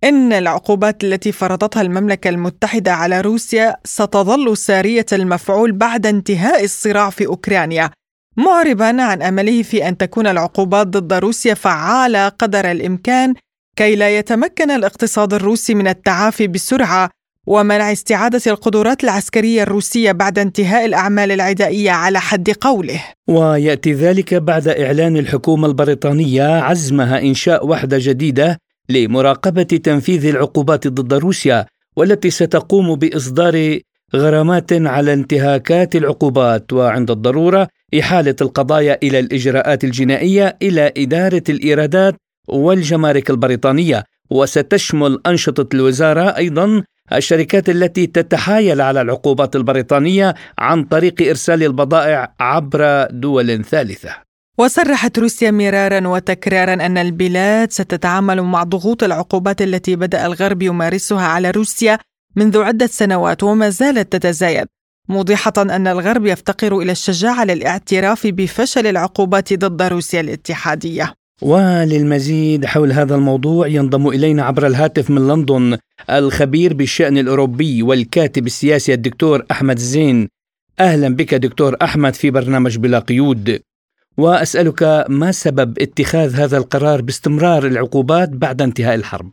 إن 0.05 0.33
العقوبات 0.33 1.05
التي 1.05 1.33
فرضتها 1.33 1.83
المملكة 1.83 2.29
المتحدة 2.31 2.93
على 2.93 3.21
روسيا 3.21 3.77
ستظل 3.85 4.57
سارية 4.57 5.07
المفعول 5.13 5.73
بعد 5.73 6.07
انتهاء 6.07 6.65
الصراع 6.65 7.11
في 7.11 7.27
أوكرانيا 7.27 7.91
معربا 8.37 9.03
عن 9.03 9.23
أمله 9.23 9.63
في 9.63 9.89
أن 9.89 9.97
تكون 9.97 10.27
العقوبات 10.27 10.87
ضد 10.87 11.13
روسيا 11.13 11.55
فعالة 11.55 12.29
قدر 12.29 12.71
الإمكان 12.71 13.35
كي 13.81 13.97
لا 13.97 14.19
يتمكن 14.19 14.71
الاقتصاد 14.71 15.35
الروسي 15.35 15.75
من 15.75 15.89
التعافي 15.89 16.47
بسرعة 16.47 17.11
ومنع 17.47 17.93
استعادة 17.93 18.41
القدرات 18.47 19.05
العسكرية 19.05 19.63
الروسية 19.63 20.13
بعد 20.13 20.39
انتهاء 20.39 20.85
الأعمال 20.85 21.33
العدائية 21.33 21.91
على 21.91 22.21
حد 22.21 22.51
قوله. 22.51 23.01
ويأتي 23.29 23.93
ذلك 23.93 24.35
بعد 24.35 24.69
إعلان 24.69 25.17
الحكومة 25.17 25.69
البريطانية 25.69 26.43
عزمها 26.43 27.21
إنشاء 27.21 27.67
وحدة 27.67 27.99
جديدة 28.01 28.59
لمراقبة 28.89 29.63
تنفيذ 29.63 30.27
العقوبات 30.27 30.89
ضد 30.89 31.15
روسيا 31.15 31.67
والتي 31.97 32.31
ستقوم 32.31 32.95
بإصدار 32.95 33.79
غرامات 34.15 34.73
على 34.73 35.13
انتهاكات 35.13 35.97
العقوبات. 35.97 36.73
وعند 36.73 37.11
الضرورة 37.11 37.69
إحالة 38.01 38.37
القضايا 38.41 38.99
إلى 39.03 39.19
الإجراءات 39.19 39.85
الجنائية 39.85 40.57
إلى 40.63 40.93
إدارة 40.97 41.43
الإيرادات 41.49 42.15
والجمارك 42.53 43.31
البريطانية 43.31 44.05
وستشمل 44.31 45.21
أنشطة 45.27 45.75
الوزارة 45.75 46.37
أيضا 46.37 46.83
الشركات 47.13 47.69
التي 47.69 48.07
تتحايل 48.07 48.81
على 48.81 49.01
العقوبات 49.01 49.57
البريطانية 49.57 50.35
عن 50.59 50.85
طريق 50.85 51.29
إرسال 51.29 51.63
البضائع 51.63 52.35
عبر 52.41 53.07
دول 53.11 53.65
ثالثة. 53.65 54.15
وصرحت 54.59 55.19
روسيا 55.19 55.51
مرارا 55.51 56.09
وتكرارا 56.09 56.75
أن 56.75 56.99
البلاد 56.99 57.73
ستتعامل 57.73 58.43
مع 58.43 58.63
ضغوط 58.63 59.03
العقوبات 59.03 59.63
التي 59.63 59.97
بدأ 59.97 60.27
الغرب 60.27 60.63
يمارسها 60.63 61.27
على 61.27 61.51
روسيا 61.51 61.99
منذ 62.37 62.59
عدة 62.63 62.87
سنوات 62.87 63.43
وما 63.43 63.71
زالت 63.71 64.13
تتزايد 64.13 64.67
موضحة 65.09 65.53
أن 65.59 65.87
الغرب 65.87 66.27
يفتقر 66.27 66.79
إلى 66.79 66.93
الشجاعة 66.93 67.45
للاعتراف 67.45 68.27
بفشل 68.27 68.87
العقوبات 68.87 69.55
ضد 69.55 69.83
روسيا 69.83 70.21
الاتحادية. 70.21 71.15
وللمزيد 71.43 72.65
حول 72.65 72.93
هذا 72.93 73.15
الموضوع 73.15 73.67
ينضم 73.67 74.09
إلينا 74.09 74.43
عبر 74.43 74.67
الهاتف 74.67 75.11
من 75.11 75.29
لندن 75.29 75.79
الخبير 76.11 76.75
بالشأن 76.75 77.19
الأوروبي 77.19 77.83
والكاتب 77.83 78.47
السياسي 78.47 78.95
الدكتور 78.95 79.43
أحمد 79.51 79.79
زين 79.79 80.29
أهلا 80.81 81.17
بك 81.17 81.35
دكتور 81.35 81.77
أحمد 81.83 82.15
في 82.15 82.31
برنامج 82.31 82.79
بلا 82.79 82.99
قيود 82.99 83.59
وأسألك 84.19 84.83
ما 85.09 85.31
سبب 85.31 85.79
اتخاذ 85.79 86.35
هذا 86.35 86.57
القرار 86.59 87.03
باستمرار 87.03 87.67
العقوبات 87.67 88.29
بعد 88.29 88.63
انتهاء 88.63 88.95
الحرب؟ 88.95 89.31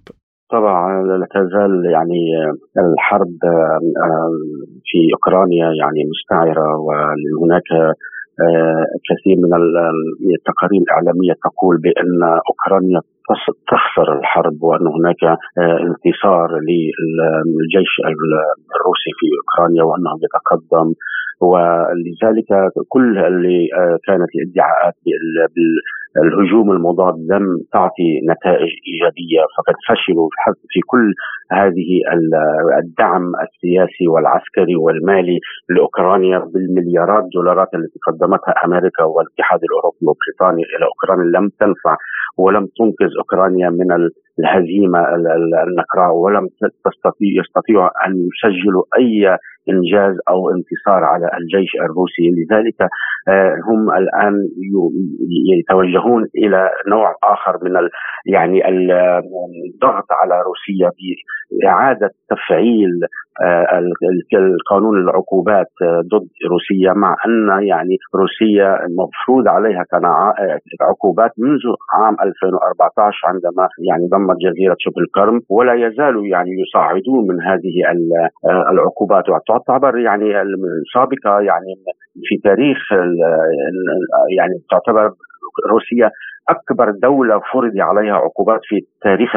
طبعا 0.52 1.04
لا 1.04 1.28
تزال 1.36 1.92
يعني 1.92 2.22
الحرب 2.78 3.38
في 4.86 4.98
أوكرانيا 5.14 5.66
يعني 5.82 6.02
مستعرة 6.12 6.78
وهناك 6.78 7.96
كثير 9.10 9.36
من 9.44 9.52
التقارير 10.38 10.82
الإعلامية 10.86 11.34
تقول 11.48 11.76
بأن 11.86 12.22
أوكرانيا 12.50 13.02
تخسر 13.72 14.08
الحرب 14.20 14.64
وأن 14.64 14.88
هناك 14.98 15.22
انتصار 15.90 16.48
للجيش 16.68 17.92
الروسي 18.76 19.12
في 19.20 19.28
أوكرانيا 19.40 19.84
وأنه 19.84 20.12
يتقدم 20.26 20.88
ولذلك 21.42 22.50
كل 22.90 23.18
اللي 23.18 23.68
كانت 24.08 24.30
الادعاءات 24.36 24.94
الهجوم 26.24 26.72
المضاد 26.72 27.16
لم 27.32 27.46
تعطي 27.74 28.22
نتائج 28.32 28.72
إيجابية. 28.88 29.42
فقد 29.58 29.76
فشلوا 29.88 30.30
في 30.70 30.80
كل 30.88 31.14
هذه 31.52 31.90
الدعم 32.84 33.32
السياسي 33.46 34.08
والعسكري 34.08 34.76
والمالي 34.76 35.40
لأوكرانيا 35.70 36.40
بالمليارات 36.40 37.24
الدولارات 37.24 37.68
التي 37.76 38.00
قدمتها 38.08 38.54
أمريكا 38.66 39.04
والاتحاد 39.04 39.60
الأوروبي 39.64 40.06
وبريطانيا 40.10 40.66
إلى 40.78 40.86
أوكرانيا. 40.86 41.40
لم 41.40 41.50
تنفع 41.60 41.96
ولم 42.38 42.68
تنقذ 42.78 43.12
أوكرانيا 43.18 43.70
من 43.70 43.90
الهزيمة 44.40 45.00
النقراء 45.68 46.12
ولم 46.16 46.50
يستطيعوا 47.22 48.06
أن 48.06 48.12
يسجلوا 48.28 48.84
أي 48.98 49.38
إنجاز 49.70 50.16
أو 50.30 50.50
انتصار 50.50 51.04
على 51.04 51.28
الجيش 51.40 51.72
الروسي. 51.86 52.28
لذلك 52.38 52.90
آه، 53.30 53.56
هم 53.68 53.92
الآن 53.92 54.34
يتوجهون 55.60 56.26
إلى 56.36 56.70
نوع 56.88 57.16
آخر 57.24 57.58
من 57.62 57.72
يعني 58.26 58.70
الضغط 58.70 60.12
على 60.12 60.36
روسيا 60.42 60.92
بإعادة 60.98 62.10
تفعيل 62.30 62.92
آه، 63.44 63.82
القانون 64.34 64.98
العقوبات 65.04 65.72
آه، 65.82 66.02
ضد 66.02 66.28
روسيا 66.52 66.94
مع 66.94 67.16
أن 67.26 67.68
يعني 67.68 67.98
روسيا 68.16 68.86
المفروض 68.86 69.48
عليها 69.48 69.84
كان 69.92 70.06
عقوبات 70.82 71.32
منذ 71.38 71.64
عام 71.94 72.16
2014 72.24 73.28
عندما 73.28 73.68
يعني 73.90 74.08
ضمت 74.08 74.38
جزيرة 74.46 74.76
شبه 74.80 75.02
القرم. 75.02 75.42
ولا 75.50 75.74
يزالوا 75.74 76.28
يعني 76.28 76.50
يصعدون 76.62 77.28
من 77.28 77.42
هذه 77.42 77.76
العقوبات. 78.72 79.24
تعتبر 79.68 79.98
يعني 80.00 80.34
سابقه 80.94 81.40
يعني 81.40 81.74
في 82.24 82.36
تاريخ 82.44 82.78
يعني 84.38 84.54
تعتبر 84.72 85.12
روسيا 85.70 86.12
أكبر 86.50 86.92
دولة 86.92 87.42
فرض 87.54 87.72
عليها 87.78 88.16
عقوبات 88.16 88.60
في 88.64 88.80
تاريخ 89.02 89.36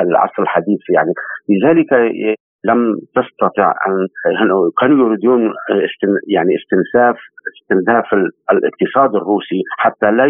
العصر 0.00 0.42
الحديث 0.42 0.80
يعني. 0.94 1.12
لذلك 1.48 1.92
لم 2.64 2.98
تستطع 3.16 3.74
أن 3.86 4.06
كانوا 4.80 5.06
يريدون 5.06 5.52
استن 5.70 6.12
يعني 6.28 6.54
استنساف 6.56 7.16
استنزاف 7.62 8.04
الاقتصاد 8.52 9.14
الروسي 9.14 9.62
حتى 9.78 10.10
لا 10.10 10.26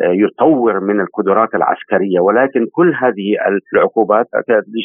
يطور 0.00 0.80
من 0.80 1.00
القدرات 1.00 1.54
العسكرية 1.54 2.20
ولكن 2.20 2.66
كل 2.72 2.94
هذه 2.94 3.36
العقوبات 3.74 4.26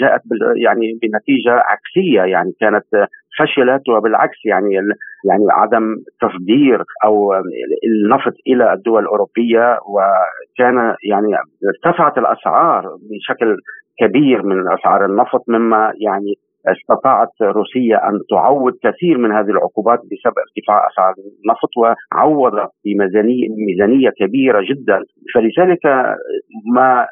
جاءت 0.02 0.22
يعني 0.56 1.00
بنتيجة 1.02 1.54
عكسية 1.54 2.22
يعني 2.22 2.52
كانت 2.60 3.08
فشلت 3.40 3.90
وبالعكس 3.90 4.46
يعني 4.46 4.74
يعني 5.30 5.46
عدم 5.52 5.96
تصدير 6.22 6.84
أو 7.06 7.34
النفط 7.84 8.34
إلى 8.48 8.74
الدول 8.74 9.04
الأوروبية 9.04 9.78
وكان 9.94 10.96
يعني 11.10 11.36
ارتفعت 11.68 12.18
الأسعار 12.18 12.84
بشكل 13.10 13.58
كبير 14.00 14.44
من 14.44 14.72
أسعار 14.72 15.06
النفط 15.06 15.44
مما 15.48 15.94
يعني 15.98 16.34
استطاعت 16.68 17.42
روسيا 17.42 18.10
أن 18.10 18.20
تعوض 18.30 18.74
كثير 18.84 19.18
من 19.18 19.32
هذه 19.32 19.50
العقوبات 19.50 20.00
بسبب 20.00 20.36
ارتفاع 20.46 20.88
أسعار 20.92 21.14
النفط 21.18 21.72
وعوضت 21.78 22.72
بميزانيه 22.86 23.48
ميزانية 23.68 24.10
كبيرة 24.10 24.62
جدا. 24.70 25.00
فلذلك 25.34 25.86
ما 26.76 27.08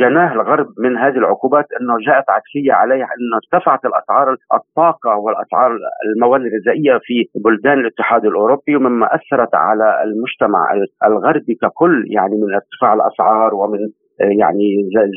جناه 0.00 0.32
الغرب 0.32 0.66
من 0.78 0.96
هذه 0.96 1.16
العقوبات 1.16 1.64
أنه 1.80 1.94
جاءت 2.06 2.24
عكسية 2.30 2.72
عليها 2.72 3.06
أنه 3.14 3.36
ارتفعت 3.42 3.84
الأسعار 3.84 4.36
الطاقة 4.54 5.16
والأسعار 5.16 5.78
المواد 6.14 6.40
الغذائية 6.40 6.98
في 7.02 7.40
بلدان 7.44 7.78
الاتحاد 7.80 8.24
الأوروبي 8.24 8.76
مما 8.76 9.06
أثرت 9.06 9.54
على 9.54 10.02
المجتمع 10.02 10.60
الغربي 11.04 11.54
ككل 11.62 12.04
يعني 12.10 12.34
من 12.34 12.54
ارتفاع 12.54 12.94
الأسعار 12.94 13.54
ومن 13.54 13.78
يعني 14.20 14.66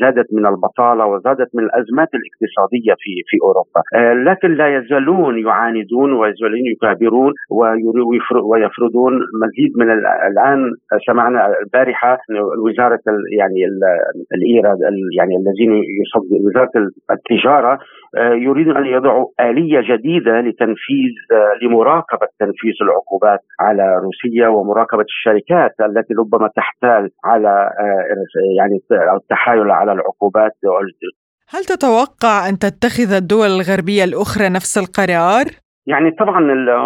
زادت 0.02 0.26
من 0.32 0.46
البطالة 0.46 1.06
وزادت 1.06 1.48
من 1.54 1.64
الأزمات 1.64 2.08
الاقتصادية 2.14 2.94
في 2.98 3.10
في 3.26 3.36
أوروبا، 3.42 3.80
آه، 3.94 4.12
لكن 4.12 4.54
لا 4.54 4.76
يزالون 4.76 5.38
يعاندون 5.46 6.12
ويزالون 6.12 6.66
يكابرون 6.72 7.32
ويفرضون 8.50 9.12
مزيد 9.42 9.72
من 9.76 9.90
الآن 10.30 10.72
سمعنا 11.06 11.54
البارحة 11.62 12.18
وزارة 12.64 13.00
يعني 13.38 13.60
الايرا 14.34 14.76
يعني 15.18 15.34
الذين 15.36 15.82
وزارة 16.46 16.70
التجارة 17.10 17.72
آه، 17.72 17.78
يريدون 18.18 18.76
أن 18.76 18.86
يضعوا 18.86 19.26
آلية 19.40 19.80
جديدة 19.80 20.40
لتنفيذ 20.40 21.14
آه، 21.32 21.64
لمراقبة 21.64 22.26
تنفيذ 22.38 22.72
العقوبات 22.82 23.40
على 23.60 23.96
روسيا 24.04 24.48
ومراقبة 24.48 25.02
الشركات 25.02 25.74
التي 25.80 26.14
ربما 26.14 26.48
تحتال 26.56 27.10
على 27.24 27.70
يعني 28.58 28.78
التحايل 29.16 29.70
على 29.70 29.92
العقوبات 29.92 30.52
هل 31.48 31.64
تتوقع 31.64 32.48
أن 32.48 32.58
تتخذ 32.58 33.12
الدول 33.12 33.46
الغربية 33.46 34.04
الأخرى 34.04 34.48
نفس 34.48 34.78
القرار؟ 34.78 35.61
يعني 35.86 36.10
طبعا 36.10 36.38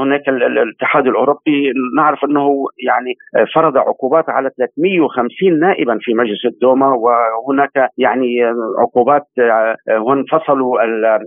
هناك 0.02 0.28
الاتحاد 0.28 1.06
الأوروبي 1.06 1.72
نعرف 1.96 2.24
أنه 2.24 2.48
يعني 2.86 3.14
فرض 3.54 3.76
عقوبات 3.76 4.24
على 4.28 4.50
350 4.56 5.60
نائبا 5.60 5.98
في 6.00 6.14
مجلس 6.14 6.46
الدوما 6.46 6.86
وهناك 6.86 7.90
يعني 7.98 8.44
عقوبات 8.78 9.26
وانفصلوا 10.00 10.84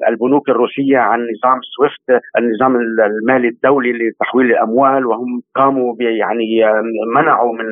البنوك 0.09 0.49
الروسية 0.49 0.97
عن 0.97 1.20
نظام 1.20 1.59
سويفت 1.78 2.24
النظام 2.38 2.76
المالي 2.76 3.47
الدولي 3.47 3.91
لتحويل 3.91 4.45
الأموال 4.51 5.05
وهم 5.05 5.41
قاموا 5.55 5.95
يعني 5.99 6.47
منعوا 7.15 7.53
من 7.53 7.65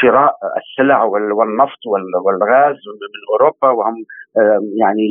شراء 0.00 0.32
السلع 0.56 1.04
والنفط 1.04 1.82
والغاز 2.24 2.76
من 3.02 3.20
أوروبا 3.32 3.68
وهم 3.68 3.94
يعني 4.80 5.08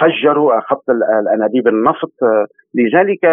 فجروا 0.00 0.60
خط 0.60 0.90
الأنابيب 0.90 1.68
النفط 1.68 2.12
لذلك 2.74 3.24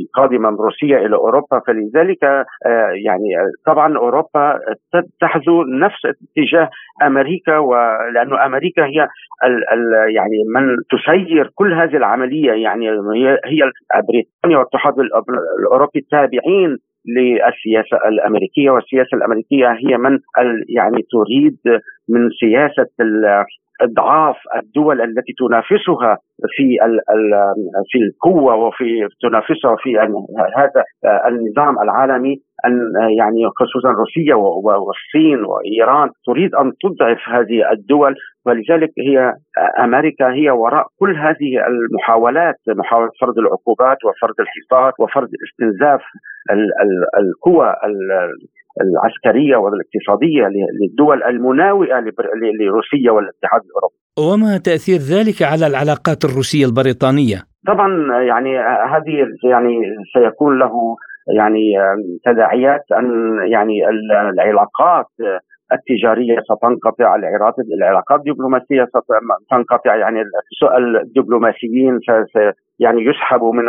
القادمة 0.00 0.50
من 0.50 0.56
روسيا 0.56 0.98
إلى 0.98 1.16
أوروبا. 1.16 1.60
فلذلك 1.66 2.24
آه، 2.24 2.90
يعني 3.06 3.28
طبعا 3.66 3.96
أوروبا 3.96 4.58
تحذو 5.20 5.62
نفس 5.62 6.00
اتجاه 6.06 6.70
أمريكا 7.02 7.58
ولأنه 7.58 8.46
أمريكا 8.46 8.84
هي 8.84 9.08
ال 9.44 9.72
ال 9.72 10.14
يعني 10.14 10.38
من 10.54 10.76
تسير 10.90 11.50
كل 11.54 11.72
هذه 11.72 11.96
العملية. 11.96 12.52
يعني 12.52 12.90
هي 12.90 13.38
هي 13.44 13.70
بريطانيا 14.08 14.58
والاتحاد 14.58 14.94
الأوروبي 15.58 15.98
التابعين 15.98 16.78
للسياسة 17.16 18.08
الأمريكية. 18.08 18.70
والسياسة 18.70 19.16
الأمريكية 19.16 19.68
هي 19.68 19.98
من 19.98 20.18
يعني 20.68 21.02
تريد 21.12 21.80
من 22.08 22.30
سياسة 22.40 22.86
اضعاف 23.82 24.36
الدول 24.56 25.00
التي 25.00 25.32
تنافسها 25.38 26.16
في 26.56 26.76
في 27.90 27.98
القوة 27.98 28.54
وفي 28.54 29.08
تنافسها 29.20 29.76
في 29.82 29.98
هذا 30.56 30.82
النظام 31.28 31.80
العالمي 31.82 32.36
أن 32.66 32.72
يعني 33.18 33.42
خصوصا 33.56 33.90
روسيا 33.90 34.34
والصين 34.34 35.44
وإيران 35.44 36.08
تريد 36.26 36.54
أن 36.54 36.72
تضعف 36.82 37.28
هذه 37.28 37.72
الدول 37.72 38.14
ولذلك 38.46 38.90
هي 38.98 39.32
أمريكا 39.84 40.32
هي 40.32 40.50
وراء 40.50 40.86
كل 40.98 41.16
هذه 41.16 41.66
المحاولات 41.66 42.54
محاولة 42.68 43.10
فرض 43.20 43.38
العقوبات 43.38 43.98
وفرض 44.04 44.34
الحصار 44.40 44.92
وفرض 45.00 45.28
استنزاف 45.48 46.00
القوى 47.20 47.74
العسكرية 48.80 49.56
والاقتصادية 49.56 50.44
للدول 50.80 51.22
المناوئة 51.22 52.00
لروسيا 52.60 53.10
والاتحاد 53.10 53.60
الأوروبي. 53.68 53.94
وما 54.18 54.58
تأثير 54.58 54.98
ذلك 55.14 55.42
على 55.42 55.66
العلاقات 55.66 56.24
الروسية 56.24 56.66
البريطانية؟ 56.66 57.38
طبعا 57.66 57.88
يعني 58.22 58.58
هذه 58.94 59.14
يعني 59.44 59.74
سيكون 60.14 60.58
له 60.58 60.96
يعني 61.38 61.64
تداعيات 62.24 62.84
أن 62.98 63.08
يعني 63.52 63.74
العلاقات 64.32 65.06
التجارية 65.72 66.36
ستنقطع 66.40 67.14
العلاقات 67.14 68.18
الدبلوماسية 68.18 68.86
ستنقطع 69.46 69.96
يعني 69.96 70.22
سؤال 70.60 70.96
الدبلوماسيين 70.96 71.98
يعني 72.80 73.04
يسحبوا 73.04 73.52
من 73.52 73.64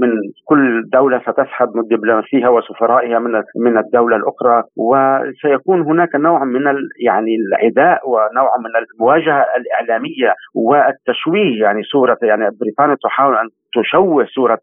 من 0.00 0.10
كل 0.44 0.82
دولة 0.92 1.18
ستسحب 1.20 1.68
من 1.76 1.82
دبلوماسيها 1.82 2.48
وسفرائها 2.48 3.18
من 3.18 3.32
من 3.56 3.78
الدولة 3.78 4.16
الأخرى 4.16 4.62
وسيكون 4.76 5.80
هناك 5.80 6.14
نوع 6.14 6.44
من 6.44 6.62
يعني 7.04 7.36
العداء 7.36 8.08
ونوع 8.08 8.56
من 8.58 8.70
المواجهة 8.82 9.46
الإعلامية 9.56 10.34
والتشويه. 10.54 11.62
يعني 11.62 11.82
صورة 11.82 12.18
يعني 12.22 12.50
بريطانيا 12.60 12.96
تحاول 13.02 13.36
أن 13.36 13.48
تشوه 13.74 14.24
صورة 14.24 14.58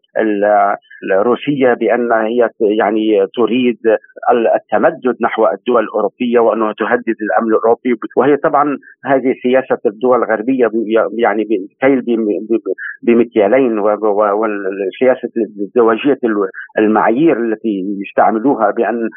روسيا 1.22 1.74
بأن 1.74 2.12
هي 2.12 2.48
يعني 2.78 3.26
تريد 3.36 3.78
التمدد 4.54 5.16
نحو 5.22 5.46
الدول 5.46 5.82
الأوروبية 5.82 6.38
وأنها 6.38 6.72
تهدد 6.78 7.16
الأمن 7.22 7.48
الأوروبي. 7.48 7.94
وهي 8.16 8.36
طبعا 8.36 8.78
هذه 9.04 9.34
سياسة 9.42 9.78
الدول 9.86 10.18
الغربية 10.18 10.70
يعني 11.18 11.44
بمكيالين. 13.02 13.73
وسياسه 13.78 15.28
ازدواجيه 15.62 16.18
المعايير 16.78 17.36
التي 17.44 17.82
يستعملوها 18.06 18.70
بأن 18.70 19.08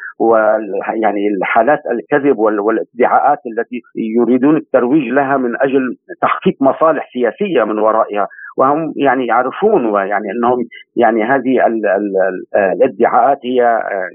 يعني 1.03 1.28
الحالات 1.38 1.80
الكذب 1.91 2.38
والادعاءات 2.38 3.39
التي 3.47 3.82
يريدون 4.20 4.58
الترويج 4.58 5.14
لها 5.14 5.38
من 5.38 5.62
أجل 5.62 5.95
تحقيق 6.22 6.55
مصالح 6.62 7.10
سياسية 7.14 7.64
من 7.64 7.80
ورائها. 7.80 8.28
وهم 8.58 8.93
يعني 8.95 9.26
يعرفون 9.26 9.86
ويعني 9.86 10.32
أنهم 10.32 10.58
يعني 10.95 11.24
هذه 11.24 11.68
ال 11.68 11.86
ال 11.86 12.14
الادعاءات 12.55 13.38
هي 13.43 13.58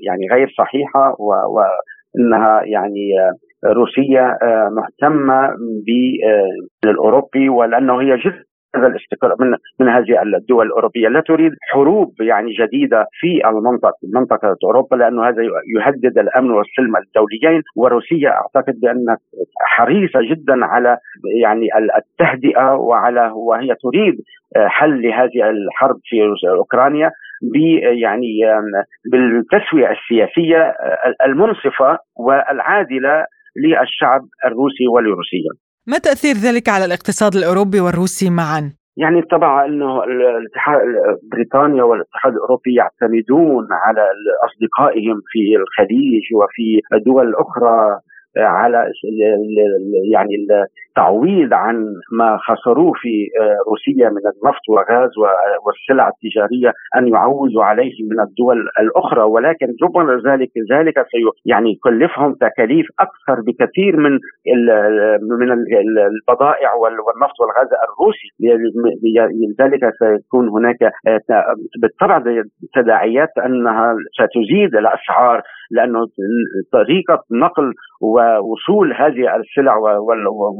يعني 0.06 0.26
غير 0.32 0.48
صحيحة 0.58 1.16
وانها 1.18 2.62
يعني 2.64 3.10
روسيا 3.66 4.38
مهتمة 4.70 5.50
بالاوروبي 6.82 7.48
ولأنه 7.48 8.00
هي 8.00 8.16
جزء 8.16 8.42
هذا 8.76 8.86
الاستقرار 8.86 9.36
من 9.40 9.56
من 9.80 9.88
هذه 9.88 10.22
الدول 10.22 10.66
الأوروبية 10.66 11.08
لا 11.08 11.20
تريد 11.20 11.52
حروب 11.72 12.20
يعني 12.20 12.52
جديدة 12.52 13.06
في 13.20 13.48
المنطقة 13.48 13.92
منطقة 14.14 14.56
أوروبا 14.64 14.96
لأنه 14.96 15.28
هذا 15.28 15.42
يهدد 15.76 16.18
الأمن 16.18 16.50
والسلم 16.50 16.96
الدوليين 16.96 17.62
وروسيا 17.76 18.30
أعتقد 18.30 18.80
بأن 18.82 19.16
حريصة 19.60 20.20
جدا 20.30 20.64
على 20.64 20.98
يعني 21.42 21.66
التهدئة 21.98 22.74
وعلى 22.74 23.30
وهي 23.34 23.74
تريد 23.82 24.14
حل 24.56 25.02
لهذه 25.02 25.50
الحرب 25.50 25.96
في 26.04 26.16
أوكرانيا 26.48 27.10
يعني 28.02 28.38
بالتسوية 29.12 29.90
السياسية 29.90 30.74
المنصفة 31.26 31.98
والعادلة 32.16 33.26
للشعب 33.56 34.20
الروسي 34.46 34.88
ولروسيا. 34.88 35.52
ما 35.86 35.98
تأثير 35.98 36.34
ذلك 36.34 36.68
على 36.68 36.84
الاقتصاد 36.84 37.34
الأوروبي 37.34 37.80
والروسي 37.80 38.30
معا؟ 38.30 38.72
يعني 38.96 39.22
طبعا 39.22 39.66
إنه 39.66 40.04
الاتحاد 40.04 40.80
بريطانيا 41.32 41.82
والاتحاد 41.82 42.32
الأوروبي 42.32 42.74
يعتمدون 42.74 43.66
على 43.72 44.04
أصدقائهم 44.46 45.20
في 45.30 45.56
الخليج 45.62 46.24
وفي 46.34 46.96
الدول 46.96 47.28
الأخرى 47.28 47.98
على 48.36 48.86
يعني 50.12 50.34
التعويض 50.88 51.54
عن 51.54 51.76
ما 52.12 52.38
خسروه 52.46 52.92
في 52.96 53.28
روسيا 53.68 54.08
من 54.08 54.22
النفط 54.32 54.68
وغاز 54.68 55.10
والسلع 55.66 56.08
التجارية 56.08 56.72
أن 56.96 57.08
يعوضوا 57.08 57.64
عليه 57.64 57.92
من 58.10 58.20
الدول 58.20 58.56
الأخرى. 58.80 59.22
ولكن 59.22 59.66
ربما 59.82 60.12
ذلك 60.30 60.50
ذلك 60.72 60.94
يعني 61.46 61.70
يكلفهم 61.72 62.34
تكاليف 62.34 62.86
أكثر 63.00 63.42
بكثير 63.46 63.96
من 63.96 64.12
من 65.40 65.52
البضائع 66.12 66.74
والنفط 66.74 67.40
والغاز 67.40 67.68
الروسي. 67.86 68.28
لذلك 69.42 69.92
سيكون 69.98 70.48
هناك 70.48 70.92
بالطبع 71.82 72.22
تداعيات 72.74 73.38
أنها 73.46 73.94
ستزيد 74.12 74.76
الأسعار 74.76 75.42
لأنه 75.72 76.06
طريقة 76.72 77.24
نقل 77.30 77.72
ووصول 78.00 78.92
هذه 78.92 79.36
السلع 79.36 79.76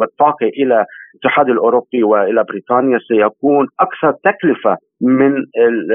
والطاقة 0.01 0.47
إلى 0.47 0.85
الاتحاد 1.15 1.49
الأوروبي 1.49 2.03
وإلى 2.03 2.45
بريطانيا 2.45 2.99
سيكون 3.09 3.67
أكثر 3.81 4.13
تكلفة 4.13 4.77
من 5.03 5.45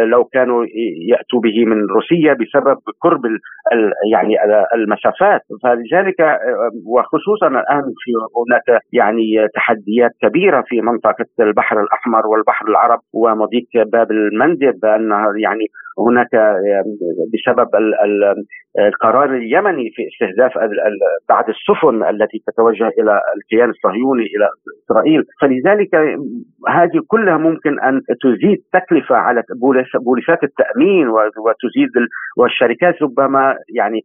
لو 0.09 0.23
كانوا 0.23 0.65
يأتوا 1.09 1.39
به 1.39 1.65
من 1.65 1.85
روسيا 1.85 2.33
بسبب 2.33 2.77
قرب 3.01 3.21
يعني 4.11 4.35
المسافات. 4.73 5.41
فلذلك 5.63 6.39
وخصوصا 6.85 7.47
الآن 7.47 7.83
في 7.83 8.11
هناك 8.37 8.81
يعني 8.93 9.47
تحديات 9.55 10.11
كبيرة 10.21 10.63
في 10.67 10.81
منطقة 10.81 11.25
البحر 11.39 11.81
الأحمر 11.81 12.27
والبحر 12.27 12.67
العرب 12.67 12.99
ومضيق 13.13 13.67
باب 13.75 14.11
المندب 14.11 14.79
بانها 14.81 15.33
يعني 15.37 15.65
هناك 15.99 16.29
بسبب 17.33 17.67
القرار 18.79 19.35
اليمني 19.35 19.89
في 19.95 20.03
استهداف 20.07 20.51
بعض 21.29 21.45
السفن 21.49 22.03
التي 22.03 22.41
تتوجه 22.47 22.87
إلى 22.99 23.21
الكيان 23.37 23.69
الصهيوني 23.69 24.23
إلى 24.23 24.49
إسرائيل. 24.85 25.23
فلذلك 25.41 25.95
هذه 26.69 27.01
كلها 27.07 27.37
ممكن 27.37 27.79
أن 27.79 28.01
تزيد 28.23 28.57
تكلفة 28.73 28.96
على 29.11 29.43
بوليسات 30.05 30.43
التأمين 30.43 31.07
وتزيد 31.09 31.89
والشركات 32.37 33.01
ربما 33.01 33.55
يعني 33.75 34.01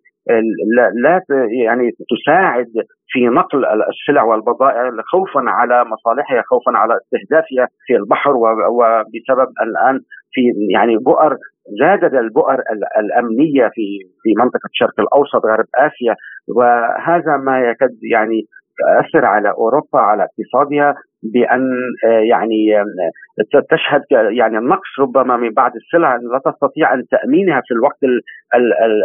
لا 1.02 1.20
يعني 1.64 1.90
تساعد 2.10 2.66
في 3.08 3.26
نقل 3.26 3.64
السلع 3.64 4.22
والبضائع 4.22 4.90
خوفا 5.12 5.50
على 5.50 5.84
مصالحها 5.84 6.42
خوفا 6.46 6.78
على 6.78 6.94
استهدافها 6.96 7.68
في 7.86 7.96
البحر 7.96 8.36
وبسبب 8.70 9.48
الآن 9.62 10.00
في 10.32 10.40
يعني 10.72 10.96
بؤر 10.96 11.36
زادت 11.80 12.14
البؤر 12.14 12.58
الأمنية 12.98 13.70
في 13.74 13.98
في 14.22 14.34
منطقة 14.38 14.66
الشرق 14.72 15.00
الأوسط 15.00 15.46
غرب 15.46 15.66
آسيا 15.74 16.14
وهذا 16.56 17.36
ما 17.36 17.60
يكاد 17.60 17.90
يعني 18.12 18.42
تؤثر 18.78 19.24
على 19.24 19.50
أوروبا 19.50 19.98
على 19.98 20.22
اقتصادها 20.28 20.94
بأن 21.22 21.70
آه، 22.04 22.20
يعني 22.30 22.80
آه، 22.80 23.60
تشهد 23.70 24.02
يعني 24.10 24.58
النقص 24.58 24.98
ربما 25.00 25.36
من 25.36 25.50
بعض 25.50 25.72
السلع 25.76 26.16
لا 26.16 26.52
تستطيع 26.52 26.94
أن 26.94 27.04
تأمينها 27.10 27.60
في 27.66 27.74
الوقت 27.74 27.98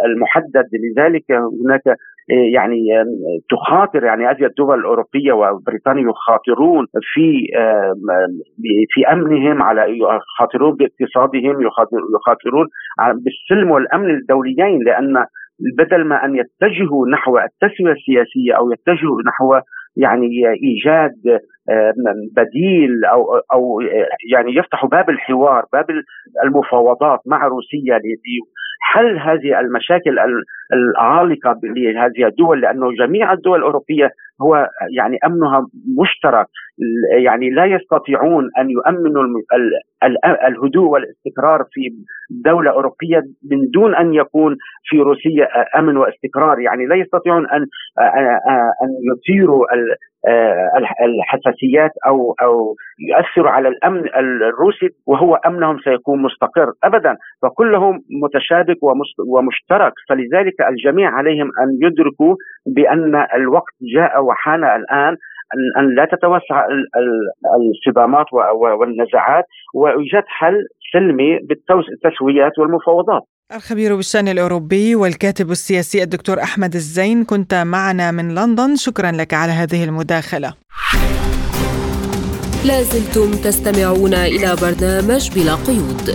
المحدد. 0.05 0.65
لذلك 0.73 1.31
هناك 1.65 1.87
آه، 1.87 2.47
يعني 2.53 2.77
تخاطر 3.49 4.03
يعني 4.03 4.25
هذه 4.25 4.45
الدول 4.45 4.79
الأوروبية 4.79 5.33
وبريطانيا 5.33 6.09
يخاطرون 6.09 6.85
في 7.13 7.47
في 8.89 9.11
أمنهم 9.11 9.63
على 9.63 9.81
يخاطرون 9.99 10.75
باقتصادهم 10.75 11.61
يخاطرون 12.15 12.67
بالسلم 13.13 13.71
والأمن 13.71 14.09
الدوليين 14.09 14.83
لأن 14.83 15.25
بدل 15.77 16.03
ما 16.03 16.25
أن 16.25 16.35
يتجهوا 16.35 17.07
نحو 17.07 17.37
التسوية 17.37 17.91
السياسية 17.91 18.53
أو 18.57 18.71
يتجهوا 18.71 19.21
نحو 19.27 19.59
يعني 19.97 20.27
إيجاد 20.63 21.39
آه، 21.69 21.93
بديل 22.35 23.05
أو 23.05 23.35
أو 23.53 23.81
يعني 24.31 24.55
يفتحوا 24.55 24.89
باب 24.89 25.09
الحوار 25.09 25.65
باب 25.73 25.85
المفاوضات 26.45 27.19
مع 27.25 27.47
روسيا 27.47 27.99
لحل 27.99 29.19
هذه 29.19 29.59
المشاكل 29.59 30.19
العالقة 30.73 31.59
لهذه 31.63 32.27
الدول 32.27 32.61
لأنه 32.61 32.91
جميع 32.91 33.33
الدول 33.33 33.59
الأوروبية 33.59 34.11
هو 34.41 34.69
يعني 34.97 35.17
أمنها 35.25 35.67
مشترك 36.01 36.47
يعني 37.23 37.49
لا 37.49 37.65
يستطيعون 37.65 38.49
أن 38.59 38.69
يؤمنوا 38.69 39.23
الهدوء 40.47 40.89
والاستقرار 40.89 41.63
في 41.71 41.81
دولة 42.29 42.71
أوروبية 42.71 43.19
من 43.51 43.69
دون 43.73 43.95
أن 43.95 44.13
يكون 44.13 44.55
في 44.83 44.97
روسيا 44.97 45.47
أمن 45.79 45.97
واستقرار 45.97 46.59
يعني 46.59 46.85
لا 46.85 46.95
يستطيعون 46.95 47.49
أن 47.49 47.65
أن 48.83 48.89
يثيروا 49.11 49.65
الحساسيات 51.01 51.91
أو 52.07 52.35
أو 52.41 52.75
يؤثروا 53.09 53.51
على 53.51 53.67
الأمن 53.67 54.03
الروسي 54.19 54.89
وهو 55.07 55.35
أمنهم 55.35 55.79
سيكون 55.79 56.21
مستقر 56.21 56.71
ابدا. 56.83 57.15
فكلهم 57.41 57.99
متشابك 58.23 58.77
ومشترك. 59.27 59.93
فلذلك 60.09 60.61
الجميع 60.69 61.09
عليهم 61.09 61.47
أن 61.61 61.69
يدركوا 61.81 62.35
بأن 62.75 63.25
الوقت 63.35 63.73
جاء 63.95 64.23
وحان 64.23 64.63
الآن. 64.63 65.15
ان 65.79 65.95
لا 65.95 66.05
تتوسع 66.11 66.65
الصدامات 67.75 68.25
والنزاعات 68.79 69.45
وايجاد 69.73 70.23
حل 70.27 70.55
سلمي 70.93 71.39
بالتسويات 71.47 72.59
والمفاوضات. 72.59 73.21
الخبير 73.55 73.95
بالشأن 73.95 74.27
الأوروبي 74.27 74.95
والكاتب 74.95 75.51
السياسي 75.51 76.03
الدكتور 76.03 76.39
أحمد 76.39 76.73
الزين 76.73 77.23
كنت 77.23 77.53
معنا 77.53 78.11
من 78.11 78.35
لندن 78.35 78.75
شكرا 78.75 79.11
لك 79.11 79.33
على 79.33 79.51
هذه 79.51 79.83
المداخلة. 79.83 80.53
لازلتم 82.67 83.31
تستمعون 83.31 84.13
إلى 84.13 84.49
برنامج 84.61 85.23
بلا 85.35 85.55
قيود. 85.67 86.05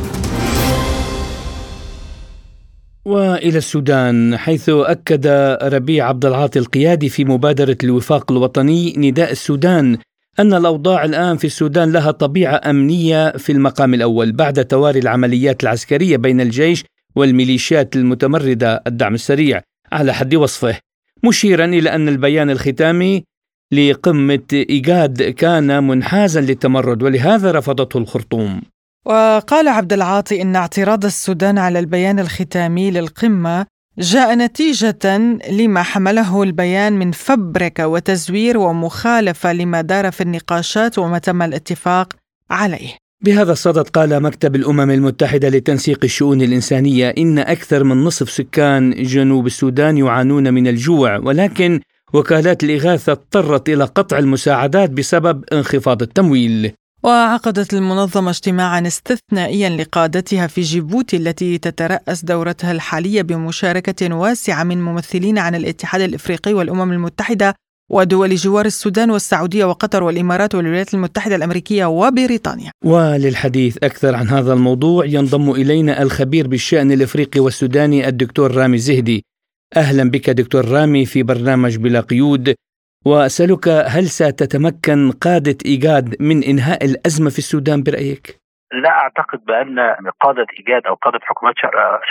وإلى 3.04 3.58
السودان 3.58 4.36
حيث 4.36 4.68
أكد 4.68 5.26
ربيع 5.62 6.08
عبد 6.08 6.24
العاطي 6.24 6.58
القيادي 6.58 7.08
في 7.08 7.24
مبادرة 7.24 7.76
الوفاق 7.84 8.32
الوطني 8.32 8.94
نداء 8.96 9.32
السودان 9.32 9.98
أن 10.38 10.54
الأوضاع 10.54 11.04
الآن 11.04 11.36
في 11.36 11.44
السودان 11.44 11.92
لها 11.92 12.10
طبيعة 12.10 12.60
أمنية 12.70 13.30
في 13.30 13.52
المقام 13.52 13.94
الأول 13.94 14.32
بعد 14.32 14.64
تواري 14.64 14.98
العمليات 14.98 15.62
العسكرية 15.62 16.16
بين 16.16 16.40
الجيش 16.40 16.84
والميليشيات 17.16 17.96
المتمردة 17.96 18.82
الدعم 18.86 19.14
السريع. 19.14 19.60
على 19.92 20.14
حد 20.14 20.34
وصفه 20.34 20.78
مشيرا 21.24 21.64
إلى 21.64 21.94
أن 21.94 22.08
البيان 22.08 22.50
الختامي 22.50 23.24
لقمة 23.72 24.46
ايجاد 24.52 25.22
كان 25.22 25.84
منحازا 25.84 26.40
للتمرد 26.40 27.02
ولهذا 27.02 27.52
رفضته 27.52 27.98
الخرطوم. 27.98 28.62
وقال 29.04 29.68
عبد 29.68 29.92
العاطي 29.92 30.42
إن 30.42 30.56
اعتراض 30.56 31.04
السودان 31.04 31.58
على 31.58 31.78
البيان 31.78 32.18
الختامي 32.18 32.90
للقمة 32.90 33.66
جاء 33.98 34.34
نتيجة 34.34 35.18
لما 35.50 35.82
حمله 35.82 36.42
البيان 36.42 36.92
من 36.92 37.12
فبركة 37.12 37.86
وتزوير 37.86 38.58
ومخالفة 38.58 39.52
لما 39.52 39.80
دار 39.80 40.12
في 40.12 40.20
النقاشات 40.20 40.98
وما 40.98 41.18
تم 41.18 41.42
الاتفاق 41.42 42.12
عليه. 42.50 42.96
بهذا 43.20 43.52
الصدد 43.52 43.88
قال 43.88 44.22
مكتب 44.22 44.56
الأمم 44.56 44.90
المتحدة 44.90 45.48
لتنسيق 45.48 46.00
الشؤون 46.04 46.42
الإنسانية 46.42 47.14
إن 47.18 47.38
أكثر 47.38 47.84
من 47.84 48.04
نصف 48.04 48.30
سكان 48.30 48.90
جنوب 48.90 49.46
السودان 49.46 49.98
يعانون 49.98 50.54
من 50.54 50.66
الجوع 50.66 51.16
ولكن 51.16 51.80
وكالات 52.12 52.64
الإغاثة 52.64 53.12
اضطرت 53.12 53.68
إلى 53.68 53.84
قطع 53.84 54.18
المساعدات 54.18 54.90
بسبب 54.90 55.44
انخفاض 55.52 56.02
التمويل. 56.02 56.72
وعقدت 57.04 57.74
المنظمة 57.74 58.30
اجتماعا 58.30 58.86
استثنائيا 58.86 59.68
لقادتها 59.68 60.46
في 60.46 60.60
جيبوتي 60.60 61.16
التي 61.16 61.58
تترأس 61.58 62.24
دورتها 62.24 62.72
الحالية 62.72 63.22
بمشاركة 63.22 64.14
واسعة 64.14 64.64
من 64.64 64.82
ممثلين 64.82 65.38
عن 65.38 65.54
الاتحاد 65.54 66.00
الإفريقي 66.00 66.54
والأمم 66.54 66.92
المتحدة 66.92 67.54
ودول 67.90 68.34
جوار 68.34 68.66
السودان 68.66 69.10
والسعودية 69.10 69.64
وقطر 69.64 70.02
والإمارات 70.02 70.54
والولايات 70.54 70.94
المتحدة 70.94 71.36
الأمريكية 71.36 71.84
وبريطانيا. 71.84 72.70
وللحديث 72.84 73.76
أكثر 73.82 74.14
عن 74.14 74.28
هذا 74.28 74.52
الموضوع 74.52 75.06
ينضم 75.06 75.50
إلينا 75.50 76.02
الخبير 76.02 76.46
بالشأن 76.46 76.92
الإفريقي 76.92 77.40
والسوداني 77.40 78.08
الدكتور 78.08 78.54
رامي 78.54 78.78
زهدي. 78.78 79.24
أهلا 79.76 80.10
بك 80.10 80.30
دكتور 80.30 80.68
رامي 80.68 81.06
في 81.06 81.22
برنامج 81.22 81.76
بلا 81.76 82.00
قيود. 82.00 82.54
وأسألك 83.04 83.68
هل 83.68 84.04
ستتمكن 84.04 85.10
قادة 85.10 85.58
إيجاد 85.66 86.16
من 86.20 86.42
إنهاء 86.42 86.84
الأزمة 86.84 87.30
في 87.30 87.38
السودان 87.38 87.82
برأيك؟ 87.82 88.42
لا 88.72 88.90
أعتقد 88.90 89.44
بأن 89.44 89.80
قادة 90.20 90.46
إيجاد 90.58 90.86
أو 90.86 90.94
قادة 90.94 91.18
حكومات 91.22 91.54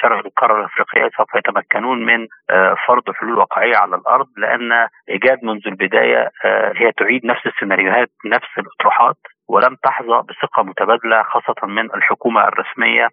شرق 0.02 0.26
القارة 0.26 0.60
الأفريقية 0.60 1.10
سوف 1.18 1.36
يتمكنون 1.36 2.06
من 2.06 2.28
آه، 2.50 2.76
فرض 2.88 3.04
حلول 3.16 3.38
واقعية 3.38 3.78
على 3.78 3.96
الأرض 3.96 4.28
لأن 4.38 4.88
إيجاد 5.10 5.40
منذ 5.44 5.62
البداية 5.68 6.32
آه، 6.46 6.74
هي 6.76 6.92
تعيد 6.92 7.26
نفس 7.26 7.42
السيناريوهات 7.46 8.10
نفس 8.26 8.50
الأطروحات 8.58 9.18
ولم 9.52 9.76
تحظى 9.84 10.22
بثقة 10.30 10.64
متبادلة 10.64 11.24
خاصة 11.24 11.68
من 11.68 11.86
الحكومة 11.96 12.48
الرسمية 12.48 13.10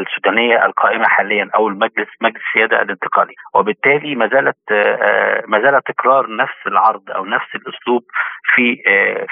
السودانية 0.00 0.64
القائمة 0.66 1.04
حاليا 1.08 1.50
أو 1.54 1.68
المجلس 1.68 2.08
مجلس 2.20 2.42
السيادة 2.48 2.82
الانتقالي. 2.82 3.34
وبالتالي 3.54 4.14
ما 4.14 4.28
زالت 4.28 4.56
آه، 4.72 5.42
ما 5.46 5.60
زال 5.60 5.82
تكرار 5.82 6.36
نفس 6.36 6.66
العرض 6.66 7.10
أو 7.10 7.24
نفس 7.24 7.54
الأسلوب 7.54 8.02
في 8.54 8.76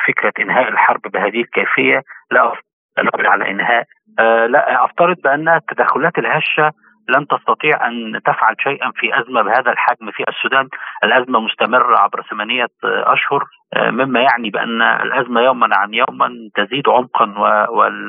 فكرة 0.07 0.33
إنهاء 0.41 0.69
الحرب 0.69 1.01
بهذه 1.01 1.41
الكيفية. 1.41 2.03
لا 2.31 2.53
القدرة 2.99 3.29
على 3.29 3.51
إنهاء. 3.51 3.85
آه 4.19 4.47
لا 4.47 4.85
أفترض 4.85 5.17
بأن 5.25 5.49
التدخلات 5.49 6.19
الهشة 6.19 6.73
لن 7.09 7.27
تستطيع 7.27 7.89
أن 7.89 8.21
تفعل 8.25 8.55
شيئا 8.63 8.93
في 8.97 9.21
أزمة 9.21 9.43
بهذا 9.43 9.71
الحجم 9.73 10.11
في 10.11 10.25
السودان. 10.29 10.69
الأزمة 11.05 11.41
مستمرة 11.41 11.99
عبر 11.99 12.23
ثمانية 12.31 12.67
أشهر 12.85 13.45
آه، 13.77 13.91
مما 13.91 14.21
يعني 14.21 14.51
بأن 14.51 14.83
الأزمة 14.83 15.41
يوما 15.41 15.69
عن 15.73 15.95
يوما 15.95 16.29
تزيد 16.55 16.89
عمقا 16.89 17.25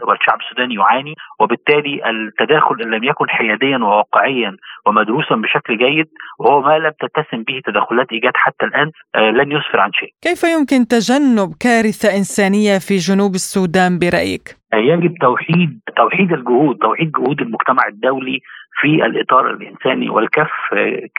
والشعب 0.08 0.40
السوداني 0.42 0.76
يعاني. 0.76 1.14
وبالتالي 1.40 2.10
التداخل 2.10 2.82
إن 2.82 2.92
لم 2.92 3.04
يكن 3.04 3.30
حياديا 3.30 3.78
وواقعيا 3.78 4.58
ومدروسا 4.86 5.36
بشكل 5.36 5.78
جيد 5.78 6.08
وهو 6.40 6.62
ما 6.62 6.78
لم 6.78 6.92
تتسم 7.00 7.44
به 7.44 7.62
تدخلات 7.66 8.12
إيجاد 8.12 8.34
حتى 8.36 8.66
الآن 8.66 8.92
آه، 9.16 9.32
لن 9.32 9.52
يسفر 9.52 9.80
عن 9.80 9.92
شيء. 9.94 10.10
كيف 10.22 10.44
يمكن 10.44 10.88
تجنب 10.88 11.54
كارثة 11.60 12.18
إنسانية 12.18 12.78
في 12.78 12.96
جنوب 12.98 13.36
السودان 13.36 14.00
برأيك؟ 14.00 14.66
يجب 14.74 15.14
توحيد 15.22 15.80
توحيد 15.98 16.32
الجهود 16.34 16.78
توحيد 16.78 17.12
جهود 17.12 17.42
المجتمع 17.42 17.88
الدولي 17.88 18.40
في 18.82 19.06
الإطار 19.06 19.50
الإنساني 19.50 20.10
والكف 20.10 20.52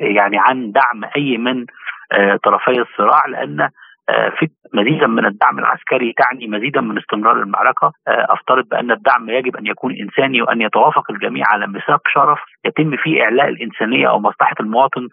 يعني 0.01 0.37
عن 0.39 0.73
دعم 0.73 1.05
أي 1.17 1.39
من 1.39 1.67
آه، 2.13 2.39
طرفي 2.45 2.81
الصراع 2.81 3.27
لأن 3.27 3.61
آه، 4.09 4.29
في 4.39 4.49
مزيدا 4.75 5.07
من 5.07 5.27
الدعم 5.27 5.59
العسكري 5.59 6.13
تعني 6.13 6.47
مزيدا 6.47 6.81
من 6.81 6.99
استمرار 6.99 7.43
المعركة 7.43 7.93
آه، 8.09 8.27
أفترض 8.31 8.69
بأن 8.69 8.91
الدعم 8.91 9.31
يجب 9.31 9.57
أن 9.57 9.67
يكون 9.67 9.95
إنساني 10.03 10.43
وأن 10.43 10.61
يتوافق 10.61 11.11
الجميع 11.11 11.45
على 11.49 11.67
ميثاق 11.67 12.01
شرف 12.15 12.39
يتم 12.65 12.97
فيه 12.97 13.23
إعلاء 13.23 13.49
الإنسانية 13.49 14.11
أو 14.11 14.21
مصلحة 14.21 14.55
المواطن 14.61 15.09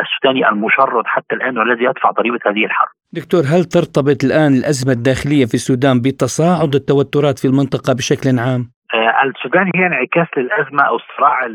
السوداني 0.00 0.48
المشرد 0.48 1.06
حتى 1.06 1.34
الآن 1.34 1.58
والذي 1.58 1.84
يدفع 1.84 2.10
ضريبة 2.10 2.38
هذه 2.46 2.64
الحرب. 2.64 2.88
دكتور 3.12 3.40
هل 3.40 3.64
ترتبط 3.64 4.24
الآن 4.24 4.52
الأزمة 4.54 4.92
الداخلية 4.92 5.46
في 5.46 5.54
السودان 5.54 6.00
بتصاعد 6.00 6.74
التوترات 6.74 7.38
في 7.38 7.48
المنطقة 7.48 7.92
بشكل 7.92 8.38
عام؟ 8.38 8.73
آه، 8.94 9.22
السودان 9.24 9.70
هي 9.74 9.86
انعكاس 9.86 10.26
للأزمة 10.36 10.82
أو 10.82 10.96
الصراع 10.96 11.46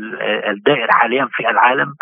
الدائر 0.50 0.86
حاليا 0.90 1.28
في 1.32 1.50
العالم 1.50 1.94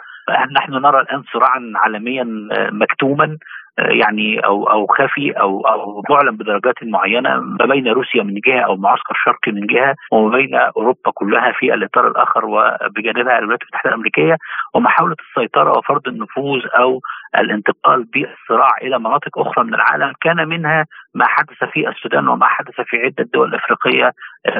نحن 0.52 0.72
نرى 0.72 1.00
الآن 1.00 1.22
صراعا 1.32 1.72
عالميا 1.76 2.26
مكتوما. 2.72 3.38
يعني 3.78 4.38
أو 4.40 4.70
أو 4.70 4.86
خفي 4.86 5.30
أو 5.30 5.60
أو 5.60 6.02
معلن 6.10 6.36
بدرجات 6.36 6.74
معينة 6.82 7.40
ما 7.40 7.66
بين 7.66 7.88
روسيا 7.88 8.22
من 8.22 8.34
جهة 8.46 8.60
أو 8.60 8.76
معسكر 8.76 9.14
شرقي 9.24 9.52
من 9.52 9.66
جهة 9.66 9.94
وما 10.12 10.36
بين 10.36 10.54
أوروبا 10.54 11.10
كلها 11.14 11.52
في 11.52 11.74
الإطار 11.74 12.08
الآخر 12.08 12.44
وبجانبها 12.44 13.38
الولايات 13.38 13.62
المتحدة 13.62 13.90
الأمريكية 13.90 14.36
ومحاوله 14.74 15.16
السيطرة 15.28 15.78
وفرض 15.78 16.08
النفوذ 16.08 16.60
أو 16.78 17.00
الانتقال 17.38 18.04
بالصراع 18.04 18.70
إلى 18.82 18.98
مناطق 18.98 19.38
أخرى 19.38 19.64
من 19.64 19.74
العالم 19.74 20.12
كان 20.20 20.48
منها 20.48 20.86
ما 21.14 21.24
حدث 21.28 21.64
في 21.72 21.88
السودان 21.88 22.28
وما 22.28 22.46
حدث 22.46 22.74
في 22.74 22.96
عدة 22.96 23.30
دول 23.34 23.54
أفريقية 23.54 24.12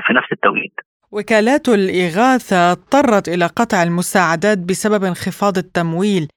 في 0.07 0.13
نفس 0.13 0.33
التوقيت. 0.33 0.75
وكالات 1.13 1.69
الإغاثة 1.69 2.73
اضطرت 2.73 3.29
إلى 3.29 3.47
قطع 3.47 3.83
المساعدات 3.83 4.59
بسبب 4.59 5.05
انخفاض 5.05 5.59
التمويل 5.59 6.29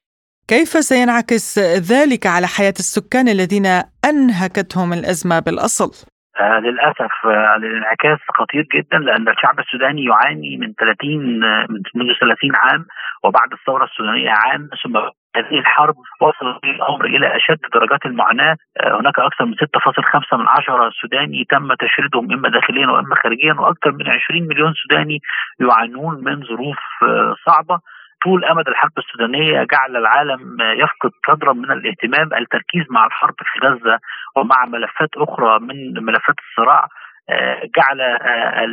كيف 0.47 0.69
سينعكس 0.69 1.59
ذلك 1.93 2.27
على 2.27 2.47
حياة 2.47 2.77
السكان 2.79 3.27
الذين 3.27 3.65
أنهكتهم 4.09 4.93
الأزمة 4.93 5.39
بالأصل؟ 5.39 5.91
آه 6.39 6.59
للأسف 6.59 7.13
آه 7.25 7.55
الانعكاس 7.55 8.19
خطير 8.37 8.67
جدا 8.75 8.97
لأن 8.97 9.29
الشعب 9.29 9.59
السوداني 9.59 10.03
يعاني 10.05 10.57
من 10.57 10.73
30 10.73 11.43
آه 11.43 11.67
منذ 11.95 12.13
30 12.19 12.55
عام 12.55 12.85
وبعد 13.23 13.53
الثورة 13.53 13.83
السودانية 13.83 14.29
عام 14.29 14.69
ثم 14.83 14.97
هذه 15.35 15.59
الحرب 15.59 15.95
وصل 16.21 16.59
الأمر 16.63 17.05
إلى 17.05 17.35
أشد 17.37 17.59
درجات 17.73 18.05
المعاناة 18.05 18.55
آه، 18.79 18.99
هناك 18.99 19.19
أكثر 19.19 19.45
من 19.45 19.53
6.5 19.53 20.37
من 20.37 20.47
عشرة 20.47 20.91
سوداني 21.01 21.45
تم 21.49 21.73
تشريدهم 21.73 22.31
إما 22.33 22.49
داخليا 22.49 22.87
وإما 22.87 23.15
خارجيا 23.23 23.53
وأكثر 23.53 23.91
من 23.91 24.09
20 24.09 24.47
مليون 24.47 24.73
سوداني 24.73 25.19
يعانون 25.59 26.23
من 26.23 26.43
ظروف 26.43 26.79
آه، 27.03 27.35
صعبة 27.45 27.79
طول 28.23 28.45
أمد 28.45 28.67
الحرب 28.67 28.91
السودانية 28.97 29.63
جعل 29.71 29.95
العالم 29.97 30.57
يفقد 30.61 31.11
قدرا 31.27 31.53
من 31.53 31.71
الاهتمام 31.71 32.33
التركيز 32.33 32.85
مع 32.89 33.05
الحرب 33.05 33.35
في 33.37 33.67
غزة 33.67 33.99
ومع 34.35 34.65
ملفات 34.65 35.09
أخرى 35.17 35.59
من 35.59 36.03
ملفات 36.03 36.35
الصراع 36.45 36.87
آه، 37.29 37.61
جعل 37.77 38.01
آه، 38.01 38.67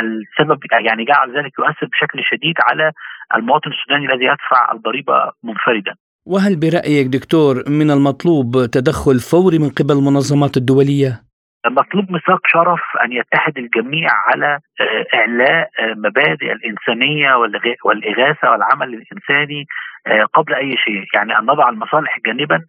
السبب 0.00 0.58
يعني 0.86 1.04
جعل 1.04 1.36
ذلك 1.36 1.52
يؤثر 1.58 1.86
بشكل 1.86 2.18
شديد 2.30 2.54
على 2.68 2.92
المواطن 3.36 3.70
السوداني 3.70 4.06
الذي 4.12 4.24
يدفع 4.24 4.72
الضريبة 4.72 5.32
منفردا. 5.42 5.94
وهل 6.26 6.56
برأيك 6.60 7.06
دكتور 7.06 7.54
من 7.68 7.90
المطلوب 7.90 8.66
تدخل 8.72 9.18
فوري 9.30 9.58
من 9.58 9.70
قبل 9.70 9.94
المنظمات 9.94 10.56
الدولية؟ 10.56 11.20
مطلوب 11.66 12.12
ميثاق 12.12 12.40
شرف 12.46 12.80
أن 13.04 13.12
يتحد 13.12 13.58
الجميع 13.58 14.10
على 14.12 14.58
آه، 14.80 15.06
إعلاء 15.14 15.70
آه، 15.78 15.94
مبادئ 15.94 16.52
الإنسانية 16.52 17.34
والإغاثة 17.84 18.50
والعمل 18.50 18.94
الإنساني 18.94 19.66
آه، 20.06 20.24
قبل 20.24 20.54
أي 20.54 20.76
شيء، 20.76 21.04
يعني 21.14 21.38
أن 21.38 21.44
نضع 21.44 21.68
المصالح 21.68 22.18
جانبا 22.26 22.62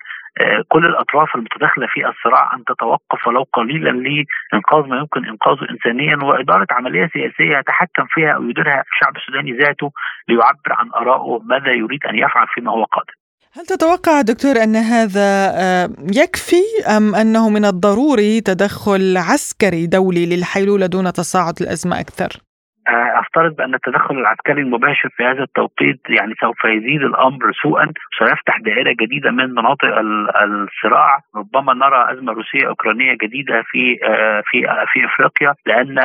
كل 0.67 0.85
الأطراف 0.85 1.35
المتداخلة 1.35 1.87
في 1.87 2.07
الصراع 2.07 2.55
أن 2.55 2.63
تتوقف 2.63 3.27
ولو 3.27 3.45
قليلا 3.53 3.89
لإنقاذ 3.89 4.87
ما 4.89 4.97
يمكن 4.97 5.25
إنقاذه 5.25 5.69
انسانيا 5.69 6.17
وإدارة 6.23 6.67
عملية 6.71 7.07
سياسية 7.13 7.57
يتحكم 7.57 8.05
فيها 8.09 8.31
أو 8.31 8.43
يديرها 8.43 8.83
الشعب 8.93 9.15
السوداني 9.15 9.51
ذاته 9.51 9.91
ليعبر 10.27 10.71
عن 10.71 10.89
آرائه 10.95 11.39
ماذا 11.43 11.71
يريد 11.71 12.05
أن 12.05 12.15
يفعل 12.15 12.47
فيما 12.47 12.71
هو 12.71 12.83
قادم. 12.83 13.24
هل 13.57 13.65
تتوقع 13.65 14.21
دكتور 14.21 14.63
أن 14.63 14.75
هذا 14.75 15.51
آه، 15.55 15.89
يكفي 16.13 16.63
أم 16.87 17.15
أنه 17.15 17.49
من 17.49 17.65
الضروري 17.65 18.41
تدخل 18.41 19.17
عسكري 19.17 19.87
دولي 19.87 20.25
للحيلولة 20.25 20.85
دون 20.85 21.13
تصاعد 21.13 21.61
الأزمة 21.61 21.99
أكثر؟ 21.99 22.41
افترض 23.21 23.55
بأن 23.55 23.73
التدخل 23.73 24.17
العسكري 24.17 24.61
المباشر 24.61 25.09
في 25.17 25.23
هذا 25.23 25.43
التوقيت 25.43 25.99
يعني 26.09 26.33
سوف 26.41 26.65
يزيد 26.65 27.01
الأمر 27.01 27.51
سوءا 27.63 27.85
سيفتح 28.19 28.59
دائرة 28.65 28.95
جديدة 29.01 29.31
من 29.31 29.49
مناطق 29.49 29.91
الصراع 30.43 31.19
ربما 31.35 31.73
نرى 31.73 32.13
أزمة 32.13 32.33
روسية 32.33 32.67
أوكرانية 32.67 33.13
جديدة 33.23 33.63
في 33.71 33.97
في 34.49 34.57
في 34.91 35.05
إفريقيا 35.05 35.53
لأن 35.65 35.95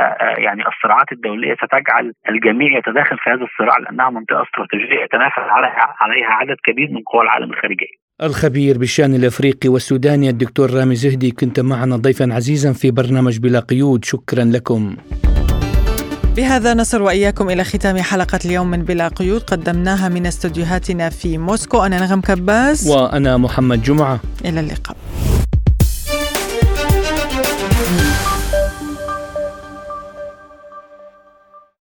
يعني 0.47 0.63
الصراعات 0.69 1.13
الدولية 1.13 1.55
ستجعل 1.55 2.13
الجميع 2.29 2.79
يتداخل 2.79 3.19
في 3.19 3.31
هذا 3.31 3.45
الصراع 3.45 3.79
لأنها 3.79 4.11
منطقة 4.11 4.43
استراتيجية 4.43 5.01
يتنافس 5.05 5.39
عليها 5.39 5.95
عليها 6.01 6.33
عدد 6.41 6.57
كبير 6.65 6.89
من 6.91 7.03
قوى 7.13 7.23
العالم 7.23 7.51
الخارجيه. 7.53 7.95
الخبير 8.23 8.79
بالشأن 8.79 9.15
الإفريقي 9.15 9.69
والسوداني 9.69 10.29
الدكتور 10.31 10.67
رامي 10.81 10.95
زهدي 10.95 11.31
كنت 11.31 11.61
معنا 11.61 11.97
ضيفا 11.97 12.25
عزيزا 12.25 12.73
في 12.73 12.91
برنامج 12.91 13.39
بلا 13.41 13.61
قيود 13.61 14.05
شكرا 14.05 14.45
لكم. 14.45 14.97
بهذا 16.41 16.75
نصل 16.75 17.03
وإياكم 17.03 17.51
إلى 17.51 17.65
ختام 17.65 17.99
حلقة 17.99 18.39
اليوم 18.45 18.67
من 18.67 18.83
بلا 18.83 19.09
قيود. 19.09 19.43
قدمناها 19.43 20.09
من 20.09 20.27
استديوهاتنا 20.27 21.11
في 21.11 21.39
موسكو. 21.39 21.83
أنا 21.83 22.01
نغم 22.01 22.21
كباس 22.21 22.87
وأنا 22.87 23.37
محمد 23.37 23.83
جمعة. 23.83 24.21
إلى 24.45 24.61
اللقاء. 24.61 24.97